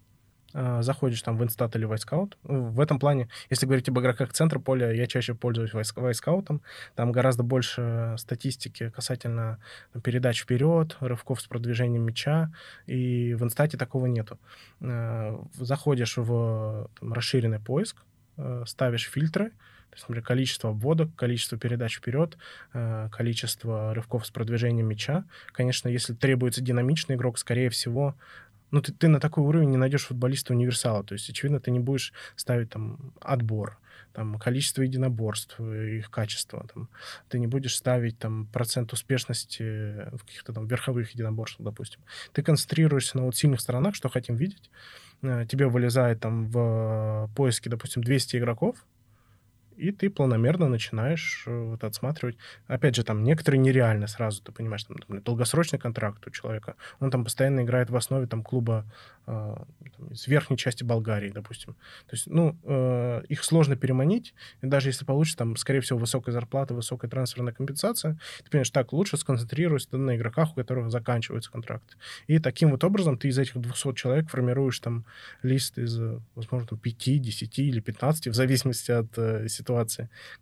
А, 0.56 0.82
заходишь 0.82 1.20
там 1.20 1.36
в 1.36 1.42
инстат 1.42 1.74
или 1.74 1.84
вайскаут. 1.84 2.38
В 2.44 2.80
этом 2.80 3.00
плане, 3.00 3.28
если 3.50 3.66
говорить 3.66 3.88
об 3.88 3.98
игроках 3.98 4.32
центра 4.32 4.60
поля, 4.60 4.92
я 4.92 5.08
чаще 5.08 5.34
пользуюсь 5.34 5.72
вайскаутом. 5.74 6.62
Там 6.94 7.10
гораздо 7.10 7.42
больше 7.42 8.14
статистики 8.18 8.90
касательно 8.90 9.58
передач 10.04 10.42
вперед, 10.42 10.96
рывков 11.00 11.40
с 11.40 11.46
продвижением 11.46 12.02
мяча, 12.02 12.52
и 12.86 13.34
в 13.34 13.42
инстате 13.42 13.76
такого 13.76 14.06
нету. 14.06 14.38
А, 14.80 15.44
заходишь 15.54 16.16
в 16.16 16.88
там, 17.00 17.12
расширенный 17.12 17.58
поиск, 17.58 17.96
а, 18.36 18.62
ставишь 18.64 19.10
фильтры, 19.10 19.50
то 19.50 19.96
есть, 19.96 20.08
например, 20.08 20.24
количество 20.24 20.70
обводок, 20.70 21.14
количество 21.14 21.56
передач 21.56 21.98
вперед, 21.98 22.36
количество 23.12 23.94
рывков 23.94 24.26
с 24.26 24.30
продвижением 24.30 24.88
мяча. 24.88 25.24
Конечно, 25.52 25.88
если 25.88 26.14
требуется 26.14 26.60
динамичный 26.60 27.14
игрок, 27.14 27.38
скорее 27.38 27.70
всего, 27.70 28.16
ну, 28.74 28.82
ты, 28.82 28.92
ты 28.92 29.06
на 29.06 29.20
такой 29.20 29.44
уровень 29.44 29.70
не 29.70 29.76
найдешь 29.76 30.06
футболиста-универсала. 30.06 31.04
То 31.04 31.12
есть, 31.12 31.30
очевидно, 31.30 31.60
ты 31.60 31.70
не 31.70 31.78
будешь 31.78 32.12
ставить 32.34 32.70
там 32.70 33.12
отбор, 33.20 33.78
там, 34.12 34.36
количество 34.36 34.82
единоборств, 34.82 35.54
э, 35.60 35.98
их 35.98 36.10
качество. 36.10 36.66
Там. 36.74 36.88
Ты 37.28 37.38
не 37.38 37.46
будешь 37.46 37.76
ставить 37.76 38.18
там 38.18 38.46
процент 38.46 38.92
успешности 38.92 39.62
в 40.16 40.24
каких-то 40.24 40.52
там 40.52 40.66
верховых 40.66 41.12
единоборствах, 41.12 41.66
допустим. 41.66 42.00
Ты 42.32 42.42
концентрируешься 42.42 43.16
на 43.16 43.26
вот 43.26 43.36
сильных 43.36 43.60
сторонах, 43.60 43.94
что 43.94 44.08
хотим 44.08 44.34
видеть. 44.34 44.72
Э, 45.22 45.46
тебе 45.48 45.68
вылезает 45.68 46.18
там 46.18 46.48
в 46.48 47.30
поиске, 47.36 47.70
допустим, 47.70 48.02
200 48.02 48.38
игроков, 48.38 48.84
и 49.76 49.90
ты 49.90 50.10
планомерно 50.10 50.68
начинаешь 50.68 51.44
э, 51.46 51.56
вот 51.70 51.84
отсматривать. 51.84 52.36
Опять 52.66 52.96
же, 52.96 53.04
там 53.04 53.24
некоторые 53.24 53.60
нереально 53.60 54.06
сразу, 54.06 54.42
ты 54.42 54.52
понимаешь, 54.52 54.84
там, 54.84 54.96
например, 54.96 55.22
долгосрочный 55.22 55.78
контракт 55.78 56.26
у 56.26 56.30
человека, 56.30 56.76
он 57.00 57.10
там 57.10 57.24
постоянно 57.24 57.62
играет 57.62 57.90
в 57.90 57.96
основе 57.96 58.26
там 58.26 58.42
клуба 58.42 58.84
э, 59.26 59.54
там, 59.96 60.08
из 60.10 60.26
верхней 60.26 60.56
части 60.56 60.84
Болгарии, 60.84 61.30
допустим. 61.30 61.74
То 62.06 62.12
есть, 62.12 62.26
ну, 62.26 62.56
э, 62.64 63.22
их 63.28 63.44
сложно 63.44 63.76
переманить, 63.76 64.34
и 64.62 64.66
даже 64.66 64.88
если 64.88 65.04
получится, 65.04 65.38
там, 65.38 65.56
скорее 65.56 65.80
всего, 65.80 65.98
высокая 65.98 66.32
зарплата, 66.32 66.74
высокая 66.74 67.10
трансферная 67.10 67.52
компенсация, 67.52 68.18
ты 68.42 68.50
понимаешь, 68.50 68.70
так, 68.70 68.92
лучше 68.92 69.16
сконцентрируйся 69.16 69.96
на 69.96 70.16
игроках, 70.16 70.52
у 70.52 70.54
которых 70.54 70.90
заканчивается 70.90 71.50
контракт. 71.50 71.96
И 72.26 72.38
таким 72.38 72.70
вот 72.70 72.84
образом 72.84 73.18
ты 73.18 73.28
из 73.28 73.38
этих 73.38 73.56
200 73.60 73.94
человек 73.94 74.28
формируешь 74.28 74.78
там 74.80 75.04
лист 75.42 75.78
из, 75.78 75.98
возможно, 76.34 76.68
там, 76.68 76.78
5, 76.78 77.20
10 77.20 77.58
или 77.58 77.80
15, 77.80 78.28
в 78.28 78.34
зависимости 78.34 78.90
от 78.90 79.16
э, 79.16 79.46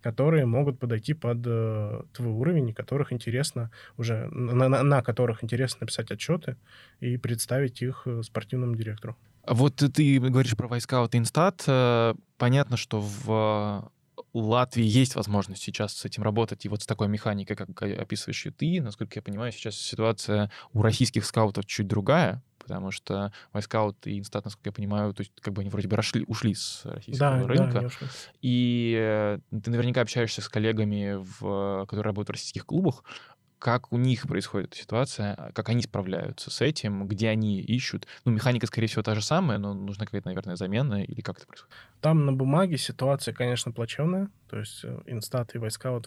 которые 0.00 0.46
могут 0.46 0.78
подойти 0.78 1.14
под 1.14 1.38
э, 1.46 2.02
твой 2.12 2.32
уровень, 2.32 2.70
и 2.70 2.72
которых 2.72 3.12
интересно 3.12 3.70
уже, 3.96 4.28
на, 4.30 4.68
на, 4.68 4.82
на 4.82 5.02
которых 5.02 5.44
интересно 5.44 5.78
написать 5.82 6.10
отчеты 6.10 6.56
и 7.00 7.16
представить 7.16 7.82
их 7.82 8.02
э, 8.06 8.22
спортивному 8.22 8.74
директору. 8.74 9.16
Вот 9.46 9.76
ты 9.76 10.20
говоришь 10.20 10.56
про 10.56 10.68
Wyscout 10.68 11.14
и 11.14 11.18
InStat. 11.18 11.64
Э, 11.66 12.14
понятно, 12.38 12.76
что 12.76 13.00
в 13.00 13.90
Латвии 14.34 14.84
есть 14.84 15.14
возможность 15.14 15.62
сейчас 15.62 15.94
с 15.94 16.04
этим 16.04 16.22
работать, 16.22 16.64
и 16.64 16.68
вот 16.68 16.82
с 16.82 16.86
такой 16.86 17.08
механикой, 17.08 17.56
как 17.56 17.82
описываешь 17.82 18.46
ее 18.46 18.52
ты, 18.52 18.80
насколько 18.80 19.18
я 19.18 19.22
понимаю, 19.22 19.52
сейчас 19.52 19.76
ситуация 19.76 20.50
у 20.72 20.82
российских 20.82 21.26
скаутов 21.26 21.66
чуть 21.66 21.86
другая, 21.86 22.42
потому 22.62 22.90
что 22.90 23.32
Wyscout 23.52 24.06
и 24.06 24.18
InStat, 24.18 24.44
насколько 24.44 24.68
я 24.68 24.72
понимаю, 24.72 25.12
то 25.14 25.22
есть 25.22 25.32
как 25.40 25.52
бы 25.52 25.62
они 25.62 25.70
вроде 25.70 25.88
бы 25.88 25.96
ушли, 25.96 26.24
ушли 26.26 26.54
с 26.54 26.84
российского 26.84 27.38
да, 27.38 27.46
рынка. 27.46 27.80
Да, 27.80 28.06
и 28.40 28.96
э, 28.98 29.38
ты 29.50 29.70
наверняка 29.70 30.00
общаешься 30.00 30.40
с 30.40 30.48
коллегами, 30.48 31.16
в, 31.18 31.86
которые 31.86 32.04
работают 32.04 32.28
в 32.28 32.32
российских 32.32 32.66
клубах, 32.66 33.02
как 33.62 33.92
у 33.92 33.96
них 33.96 34.26
происходит 34.26 34.74
ситуация, 34.74 35.34
а, 35.34 35.52
как 35.52 35.68
они 35.68 35.82
справляются 35.82 36.50
с 36.50 36.60
этим, 36.60 37.06
где 37.06 37.28
они 37.28 37.60
ищут. 37.60 38.08
Ну, 38.24 38.32
механика, 38.32 38.66
скорее 38.66 38.88
всего, 38.88 39.04
та 39.04 39.14
же 39.14 39.22
самая, 39.22 39.58
но 39.58 39.72
нужна 39.72 40.04
какая-то, 40.04 40.26
наверное, 40.26 40.56
замена, 40.56 41.04
или 41.04 41.20
как 41.20 41.36
это 41.38 41.46
происходит? 41.46 41.72
Там 42.00 42.26
на 42.26 42.32
бумаге 42.32 42.76
ситуация, 42.76 43.32
конечно, 43.32 43.70
плачевная. 43.70 44.28
То 44.52 44.58
есть 44.58 44.84
э, 44.84 45.00
инстат 45.06 45.54
и 45.54 45.58
войска 45.58 45.92
вот 45.92 46.06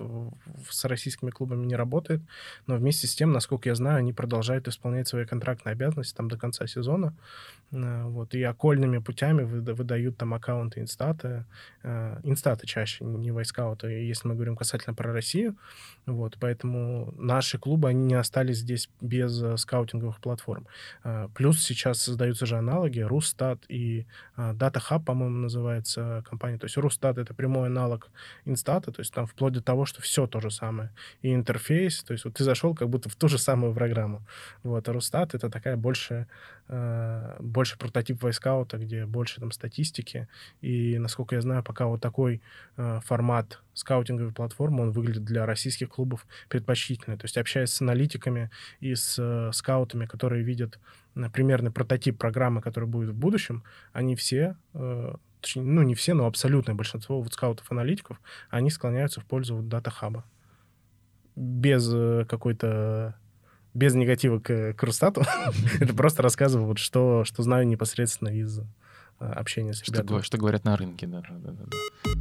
с 0.69 0.85
российскими 0.85 1.31
клубами 1.31 1.65
не 1.65 1.75
работает, 1.75 2.21
но 2.67 2.75
вместе 2.75 3.07
с 3.07 3.15
тем, 3.15 3.31
насколько 3.31 3.69
я 3.69 3.73
знаю, 3.73 3.97
они 3.97 4.13
продолжают 4.13 4.67
исполнять 4.67 5.07
свои 5.07 5.25
контрактные 5.25 5.73
обязанности 5.73 6.15
там 6.15 6.27
до 6.27 6.37
конца 6.37 6.67
сезона. 6.67 7.17
Э, 7.71 8.03
вот, 8.03 8.35
и 8.35 8.43
окольными 8.43 8.99
путями 8.99 9.41
выдают 9.41 10.17
там 10.17 10.35
аккаунты 10.35 10.79
инстата. 10.79 11.47
Э, 11.81 12.19
инстаты 12.21 12.67
чаще, 12.67 13.03
не 13.03 13.31
войска, 13.31 13.65
вот, 13.67 13.83
если 13.83 14.27
мы 14.27 14.35
говорим 14.35 14.55
касательно 14.55 14.93
про 14.93 15.11
Россию. 15.11 15.57
Вот, 16.05 16.37
поэтому 16.39 17.11
наши 17.17 17.57
клубы, 17.57 17.89
они 17.89 18.05
не 18.05 18.13
остались 18.13 18.57
здесь 18.57 18.91
без 19.01 19.59
скаутинговых 19.59 20.19
платформ. 20.19 20.67
Плюс 21.33 21.59
сейчас 21.63 21.99
создаются 21.99 22.45
же 22.45 22.57
аналоги, 22.57 22.99
Рустат 22.99 23.65
и 23.69 24.05
Data 24.37 24.79
Hub, 24.87 25.03
по-моему, 25.03 25.37
называется 25.37 26.23
компания. 26.29 26.59
То 26.59 26.65
есть 26.65 26.77
Рустат— 26.77 27.17
это 27.17 27.33
прямой 27.33 27.69
аналог 27.69 28.11
Инстата, 28.43 28.91
то 28.91 28.99
есть 28.99 29.13
там 29.13 29.25
вплоть 29.25 29.53
до 29.53 29.61
того, 29.61 29.85
что 29.85 30.01
все 30.01 30.27
то 30.27 30.39
же 30.39 30.51
самое. 30.51 30.91
И 31.21 31.33
интерфейс, 31.33 32.03
то 32.03 32.13
есть 32.13 32.25
вот 32.25 32.33
ты 32.33 32.43
зашел 32.43 32.75
как 32.75 32.89
будто 32.89 33.09
в 33.09 33.15
ту 33.15 33.27
же 33.27 33.37
самую 33.37 33.73
программу. 33.73 34.25
Вот, 34.63 34.87
а 34.87 34.93
Рустат— 34.93 35.33
это 35.35 35.49
такая 35.49 35.77
больше, 35.77 36.27
э, 36.67 37.37
больше 37.39 37.77
прототип 37.77 38.21
вайскаута, 38.21 38.77
где 38.77 39.05
больше 39.05 39.39
там 39.39 39.51
статистики. 39.51 40.27
И, 40.61 40.97
насколько 40.97 41.35
я 41.35 41.41
знаю, 41.41 41.63
пока 41.63 41.87
вот 41.87 42.01
такой 42.01 42.41
э, 42.77 42.99
формат 43.05 43.61
скаутинговой 43.73 44.33
платформы, 44.33 44.83
он 44.83 44.91
выглядит 44.91 45.23
для 45.23 45.45
российских 45.45 45.89
клубов 45.89 46.25
предпочтительно. 46.49 47.17
То 47.17 47.25
есть 47.25 47.37
общаясь 47.37 47.71
с 47.71 47.81
аналитиками 47.81 48.49
и 48.79 48.95
с 48.95 49.17
э, 49.19 49.51
скаутами, 49.53 50.05
которые 50.05 50.43
видят 50.43 50.79
э, 51.15 51.29
примерный 51.29 51.71
прототип 51.71 52.17
программы, 52.17 52.61
которая 52.61 52.89
будет 52.89 53.09
в 53.09 53.15
будущем, 53.15 53.63
они 53.93 54.15
все 54.15 54.55
э, 54.73 55.15
точнее, 55.45 55.63
ну, 55.63 55.83
не 55.83 55.93
все, 55.95 56.13
но 56.13 56.25
абсолютное 56.25 56.75
большинство 56.75 57.21
вот 57.21 57.31
скаутов-аналитиков, 57.33 58.19
они 58.49 58.69
склоняются 58.71 59.21
в 59.21 59.25
пользу 59.25 59.55
вот 59.57 59.67
дата-хаба. 59.69 60.25
без 61.35 61.87
э, 61.93 62.25
какой-то 62.27 63.15
без 63.73 63.93
негатива 63.93 64.39
к, 64.39 64.73
к 64.73 64.83
Рустату. 64.83 65.23
Это 65.79 65.93
просто 65.93 66.21
рассказываю, 66.23 66.67
вот 66.67 66.79
что, 66.79 67.23
что 67.25 67.43
знаю 67.43 67.67
непосредственно 67.67 68.29
из 68.29 68.59
э, 68.59 68.63
общения 69.19 69.73
с 69.73 69.83
Что, 69.83 69.91
ребятами. 69.93 70.17
го- 70.17 70.23
что 70.23 70.37
говорят 70.37 70.63
на 70.63 70.75
рынке, 70.77 71.07
да. 71.07 71.21
да, 71.29 71.51
да, 71.51 71.51
да. 71.51 72.11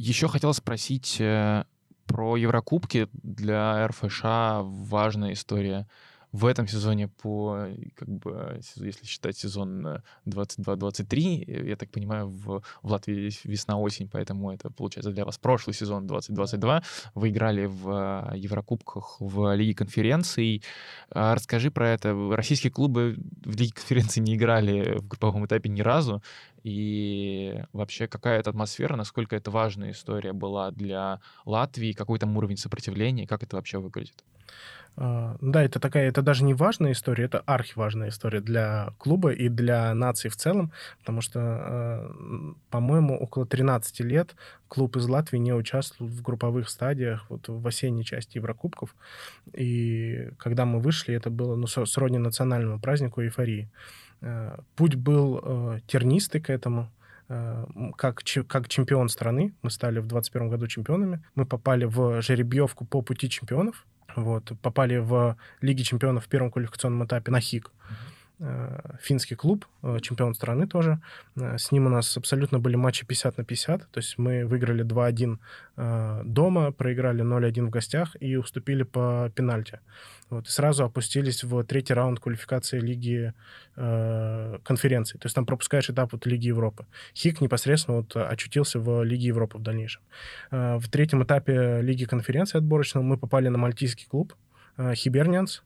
Еще 0.00 0.28
хотел 0.28 0.52
спросить 0.54 1.16
э, 1.20 1.64
про 2.06 2.36
Еврокубки. 2.36 3.08
Для 3.12 3.86
РФШ 3.86 4.22
важная 4.64 5.32
история 5.34 5.86
в 6.32 6.46
этом 6.46 6.66
сезоне 6.66 7.08
по, 7.08 7.56
э, 7.58 7.76
как 7.94 8.08
бы, 8.08 8.58
сезо- 8.60 8.86
если 8.86 9.06
считать 9.06 9.36
сезон 9.36 9.86
э, 9.86 10.00
22-23, 10.24 11.44
э, 11.46 11.68
я 11.68 11.76
так 11.76 11.90
понимаю, 11.90 12.28
в, 12.28 12.62
в 12.82 12.90
Латвии 12.90 13.30
весна-осень, 13.44 14.08
поэтому 14.08 14.50
это 14.50 14.70
получается 14.70 15.12
для 15.12 15.24
вас 15.24 15.38
прошлый 15.38 15.74
сезон 15.74 16.06
2022. 16.06 16.82
Вы 17.14 17.28
играли 17.28 17.66
в 17.66 18.32
э, 18.32 18.38
Еврокубках 18.38 19.16
в 19.20 19.54
Лиге 19.54 19.74
конференций. 19.74 20.62
А 21.10 21.34
Расскажи 21.34 21.70
про 21.70 21.90
это. 21.90 22.14
Российские 22.34 22.70
клубы 22.70 23.16
в 23.44 23.56
Лиге 23.56 23.72
конференции 23.74 24.20
не 24.20 24.36
играли 24.36 24.98
в 24.98 25.08
групповом 25.08 25.44
этапе 25.44 25.68
ни 25.68 25.82
разу. 25.82 26.22
И 26.62 27.62
вообще, 27.72 28.06
какая 28.06 28.40
это 28.40 28.50
атмосфера, 28.50 28.96
насколько 28.96 29.36
это 29.36 29.50
важная 29.50 29.90
история 29.90 30.32
была 30.32 30.70
для 30.70 31.20
Латвии, 31.44 31.92
какой 31.92 32.18
там 32.18 32.36
уровень 32.36 32.56
сопротивления, 32.56 33.26
как 33.26 33.42
это 33.42 33.56
вообще 33.56 33.78
выглядит? 33.78 34.24
А, 34.96 35.36
Да, 35.40 35.62
это 35.62 35.80
такая, 35.80 36.08
это 36.08 36.22
даже 36.22 36.44
не 36.44 36.54
важная 36.54 36.92
история, 36.92 37.24
это 37.24 37.40
архиважная 37.40 38.10
история 38.10 38.40
для 38.40 38.90
клуба 38.98 39.32
и 39.32 39.48
для 39.48 39.94
нации 39.94 40.28
в 40.28 40.36
целом, 40.36 40.72
потому 40.98 41.22
что, 41.22 41.40
м, 41.40 42.56
по-моему, 42.70 43.16
около 43.18 43.46
13 43.46 44.00
лет 44.00 44.36
клуб 44.68 44.96
из 44.96 45.06
Латвии 45.06 45.38
не 45.38 45.54
участвовал 45.54 46.10
в 46.10 46.22
групповых 46.22 46.68
стадиях, 46.68 47.26
вот 47.30 47.48
в 47.48 47.66
осенней 47.66 48.04
части 48.04 48.36
Еврокубков. 48.38 48.94
И 49.54 50.30
когда 50.38 50.64
мы 50.66 50.80
вышли, 50.80 51.14
это 51.14 51.30
было 51.30 51.56
ну, 51.56 51.66
сродни 51.66 52.18
национальному 52.18 52.78
празднику 52.80 53.22
эйфории. 53.22 53.70
Э, 54.20 54.58
Путь 54.76 54.94
был 54.96 55.80
тернистый 55.86 56.40
к 56.40 56.50
этому. 56.50 56.90
Как, 57.96 58.22
как 58.46 58.68
чемпион 58.68 59.08
страны, 59.08 59.54
мы 59.62 59.70
стали 59.70 60.00
в 60.00 60.06
2021 60.06 60.50
году 60.50 60.66
чемпионами, 60.66 61.22
мы 61.34 61.46
попали 61.46 61.86
в 61.86 62.20
жеребьевку 62.20 62.84
по 62.84 63.00
пути 63.00 63.30
чемпионов, 63.30 63.86
вот, 64.16 64.52
попали 64.62 64.96
в 64.96 65.36
Лиге 65.60 65.84
чемпионов 65.84 66.24
в 66.24 66.28
первом 66.28 66.50
квалификационном 66.50 67.04
этапе 67.06 67.30
на 67.30 67.40
ХИК. 67.40 67.70
Э, 67.70 67.72
Финский 69.00 69.36
клуб, 69.36 69.66
э, 69.82 69.98
чемпион 70.00 70.34
страны 70.34 70.66
тоже. 70.66 70.98
Э, 71.36 71.58
С 71.58 71.72
ним 71.72 71.86
у 71.86 71.88
нас 71.88 72.16
абсолютно 72.16 72.58
были 72.58 72.76
матчи 72.76 73.06
50 73.06 73.38
на 73.38 73.44
50. 73.44 73.88
То 73.90 73.98
есть 73.98 74.18
мы 74.18 74.44
выиграли 74.46 74.84
2-1 74.84 75.38
э, 75.76 76.22
дома, 76.24 76.72
проиграли 76.72 77.22
0-1 77.22 77.66
в 77.66 77.70
гостях 77.70 78.16
и 78.20 78.36
уступили 78.36 78.82
по 78.82 79.30
пенальти. 79.34 79.78
Вот, 80.30 80.48
и 80.48 80.50
сразу 80.50 80.84
опустились 80.84 81.44
в 81.44 81.62
третий 81.64 81.94
раунд 81.94 82.18
квалификации 82.18 82.80
Лиги 82.80 83.32
э, 83.76 84.58
конференции. 84.64 85.18
То 85.18 85.26
есть 85.26 85.34
там 85.36 85.46
пропускаешь 85.46 85.90
этап 85.90 86.12
вот 86.12 86.26
Лиги 86.26 86.48
Европы. 86.48 86.86
ХИК 87.14 87.42
непосредственно 87.42 87.98
вот 87.98 88.16
очутился 88.16 88.80
в 88.80 89.04
Лиге 89.04 89.26
Европы 89.28 89.58
в 89.58 89.62
дальнейшем. 89.62 90.02
Э, 90.50 90.78
В 90.78 90.88
третьем 90.88 91.22
этапе 91.22 91.80
Лиги 91.82 92.06
конференции 92.06 92.58
отборочного 92.58 93.04
мы 93.04 93.18
попали 93.18 93.48
на 93.48 93.58
мальтийский 93.58 94.06
клуб 94.08 94.34
э, 94.78 94.94
Хибернианс. 94.94 95.62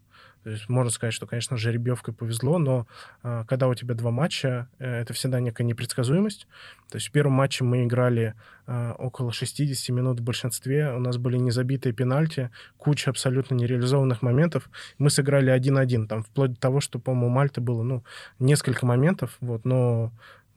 То 0.46 0.50
есть 0.50 0.68
можно 0.68 0.92
сказать, 0.92 1.12
что, 1.12 1.26
конечно, 1.26 1.56
жеребьевкой 1.56 2.14
повезло, 2.14 2.58
но 2.58 2.86
э, 3.24 3.42
когда 3.48 3.66
у 3.66 3.74
тебя 3.74 3.96
два 3.96 4.12
матча, 4.12 4.68
э, 4.78 5.00
это 5.00 5.12
всегда 5.12 5.40
некая 5.40 5.64
непредсказуемость. 5.64 6.46
То 6.88 6.98
есть 6.98 7.08
в 7.08 7.10
первом 7.10 7.32
матче 7.32 7.64
мы 7.64 7.82
играли 7.82 8.34
э, 8.68 8.92
около 8.92 9.32
60 9.32 9.88
минут 9.88 10.20
в 10.20 10.22
большинстве, 10.22 10.92
у 10.92 11.00
нас 11.00 11.16
были 11.16 11.36
незабитые 11.36 11.92
пенальти, 11.92 12.50
куча 12.76 13.10
абсолютно 13.10 13.56
нереализованных 13.56 14.22
моментов. 14.22 14.70
Мы 14.98 15.10
сыграли 15.10 15.52
1-1, 15.52 16.06
там 16.06 16.22
вплоть 16.22 16.52
до 16.52 16.60
того, 16.60 16.80
что, 16.80 17.00
по-моему, 17.00 17.26
у 17.26 17.30
Мальты 17.30 17.60
было, 17.60 17.82
ну, 17.82 18.04
несколько 18.38 18.86
моментов, 18.86 19.38
вот, 19.40 19.64
но 19.64 20.12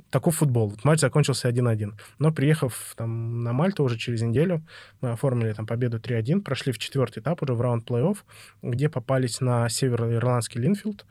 таков 0.09 0.37
футбол. 0.37 0.73
Матч 0.83 0.99
закончился 0.99 1.49
1-1. 1.49 1.93
Но 2.19 2.31
приехав 2.31 2.93
там 2.95 3.43
на 3.43 3.53
Мальту 3.53 3.83
уже 3.83 3.97
через 3.97 4.21
неделю, 4.21 4.65
мы 5.01 5.11
оформили 5.11 5.53
там 5.53 5.65
победу 5.65 5.97
3-1, 5.97 6.41
прошли 6.41 6.71
в 6.71 6.77
четвертый 6.77 7.19
этап 7.19 7.41
уже 7.43 7.53
в 7.53 7.61
раунд 7.61 7.89
плей-офф, 7.89 8.17
где 8.61 8.89
попались 8.89 9.41
на 9.41 9.69
североирландский 9.69 10.61
Линфилд. 10.61 11.05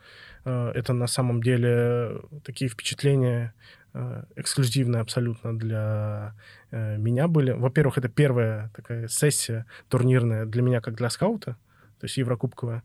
Э, 0.45 0.71
Это 0.75 0.93
на 0.93 1.07
самом 1.07 1.41
деле 1.41 2.21
такие 2.43 2.69
впечатления 2.69 3.53
э, 3.93 4.23
эксклюзивные 4.35 5.01
абсолютно 5.01 5.57
для 5.57 6.35
э, 6.71 6.97
меня 6.97 7.27
были. 7.27 7.51
Во-первых, 7.51 7.97
это 7.97 8.09
первая 8.09 8.71
такая 8.75 9.07
сессия 9.07 9.65
турнирная 9.87 10.45
для 10.45 10.61
меня 10.61 10.81
как 10.81 10.95
для 10.95 11.09
скаута, 11.09 11.57
то 11.99 12.05
есть 12.05 12.17
еврокубковая. 12.17 12.83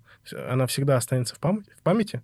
Она 0.48 0.66
всегда 0.66 0.96
останется 0.96 1.34
в 1.34 1.38
памяти. 1.38 1.70
В 1.78 1.82
памяти. 1.82 2.22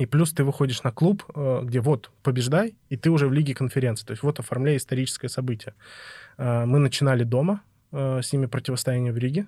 И 0.00 0.06
плюс 0.06 0.32
ты 0.32 0.44
выходишь 0.44 0.82
на 0.82 0.92
клуб, 0.92 1.24
э, 1.34 1.60
где 1.64 1.80
вот 1.80 2.10
побеждай, 2.22 2.74
и 2.88 2.96
ты 2.96 3.10
уже 3.10 3.26
в 3.26 3.32
лиге 3.34 3.54
конференции. 3.54 4.06
То 4.06 4.12
есть 4.12 4.22
вот 4.22 4.40
оформляй 4.40 4.76
историческое 4.76 5.28
событие. 5.28 5.74
Э, 6.38 6.64
Мы 6.64 6.78
начинали 6.78 7.22
дома 7.22 7.60
э, 7.92 8.22
с 8.22 8.32
ними 8.32 8.46
противостояние 8.46 9.12
в 9.12 9.18
Риге. 9.18 9.46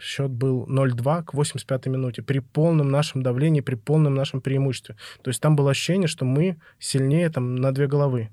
Счет 0.00 0.30
был 0.30 0.66
0-2 0.68 1.24
к 1.24 1.34
85-й 1.34 1.90
минуте. 1.90 2.22
При 2.22 2.38
полном 2.38 2.90
нашем 2.90 3.22
давлении, 3.24 3.62
при 3.62 3.74
полном 3.74 4.14
нашем 4.14 4.40
преимуществе. 4.40 4.94
То 5.22 5.30
есть 5.30 5.40
там 5.40 5.56
было 5.56 5.72
ощущение, 5.72 6.06
что 6.06 6.24
мы 6.24 6.60
сильнее 6.78 7.28
там 7.30 7.56
на 7.56 7.72
две 7.72 7.88
головы. 7.88 8.30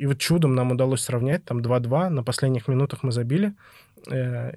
И 0.00 0.06
вот 0.06 0.18
чудом 0.18 0.56
нам 0.56 0.72
удалось 0.72 1.02
сравнять, 1.02 1.44
там 1.44 1.58
2-2, 1.60 2.08
на 2.08 2.24
последних 2.24 2.66
минутах 2.66 3.04
мы 3.04 3.12
забили, 3.12 3.54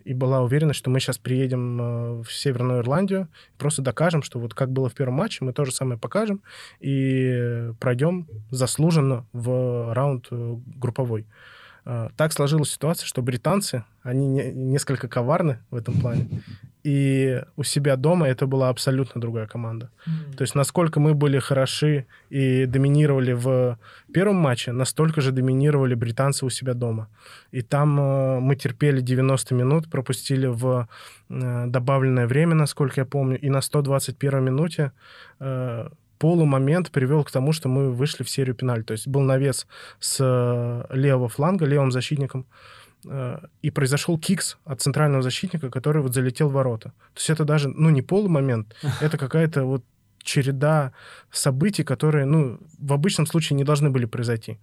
и 0.03 0.13
была 0.13 0.41
уверенность, 0.41 0.79
что 0.79 0.89
мы 0.89 0.99
сейчас 0.99 1.17
приедем 1.17 1.81
э, 1.81 2.21
в 2.23 2.31
Северную 2.31 2.81
Ирландию, 2.81 3.29
просто 3.57 3.81
докажем, 3.81 4.21
что 4.21 4.39
вот 4.39 4.53
как 4.53 4.71
было 4.71 4.89
в 4.89 4.93
первом 4.93 5.15
матче, 5.15 5.45
мы 5.45 5.53
то 5.53 5.63
же 5.63 5.71
самое 5.71 5.99
покажем, 5.99 6.41
и 6.79 7.71
пройдем 7.79 8.27
заслуженно 8.51 9.25
в 9.31 9.93
раунд 9.93 10.27
э, 10.31 10.55
групповой. 10.75 11.25
Э, 11.89 12.09
Так 12.17 12.33
сложилась 12.33 12.71
ситуация, 12.71 13.07
что 13.07 13.21
британцы, 13.21 13.83
они 14.03 14.27
не- 14.27 14.51
несколько 14.53 15.07
коварны 15.07 15.57
в 15.71 15.75
этом 15.75 15.93
плане, 16.01 16.27
и 16.83 17.41
у 17.57 17.63
себя 17.63 17.95
дома 17.95 18.27
это 18.27 18.45
была 18.47 18.69
абсолютно 18.69 19.21
другая 19.21 19.47
команда. 19.47 19.89
То 20.37 20.43
есть 20.43 20.55
насколько 20.55 20.99
мы 20.99 21.13
были 21.13 21.39
хороши 21.39 22.05
и 22.29 22.65
доминировали 22.65 23.33
в 23.33 23.77
первом 24.13 24.35
матче, 24.35 24.71
настолько 24.73 25.21
же 25.21 25.31
доминировали 25.31 25.95
британцы 25.95 26.45
у 26.45 26.49
себя 26.49 26.73
дома. 26.73 27.07
И 27.51 27.61
там 27.61 27.99
э, 27.99 28.39
мы 28.39 28.55
терпели 28.55 29.01
90 29.01 29.55
минут, 29.55 29.89
пропустили 29.89 30.47
в 30.47 30.87
э, 31.29 31.65
добавленное 31.67 32.27
время, 32.27 32.55
насколько 32.55 33.01
я 33.01 33.05
помню, 33.05 33.39
и 33.39 33.49
на 33.49 33.61
121 33.61 34.43
минуте 34.43 34.91
э, 35.39 35.89
полумомент 36.19 36.91
привел 36.91 37.23
к 37.23 37.31
тому, 37.31 37.53
что 37.53 37.69
мы 37.69 37.91
вышли 37.91 38.23
в 38.23 38.29
серию 38.29 38.55
пенальти. 38.55 38.85
То 38.85 38.93
есть 38.93 39.07
был 39.07 39.21
навес 39.21 39.67
с 39.99 40.17
э, 40.19 40.95
левого 40.95 41.29
фланга, 41.29 41.65
левым 41.65 41.91
защитником, 41.91 42.45
э, 43.05 43.39
и 43.61 43.69
произошел 43.71 44.17
кикс 44.19 44.57
от 44.65 44.81
центрального 44.81 45.21
защитника, 45.21 45.69
который 45.69 46.01
вот 46.01 46.13
залетел 46.13 46.49
в 46.49 46.53
ворота. 46.53 46.89
То 47.13 47.19
есть 47.19 47.29
это 47.29 47.45
даже, 47.45 47.69
ну, 47.69 47.89
не 47.89 48.01
полумомент, 48.01 48.75
это 49.01 49.17
какая-то 49.17 49.65
вот 49.65 49.83
череда 50.23 50.91
событий, 51.31 51.83
которые, 51.83 52.25
ну, 52.25 52.59
в 52.79 52.93
обычном 52.93 53.25
случае 53.25 53.57
не 53.57 53.63
должны 53.63 53.89
были 53.89 54.05
произойти. 54.05 54.59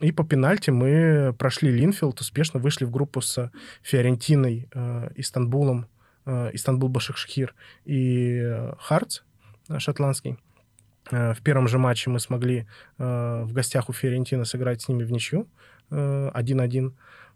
И 0.00 0.12
по 0.12 0.24
пенальти 0.24 0.70
мы 0.70 1.34
прошли 1.38 1.70
Линфилд, 1.70 2.20
успешно 2.20 2.58
вышли 2.60 2.86
в 2.86 2.90
группу 2.90 3.20
с 3.20 3.50
Фиорентиной, 3.82 4.68
э, 4.72 5.10
Истанбулом, 5.16 5.86
э, 6.24 6.50
Истанбул 6.54 6.88
Башакшхир 6.88 7.54
и 7.84 8.40
э, 8.42 8.72
Хартс 8.78 9.22
э, 9.68 9.78
шотландский. 9.78 10.38
Э, 11.10 11.34
В 11.34 11.42
первом 11.42 11.68
же 11.68 11.78
матче 11.78 12.10
мы 12.10 12.20
смогли 12.20 12.66
э, 12.98 13.42
в 13.44 13.52
гостях 13.52 13.88
у 13.88 13.92
Фиорентины 13.92 14.44
сыграть 14.44 14.82
с 14.82 14.88
ними 14.88 15.04
в 15.04 15.12
ничью 15.12 15.46
э, 15.90 16.30
1-1. 16.34 16.92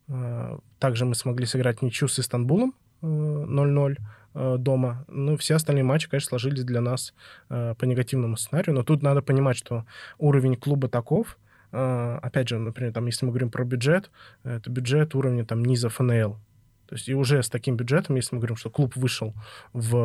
Э, 0.09 0.59
Также 0.79 1.05
мы 1.05 1.15
смогли 1.15 1.47
сыграть 1.47 1.83
ничью 1.83 2.09
с 2.09 2.19
Истанбулом 2.19 2.75
э, 3.03 3.07
0-0 3.07 3.97
э, 4.35 4.57
дома. 4.59 5.05
Ну, 5.09 5.37
все 5.37 5.55
остальные 5.57 5.85
матчи, 5.85 6.09
конечно, 6.09 6.31
сложились 6.31 6.65
для 6.65 6.81
нас 6.81 7.15
по 7.49 7.85
негативному 7.85 8.37
сценарию. 8.37 8.75
Но 8.75 8.83
тут 8.83 9.03
надо 9.03 9.23
понимать, 9.23 9.57
что 9.57 9.85
уровень 10.19 10.57
клуба 10.57 10.89
таков. 10.89 11.39
Опять 11.71 12.49
же, 12.49 12.59
например, 12.59 12.93
там, 12.93 13.07
если 13.07 13.27
мы 13.27 13.33
говорим 13.33 13.51
про 13.51 13.65
бюджет, 13.65 14.11
это 14.45 14.71
бюджет 14.71 15.15
уровня 15.17 15.45
там 15.45 15.65
низа 15.65 15.89
ФНЛ. 15.89 16.37
То 16.87 16.95
есть 16.95 17.09
и 17.09 17.15
уже 17.15 17.43
с 17.43 17.49
таким 17.49 17.77
бюджетом, 17.77 18.17
если 18.17 18.35
мы 18.35 18.41
говорим, 18.41 18.57
что 18.57 18.71
клуб 18.71 18.95
вышел 18.97 19.35
в 19.73 19.97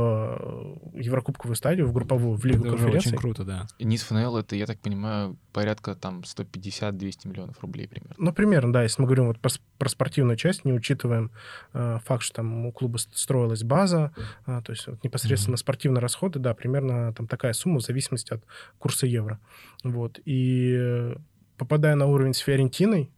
э, 0.94 1.00
Еврокубковую 1.00 1.56
стадию, 1.56 1.88
в 1.88 1.94
групповую, 1.94 2.38
в 2.38 2.46
Лигу 2.46 2.66
Это 2.66 2.76
уже 2.76 2.84
конференций, 2.84 3.10
очень 3.10 3.18
круто, 3.18 3.44
да. 3.44 3.68
И 3.78 3.86
низ 3.86 4.04
ФНЛ 4.04 4.38
это, 4.38 4.56
я 4.56 4.66
так 4.66 4.80
понимаю, 4.80 5.38
порядка 5.52 5.96
там 5.96 6.22
150-200 6.22 7.28
миллионов 7.28 7.62
рублей 7.62 7.88
примерно. 7.88 8.16
Ну, 8.18 8.34
примерно, 8.34 8.74
да. 8.74 8.84
Если 8.84 9.02
мы 9.02 9.08
говорим 9.08 9.28
вот 9.28 9.40
про, 9.40 9.50
про 9.78 9.90
спортивную 9.90 10.38
часть, 10.38 10.66
не 10.66 10.74
учитываем 10.74 11.32
э, 11.74 12.00
факт, 12.06 12.24
что 12.24 12.38
там 12.38 12.66
у 12.66 12.72
клуба 12.72 12.98
строилась 12.98 13.64
база, 13.64 14.14
а, 14.46 14.62
то 14.62 14.72
есть 14.72 14.88
вот 14.88 15.04
непосредственно 15.04 15.58
спортивные 15.58 16.02
расходы, 16.02 16.40
да, 16.40 16.54
примерно 16.54 17.14
там 17.14 17.28
такая 17.28 17.54
сумма 17.54 17.80
в 17.80 17.84
зависимости 17.84 18.34
от 18.34 18.44
курса 18.78 19.06
евро. 19.06 19.40
Вот. 19.84 20.20
И 20.26 20.76
э, 20.78 21.16
попадая 21.58 21.96
на 21.96 22.06
уровень 22.06 22.34
с 22.34 22.40
Фиорентиной, 22.40 23.12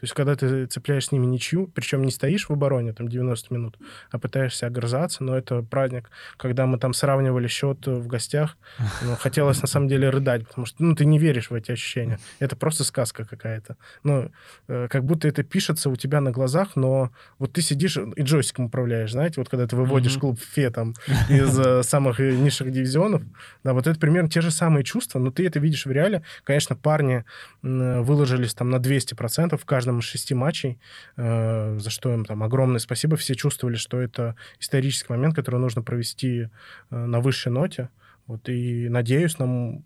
То 0.00 0.04
есть, 0.04 0.14
когда 0.14 0.36
ты 0.36 0.66
цепляешь 0.66 1.06
с 1.06 1.12
ними 1.12 1.26
ничью, 1.26 1.66
причем 1.66 2.02
не 2.02 2.12
стоишь 2.12 2.48
в 2.48 2.52
обороне 2.52 2.92
там 2.92 3.08
90 3.08 3.52
минут, 3.52 3.78
а 4.12 4.18
пытаешься 4.18 4.68
огрызаться, 4.68 5.24
но 5.24 5.36
это 5.36 5.62
праздник. 5.62 6.10
Когда 6.36 6.66
мы 6.66 6.78
там 6.78 6.94
сравнивали 6.94 7.48
счет 7.48 7.84
в 7.84 8.06
гостях, 8.06 8.56
ну, 9.02 9.16
хотелось 9.16 9.60
на 9.60 9.66
самом 9.66 9.88
деле 9.88 10.10
рыдать, 10.10 10.46
потому 10.46 10.66
что 10.66 10.84
ну, 10.84 10.94
ты 10.94 11.04
не 11.04 11.18
веришь 11.18 11.50
в 11.50 11.54
эти 11.54 11.72
ощущения. 11.72 12.20
Это 12.38 12.54
просто 12.54 12.84
сказка 12.84 13.24
какая-то. 13.24 13.76
Ну, 14.04 14.30
э, 14.68 14.86
как 14.88 15.04
будто 15.04 15.26
это 15.26 15.42
пишется 15.42 15.90
у 15.90 15.96
тебя 15.96 16.20
на 16.20 16.30
глазах, 16.30 16.76
но 16.76 17.10
вот 17.40 17.54
ты 17.54 17.60
сидишь 17.60 17.96
и 17.96 18.22
джойстиком 18.22 18.66
управляешь, 18.66 19.10
знаете, 19.10 19.40
вот 19.40 19.48
когда 19.48 19.66
ты 19.66 19.74
выводишь 19.74 20.16
mm-hmm. 20.16 20.20
клуб 20.20 20.40
ФЕ 20.40 20.70
там 20.70 20.94
из 21.28 21.58
э, 21.58 21.82
самых 21.82 22.20
низших 22.20 22.70
дивизионов, 22.70 23.22
да, 23.64 23.72
вот 23.72 23.88
это 23.88 23.98
примерно 23.98 24.30
те 24.30 24.42
же 24.42 24.52
самые 24.52 24.84
чувства, 24.84 25.18
но 25.18 25.32
ты 25.32 25.44
это 25.44 25.58
видишь 25.58 25.86
в 25.86 25.90
реале. 25.90 26.22
Конечно, 26.44 26.76
парни 26.76 27.24
выложились 27.62 28.54
там 28.54 28.70
на 28.70 28.76
200% 28.76 29.56
в 29.56 29.64
каждом 29.64 29.87
каждом 29.88 30.00
из 30.00 30.04
шести 30.04 30.34
матчей, 30.34 30.78
э, 31.16 31.78
за 31.78 31.90
что 31.90 32.12
им 32.12 32.24
там 32.24 32.42
огромное 32.42 32.78
спасибо. 32.78 33.16
Все 33.16 33.34
чувствовали, 33.34 33.76
что 33.76 34.00
это 34.00 34.34
исторический 34.60 35.12
момент, 35.12 35.34
который 35.34 35.60
нужно 35.60 35.82
провести 35.82 36.48
э, 36.90 36.96
на 37.06 37.20
высшей 37.20 37.52
ноте. 37.52 37.88
Вот, 38.26 38.48
и 38.48 38.88
надеюсь, 38.88 39.38
нам 39.38 39.84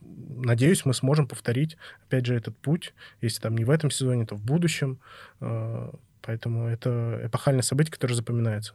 надеюсь, 0.00 0.84
мы 0.84 0.94
сможем 0.94 1.26
повторить, 1.26 1.76
опять 2.06 2.26
же, 2.26 2.34
этот 2.34 2.56
путь, 2.58 2.94
если 3.22 3.40
там 3.40 3.56
не 3.56 3.64
в 3.64 3.70
этом 3.70 3.90
сезоне, 3.90 4.26
то 4.26 4.34
в 4.34 4.44
будущем. 4.44 4.98
Э, 5.40 5.90
поэтому 6.22 6.66
это 6.66 7.20
эпохальное 7.24 7.62
событие, 7.62 7.92
которое 7.92 8.14
запоминается. 8.14 8.74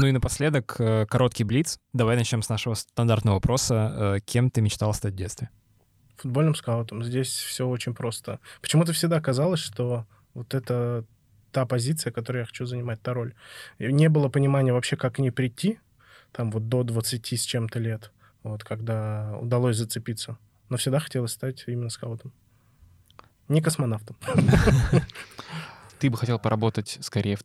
Ну 0.00 0.06
и 0.06 0.12
напоследок, 0.12 0.76
короткий 1.08 1.44
блиц. 1.44 1.78
Давай 1.92 2.16
начнем 2.16 2.42
с 2.42 2.48
нашего 2.48 2.74
стандартного 2.74 3.36
вопроса. 3.36 4.20
Кем 4.24 4.50
ты 4.50 4.60
мечтал 4.60 4.94
стать 4.94 5.12
в 5.14 5.16
детстве? 5.16 5.48
Футбольным 6.20 6.54
скаутом. 6.54 7.02
Здесь 7.02 7.30
все 7.30 7.66
очень 7.66 7.94
просто. 7.94 8.40
Почему-то 8.60 8.92
всегда 8.92 9.20
казалось, 9.20 9.60
что 9.60 10.06
вот 10.34 10.54
это 10.54 11.04
та 11.52 11.66
позиция, 11.66 12.12
которую 12.12 12.40
я 12.40 12.46
хочу 12.46 12.66
занимать, 12.66 13.02
та 13.02 13.12
роль. 13.14 13.34
И 13.78 13.92
не 13.92 14.08
было 14.08 14.28
понимания 14.28 14.72
вообще, 14.72 14.96
как 14.96 15.16
к 15.16 15.18
ней 15.18 15.30
прийти, 15.30 15.80
там 16.32 16.50
вот 16.50 16.68
до 16.68 16.82
20 16.82 17.32
с 17.32 17.42
чем-то 17.42 17.78
лет, 17.78 18.12
вот, 18.42 18.62
когда 18.64 19.36
удалось 19.40 19.76
зацепиться. 19.76 20.38
Но 20.68 20.76
всегда 20.76 21.00
хотелось 21.00 21.32
стать 21.32 21.64
именно 21.66 21.90
скаутом. 21.90 22.32
Не 23.48 23.60
космонавтом. 23.60 24.16
Ты 25.98 26.08
бы 26.08 26.16
хотел 26.16 26.38
поработать 26.38 26.98
скорее 27.00 27.38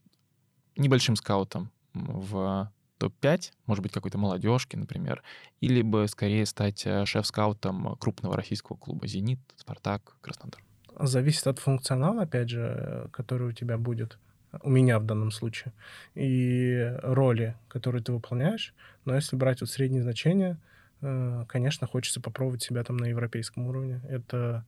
небольшим 0.75 1.15
скаутом 1.15 1.71
в 1.93 2.71
топ-5, 2.97 3.51
может 3.65 3.83
быть, 3.83 3.91
какой-то 3.91 4.17
молодежки, 4.17 4.75
например, 4.75 5.23
или 5.61 5.81
бы 5.81 6.07
скорее 6.07 6.45
стать 6.45 6.85
э, 6.85 7.05
шеф-скаутом 7.05 7.95
крупного 7.97 8.35
российского 8.35 8.77
клуба 8.77 9.07
«Зенит», 9.07 9.39
«Спартак», 9.55 10.15
«Краснодар»? 10.21 10.61
Зависит 10.99 11.47
от 11.47 11.59
функционала, 11.59 12.21
опять 12.21 12.49
же, 12.49 13.09
который 13.11 13.49
у 13.49 13.51
тебя 13.51 13.77
будет, 13.77 14.17
у 14.61 14.69
меня 14.69 14.99
в 14.99 15.05
данном 15.05 15.31
случае, 15.31 15.73
и 16.13 16.93
роли, 17.03 17.55
которые 17.67 18.01
ты 18.01 18.13
выполняешь. 18.13 18.73
Но 19.03 19.13
если 19.15 19.35
брать 19.35 19.61
вот 19.61 19.69
средние 19.69 20.03
значения, 20.03 20.57
э, 21.01 21.45
конечно, 21.47 21.87
хочется 21.87 22.21
попробовать 22.21 22.63
себя 22.63 22.83
там 22.83 22.97
на 22.97 23.05
европейском 23.05 23.67
уровне. 23.67 24.01
Это 24.07 24.65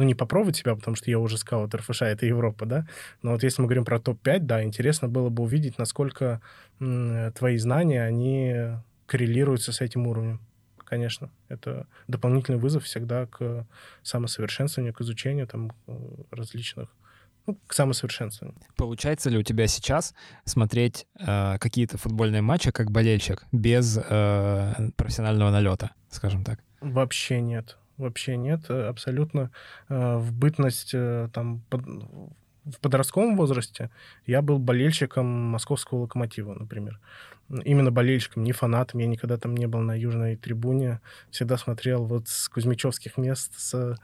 ну, 0.00 0.06
не 0.06 0.14
попробовать 0.14 0.56
себя, 0.56 0.74
потому 0.74 0.96
что 0.96 1.10
я 1.10 1.18
уже 1.18 1.36
скаут 1.36 1.74
РФШ, 1.74 2.02
это 2.02 2.24
Европа, 2.24 2.64
да, 2.64 2.86
но 3.22 3.32
вот 3.32 3.42
если 3.42 3.60
мы 3.60 3.68
говорим 3.68 3.84
про 3.84 4.00
топ-5, 4.00 4.38
да, 4.40 4.64
интересно 4.64 5.08
было 5.08 5.28
бы 5.28 5.42
увидеть, 5.42 5.76
насколько 5.78 6.40
твои 6.78 7.58
знания, 7.58 8.02
они 8.02 8.54
коррелируются 9.04 9.72
с 9.72 9.82
этим 9.82 10.06
уровнем. 10.06 10.40
Конечно, 10.78 11.30
это 11.48 11.86
дополнительный 12.08 12.58
вызов 12.58 12.84
всегда 12.84 13.26
к 13.26 13.66
самосовершенствованию, 14.02 14.94
к 14.94 15.02
изучению 15.02 15.46
там 15.46 15.72
э, 15.86 15.92
различных 16.30 16.88
ну, 17.46 17.58
к 17.66 17.74
самосовершенствованию. 17.74 18.58
Получается 18.76 19.28
ли 19.30 19.38
у 19.38 19.42
тебя 19.42 19.66
сейчас 19.66 20.14
смотреть 20.44 21.06
э, 21.18 21.58
какие-то 21.58 21.98
футбольные 21.98 22.42
матчи 22.42 22.70
как 22.70 22.90
болельщик 22.90 23.44
без 23.52 23.98
э, 23.98 24.90
профессионального 24.96 25.50
налета, 25.50 25.90
скажем 26.08 26.42
так? 26.42 26.60
Вообще 26.80 27.40
нет 27.40 27.76
вообще 28.00 28.36
нет, 28.36 28.62
э, 28.68 28.88
абсолютно. 28.88 29.50
Э, 29.88 30.16
в 30.16 30.32
бытность 30.32 30.90
э, 30.94 31.28
там 31.32 31.60
под, 31.68 31.82
в 32.64 32.78
подростковом 32.80 33.36
возрасте 33.36 33.90
я 34.26 34.42
был 34.42 34.58
болельщиком 34.58 35.26
московского 35.26 36.00
локомотива, 36.00 36.54
например. 36.54 37.00
Именно 37.64 37.90
болельщиком, 37.90 38.44
не 38.44 38.52
фанатом. 38.52 39.00
Я 39.00 39.06
никогда 39.06 39.36
там 39.36 39.56
не 39.56 39.66
был 39.66 39.80
на 39.80 39.98
южной 39.98 40.36
трибуне. 40.36 41.00
Всегда 41.30 41.56
смотрел 41.56 42.04
вот 42.04 42.28
с 42.28 42.48
кузьмичевских 42.48 43.16
мест, 43.16 43.52
с 43.56 43.96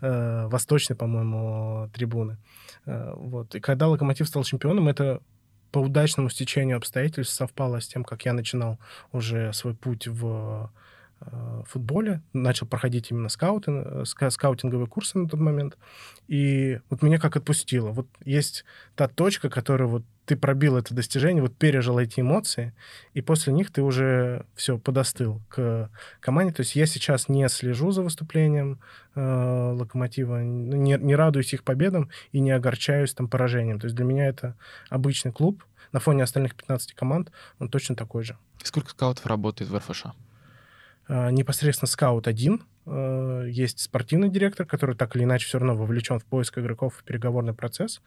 э, 0.00 0.46
восточной, 0.46 0.94
по-моему, 0.94 1.90
трибуны. 1.92 2.38
Э, 2.86 3.12
вот. 3.16 3.54
И 3.54 3.60
когда 3.60 3.88
локомотив 3.88 4.28
стал 4.28 4.44
чемпионом, 4.44 4.88
это 4.88 5.20
по 5.72 5.78
удачному 5.78 6.28
стечению 6.28 6.76
обстоятельств 6.76 7.34
совпало 7.34 7.80
с 7.80 7.88
тем, 7.88 8.04
как 8.04 8.24
я 8.24 8.34
начинал 8.34 8.78
уже 9.10 9.52
свой 9.52 9.74
путь 9.74 10.06
в 10.06 10.70
Э, 11.24 11.62
футболе, 11.66 12.20
начал 12.32 12.66
проходить 12.66 13.10
именно 13.10 13.28
скаутинг, 13.28 13.86
э, 13.86 14.30
скаутинговые 14.30 14.86
курсы 14.86 15.18
на 15.18 15.28
тот 15.28 15.38
момент, 15.38 15.78
и 16.26 16.80
вот 16.90 17.02
меня 17.02 17.18
как 17.18 17.36
отпустило. 17.36 17.90
Вот 17.90 18.08
есть 18.24 18.64
та 18.96 19.06
точка, 19.06 19.48
которая 19.48 19.88
вот 19.88 20.02
ты 20.24 20.36
пробил 20.36 20.76
это 20.76 20.94
достижение, 20.94 21.42
вот 21.42 21.56
пережил 21.56 21.98
эти 21.98 22.20
эмоции, 22.20 22.74
и 23.14 23.20
после 23.20 23.52
них 23.52 23.70
ты 23.70 23.82
уже 23.82 24.46
все 24.54 24.78
подостыл 24.78 25.42
к 25.48 25.90
команде. 26.20 26.54
То 26.54 26.60
есть 26.60 26.74
я 26.74 26.86
сейчас 26.86 27.28
не 27.28 27.48
слежу 27.48 27.92
за 27.92 28.02
выступлением 28.02 28.80
э, 29.14 29.20
Локомотива, 29.20 30.42
не, 30.42 30.96
не 30.96 31.14
радуюсь 31.14 31.52
их 31.54 31.62
победам 31.62 32.10
и 32.32 32.40
не 32.40 32.50
огорчаюсь 32.50 33.14
там 33.14 33.28
поражением. 33.28 33.78
То 33.78 33.86
есть 33.86 33.96
для 33.96 34.04
меня 34.04 34.26
это 34.26 34.56
обычный 34.90 35.32
клуб. 35.32 35.64
На 35.92 36.00
фоне 36.00 36.22
остальных 36.24 36.54
15 36.54 36.94
команд 36.94 37.30
он 37.58 37.68
точно 37.68 37.94
такой 37.94 38.24
же. 38.24 38.36
Сколько 38.62 38.90
скаутов 38.90 39.26
работает 39.26 39.70
в 39.70 39.76
РФШ? 39.76 40.06
А, 41.08 41.30
непосредственно 41.30 41.88
скаут 41.88 42.28
один, 42.28 42.62
а, 42.86 43.44
есть 43.44 43.80
спортивный 43.80 44.28
директор, 44.28 44.66
который 44.66 44.96
так 44.96 45.16
или 45.16 45.24
иначе 45.24 45.46
все 45.46 45.58
равно 45.58 45.76
вовлечен 45.76 46.18
в 46.18 46.24
поиск 46.24 46.58
игроков 46.58 47.00
и 47.00 47.04
переговорный 47.04 47.54
процесс. 47.54 48.00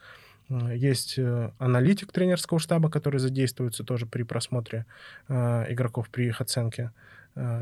А, 0.50 0.74
есть 0.74 1.16
э, 1.18 1.52
аналитик 1.58 2.12
тренерского 2.12 2.60
штаба, 2.60 2.90
который 2.90 3.20
задействуется 3.20 3.84
тоже 3.84 4.06
при 4.06 4.24
просмотре 4.24 4.86
игроков, 5.28 6.10
при 6.10 6.28
их 6.28 6.40
оценке. 6.40 6.92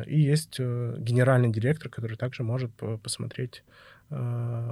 И 0.06 0.20
есть 0.20 0.58
э, 0.60 0.96
генеральный 1.00 1.52
директор, 1.52 1.90
который 1.90 2.16
также 2.16 2.44
может 2.44 2.72
посмотреть 3.02 3.64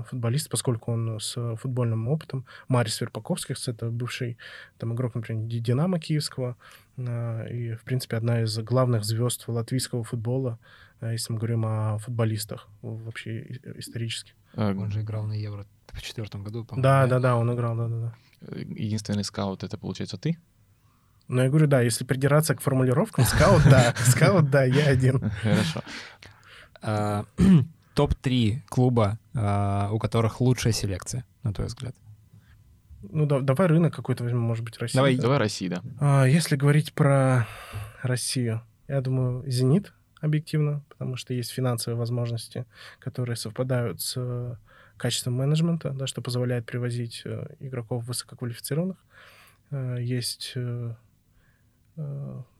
футболист, 0.10 0.50
поскольку 0.50 0.92
он 0.92 1.20
с 1.20 1.56
футбольным 1.56 2.08
опытом. 2.08 2.46
Марис 2.68 3.02
Верпаковских, 3.02 3.56
это 3.68 3.90
бывший 3.90 4.38
там, 4.78 4.94
игрок, 4.94 5.16
например, 5.16 5.48
Динамо 5.48 6.00
Киевского, 6.00 6.58
и, 6.98 7.76
в 7.80 7.84
принципе, 7.84 8.18
одна 8.18 8.42
из 8.44 8.58
главных 8.60 9.04
звезд 9.04 9.48
латвийского 9.48 10.04
футбола, 10.04 10.60
если 11.02 11.34
мы 11.34 11.40
говорим 11.40 11.66
о 11.66 11.98
футболистах 11.98 12.68
вообще 12.82 13.60
исторически. 13.78 14.34
А, 14.56 14.72
он 14.72 14.92
же 14.92 15.02
играл 15.02 15.24
на 15.26 15.34
Евро 15.34 15.66
в 15.92 16.02
четвертом 16.02 16.44
году, 16.44 16.64
по-моему. 16.64 16.84
Да, 16.84 17.08
да, 17.08 17.20
да, 17.20 17.36
он 17.38 17.54
играл, 17.54 17.76
да, 17.76 17.88
да, 17.88 17.98
да. 18.00 18.14
Единственный 18.52 19.24
скаут— 19.24 19.64
это, 19.66 19.78
получается, 19.78 20.18
ты? 20.18 20.38
Ну, 21.28 21.42
я 21.42 21.50
говорю, 21.50 21.68
да, 21.68 21.82
если 21.82 22.04
придираться 22.04 22.56
к 22.56 22.62
формулировкам, 22.62 23.26
скаут, 23.26 23.64
да, 23.64 23.94
скаут, 24.06 24.50
да, 24.50 24.64
я 24.64 24.88
один. 24.88 25.32
Хорошо. 25.42 25.82
А, 27.92 27.96
топ-3 27.96 28.62
клуба, 28.70 29.20
а, 29.34 29.90
у 29.92 30.00
которых 30.00 30.42
лучшая 30.42 30.74
селекция, 30.74 31.26
на 31.44 31.54
твой 31.54 31.68
взгляд? 31.68 31.96
Ну, 33.04 33.26
да, 33.26 33.40
давай 33.40 33.68
рынок 33.68 33.94
какой-то 33.94 34.24
возьмем, 34.24 34.42
может 34.42 34.64
быть, 34.64 34.78
Россия. 34.78 35.00
Давай, 35.00 35.16
давай 35.18 35.38
Россия, 35.38 35.70
да. 35.70 35.82
А, 36.00 36.26
если 36.26 36.56
говорить 36.56 36.94
про 36.94 37.48
Россию, 38.02 38.62
я 38.88 39.02
думаю, 39.02 39.44
«Зенит» 39.50 39.94
объективно, 40.20 40.84
потому 40.90 41.16
что 41.16 41.34
есть 41.34 41.52
финансовые 41.52 41.98
возможности, 41.98 42.66
которые 43.00 43.36
совпадают 43.36 44.02
с 44.02 44.58
качеством 44.98 45.34
менеджмента, 45.34 45.92
да, 45.92 46.06
что 46.06 46.22
позволяет 46.22 46.68
привозить 46.68 47.24
э, 47.26 47.56
игроков 47.60 48.06
высококвалифицированных. 48.06 48.98
Э, 49.72 49.98
есть... 50.00 50.54
Э, 50.56 50.94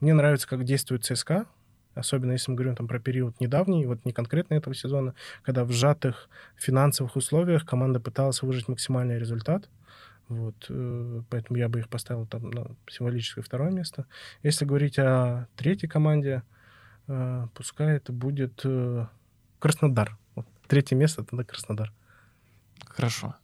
мне 0.00 0.12
нравится, 0.12 0.46
как 0.48 0.64
действует 0.64 1.04
ЦСКА, 1.04 1.46
особенно 1.94 2.32
если 2.32 2.50
мы 2.50 2.56
говорим 2.56 2.76
там 2.76 2.88
про 2.88 2.98
период 2.98 3.40
недавний, 3.40 3.86
вот 3.86 4.04
не 4.04 4.12
конкретно 4.12 4.54
этого 4.54 4.74
сезона, 4.74 5.14
когда 5.42 5.64
в 5.64 5.72
сжатых 5.72 6.28
финансовых 6.56 7.16
условиях 7.16 7.64
команда 7.64 8.00
пыталась 8.00 8.42
выжить 8.42 8.68
максимальный 8.68 9.18
результат. 9.18 9.68
Вот, 10.28 10.70
поэтому 11.28 11.58
я 11.58 11.68
бы 11.68 11.80
их 11.80 11.88
поставил 11.88 12.26
там 12.26 12.50
на 12.50 12.66
символическое 12.88 13.44
второе 13.44 13.70
место. 13.70 14.06
Если 14.42 14.64
говорить 14.64 14.98
о 14.98 15.46
третьей 15.56 15.88
команде, 15.88 16.42
пускай 17.54 17.96
это 17.96 18.12
будет 18.12 18.64
Краснодар. 19.58 20.16
Вот, 20.34 20.46
третье 20.68 20.96
место— 20.96 21.22
это 21.30 21.44
Краснодар. 21.44 21.92
Хорошо. 22.86 23.34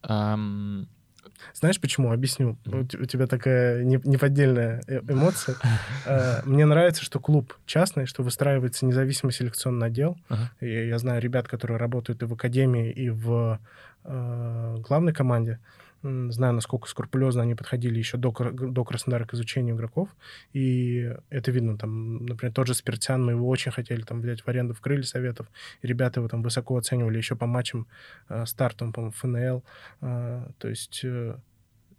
Знаешь 1.55 1.81
почему? 1.81 2.13
Объясню. 2.13 2.57
У 2.67 2.85
тебя 2.85 3.27
такая 3.27 3.85
неподдельная 3.85 4.83
э, 4.87 5.01
эмоция. 5.09 5.57
Э, 6.07 6.41
мне 6.45 6.65
нравится, 6.65 7.03
что 7.03 7.21
клуб 7.21 7.55
частный, 7.67 8.07
что 8.07 8.23
выстраивается 8.23 8.87
независимый 8.87 9.33
селекционный 9.33 9.89
отдел. 9.89 10.17
Я 10.61 10.99
знаю 10.99 11.21
ребят, 11.21 11.49
которые 11.49 11.79
работают 11.79 12.23
и 12.23 12.27
в 12.27 12.33
академии, 12.33 12.91
и 12.91 13.11
в 13.11 13.59
э, 14.05 14.77
главной 14.81 15.13
команде 15.13 15.59
знаю, 16.03 16.55
насколько 16.55 16.89
скрупулезно 16.89 17.43
они 17.43 17.55
подходили 17.55 17.99
еще 17.99 18.17
до, 18.17 18.31
до 18.31 18.85
Краснодара 18.85 19.25
к 19.25 19.35
изучению 19.35 19.77
игроков, 19.77 20.09
и 20.53 21.13
это 21.31 21.51
видно, 21.51 21.77
там, 21.77 22.25
например, 22.25 22.55
тот 22.55 22.67
же 22.67 22.75
Спиртян, 22.75 23.25
мы 23.25 23.33
его 23.33 23.49
очень 23.49 23.73
хотели 23.73 24.03
там 24.03 24.21
взять 24.21 24.43
в 24.43 24.49
аренду 24.49 24.75
в 24.75 24.81
крылья 24.81 25.03
советов, 25.03 25.51
и 25.83 25.87
ребята 25.87 26.21
его 26.21 26.29
там 26.29 26.43
высоко 26.43 26.77
оценивали 26.77 27.17
еще 27.17 27.37
по 27.37 27.47
матчам 27.47 27.87
э, 28.29 28.47
стартом, 28.47 28.93
по 28.93 29.11
ФНЛ, 29.11 29.65
э, 30.01 30.47
то 30.59 30.69
есть 30.69 31.01
э, 31.05 31.37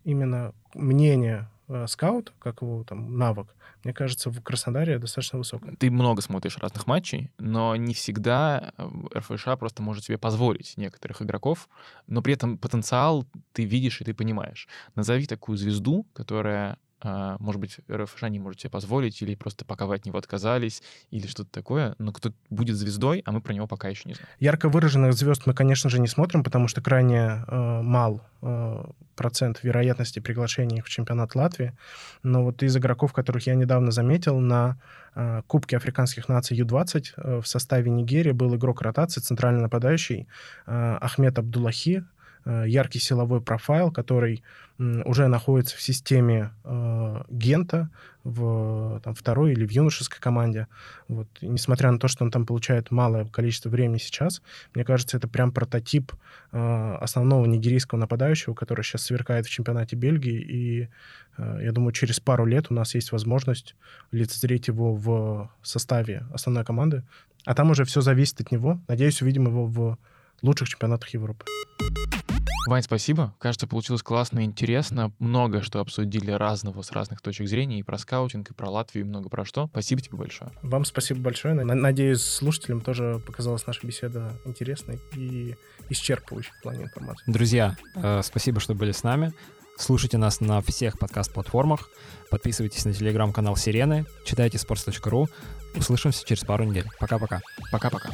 именно 0.03 0.53
мнение 0.73 1.49
э, 1.67 1.85
скаута, 1.87 2.31
как 2.39 2.61
его 2.61 2.83
там 2.83 3.17
навык, 3.17 3.47
мне 3.84 3.93
кажется, 3.93 4.30
в 4.30 4.41
Краснодаре 4.41 4.99
достаточно 4.99 5.38
высокая. 5.38 5.75
Ты 5.75 5.89
много 5.89 6.21
смотришь 6.21 6.57
разных 6.57 6.86
матчей, 6.88 7.32
но 7.38 7.75
не 7.75 7.93
всегда 7.93 8.73
э, 8.77 8.89
РФШ 9.17 9.45
просто 9.57 9.82
может 9.82 10.05
себе 10.05 10.17
позволить 10.17 10.75
некоторых 10.77 11.21
игроков, 11.21 11.69
но 12.07 12.21
при 12.21 12.34
этом 12.34 12.57
потенциал 12.57 13.25
ты 13.53 13.63
видишь 13.63 14.01
и 14.01 14.03
ты 14.03 14.13
понимаешь. 14.13 14.67
Назови 14.95 15.25
такую 15.27 15.57
звезду, 15.57 16.05
которая 16.13 16.77
может 17.03 17.61
быть, 17.61 17.77
РФШ 17.91 18.23
не 18.23 18.39
может 18.39 18.61
себе 18.61 18.69
позволить, 18.69 19.21
или 19.21 19.35
просто 19.35 19.65
пока 19.65 19.85
вы 19.85 19.95
от 19.95 20.05
него 20.05 20.17
отказались, 20.17 20.83
или 21.11 21.27
что-то 21.27 21.49
такое, 21.51 21.95
но 21.97 22.11
кто 22.11 22.33
будет 22.49 22.75
звездой, 22.75 23.21
а 23.25 23.31
мы 23.31 23.41
про 23.41 23.53
него 23.53 23.67
пока 23.67 23.89
еще 23.89 24.03
не 24.05 24.15
знаем. 24.15 24.29
Ярко 24.39 24.69
выраженных 24.69 25.13
звезд 25.13 25.43
мы, 25.45 25.53
конечно 25.53 25.89
же, 25.89 25.99
не 25.99 26.07
смотрим, 26.07 26.43
потому 26.43 26.67
что 26.67 26.81
крайне 26.81 27.43
э, 27.47 27.81
мал 27.81 28.21
э, 28.41 28.83
процент 29.15 29.63
вероятности 29.63 30.19
приглашения 30.19 30.81
в 30.81 30.89
чемпионат 30.89 31.35
Латвии. 31.35 31.73
Но 32.23 32.43
вот 32.43 32.63
из 32.63 32.75
игроков, 32.77 33.13
которых 33.13 33.47
я 33.47 33.55
недавно 33.55 33.91
заметил, 33.91 34.39
на 34.39 34.79
э, 35.15 35.41
Кубке 35.47 35.77
африканских 35.77 36.29
наций 36.29 36.57
Ю-20 36.57 37.05
э, 37.17 37.41
в 37.41 37.47
составе 37.47 37.91
Нигерии 37.91 38.31
был 38.31 38.55
игрок 38.55 38.81
ротации, 38.81 39.21
центральный 39.21 39.61
нападающий 39.61 40.27
э, 40.65 40.97
Ахмед 41.01 41.37
Абдуллахи, 41.37 42.05
яркий 42.45 42.99
силовой 42.99 43.41
профайл, 43.41 43.91
который 43.91 44.43
уже 44.79 45.27
находится 45.27 45.75
в 45.75 45.81
системе 45.81 46.51
э, 46.63 47.23
Гента 47.29 47.89
в 48.23 49.01
там, 49.03 49.13
второй 49.13 49.51
или 49.51 49.65
в 49.65 49.71
юношеской 49.71 50.21
команде. 50.21 50.67
Вот. 51.09 51.27
И 51.41 51.47
несмотря 51.47 51.91
на 51.91 51.99
то, 51.99 52.07
что 52.07 52.23
он 52.23 52.31
там 52.31 52.45
получает 52.45 52.89
малое 52.89 53.25
количество 53.25 53.69
времени 53.69 53.97
сейчас, 53.97 54.41
мне 54.73 54.85
кажется, 54.85 55.17
это 55.17 55.27
прям 55.27 55.51
прототип 55.51 56.13
э, 56.53 56.95
основного 57.01 57.45
нигерийского 57.45 57.99
нападающего, 57.99 58.53
который 58.53 58.83
сейчас 58.83 59.03
сверкает 59.03 59.47
в 59.47 59.49
чемпионате 59.49 59.97
Бельгии. 59.97 60.39
И 60.39 60.89
э, 61.37 61.59
я 61.61 61.73
думаю, 61.73 61.91
через 61.91 62.21
пару 62.21 62.45
лет 62.45 62.67
у 62.69 62.73
нас 62.73 62.95
есть 62.95 63.11
возможность 63.11 63.75
лицезреть 64.11 64.69
его 64.69 64.95
в 64.95 65.49
составе 65.61 66.23
основной 66.33 66.63
команды. 66.63 67.03
А 67.43 67.53
там 67.53 67.71
уже 67.71 67.83
все 67.83 67.99
зависит 67.99 68.39
от 68.39 68.51
него. 68.51 68.79
Надеюсь, 68.87 69.21
увидим 69.21 69.47
его 69.47 69.65
в 69.65 69.97
лучших 70.41 70.69
чемпионатах 70.69 71.09
Европы. 71.09 71.45
Вань, 72.68 72.84
спасибо. 72.84 73.34
Кажется, 73.39 73.68
получилось 73.68 74.03
классно 74.03 74.39
и 74.39 74.43
интересно. 74.43 75.12
Много 75.20 75.62
что 75.62 75.80
обсудили 75.80 76.32
разного 76.32 76.82
с 76.82 76.91
разных 76.91 77.22
точек 77.22 77.47
зрения. 77.47 77.80
И 77.80 77.84
про 77.84 77.97
скаутинг, 77.97 78.51
и 78.51 78.53
про 78.53 78.70
Латвию, 78.70 79.05
и 79.05 79.07
много 79.07 79.30
про 79.30 79.45
что. 79.45 79.68
Спасибо 79.68 80.01
тебе 80.01 80.18
большое. 80.18 80.51
Вам 80.62 80.86
спасибо 80.86 81.20
большое. 81.20 81.53
Надеюсь, 81.55 82.22
слушателям 82.22 82.82
тоже 82.82 83.22
показалась 83.26 83.66
наша 83.66 83.86
беседа 83.86 84.34
интересной 84.45 84.99
и 85.16 85.55
исчерпывающей 85.89 86.51
в 86.60 86.62
плане 86.62 86.84
информации. 86.84 87.24
Друзья, 87.28 87.76
э, 87.95 88.22
спасибо, 88.24 88.60
что 88.60 88.76
были 88.76 88.91
с 88.91 89.03
нами. 89.03 89.34
Слушайте 89.78 90.18
нас 90.18 90.41
на 90.41 90.62
всех 90.62 90.99
подкаст-платформах. 90.99 91.89
Подписывайтесь 92.30 92.84
на 92.84 92.93
телеграм-канал 92.93 93.55
Сирены. 93.55 94.05
Читайте 94.26 94.57
sports.ru. 94.57 95.28
Услышимся 95.76 96.26
через 96.26 96.43
пару 96.43 96.66
недель. 96.66 96.86
Пока-пока. 96.99 97.39
Пока-пока. 97.72 98.10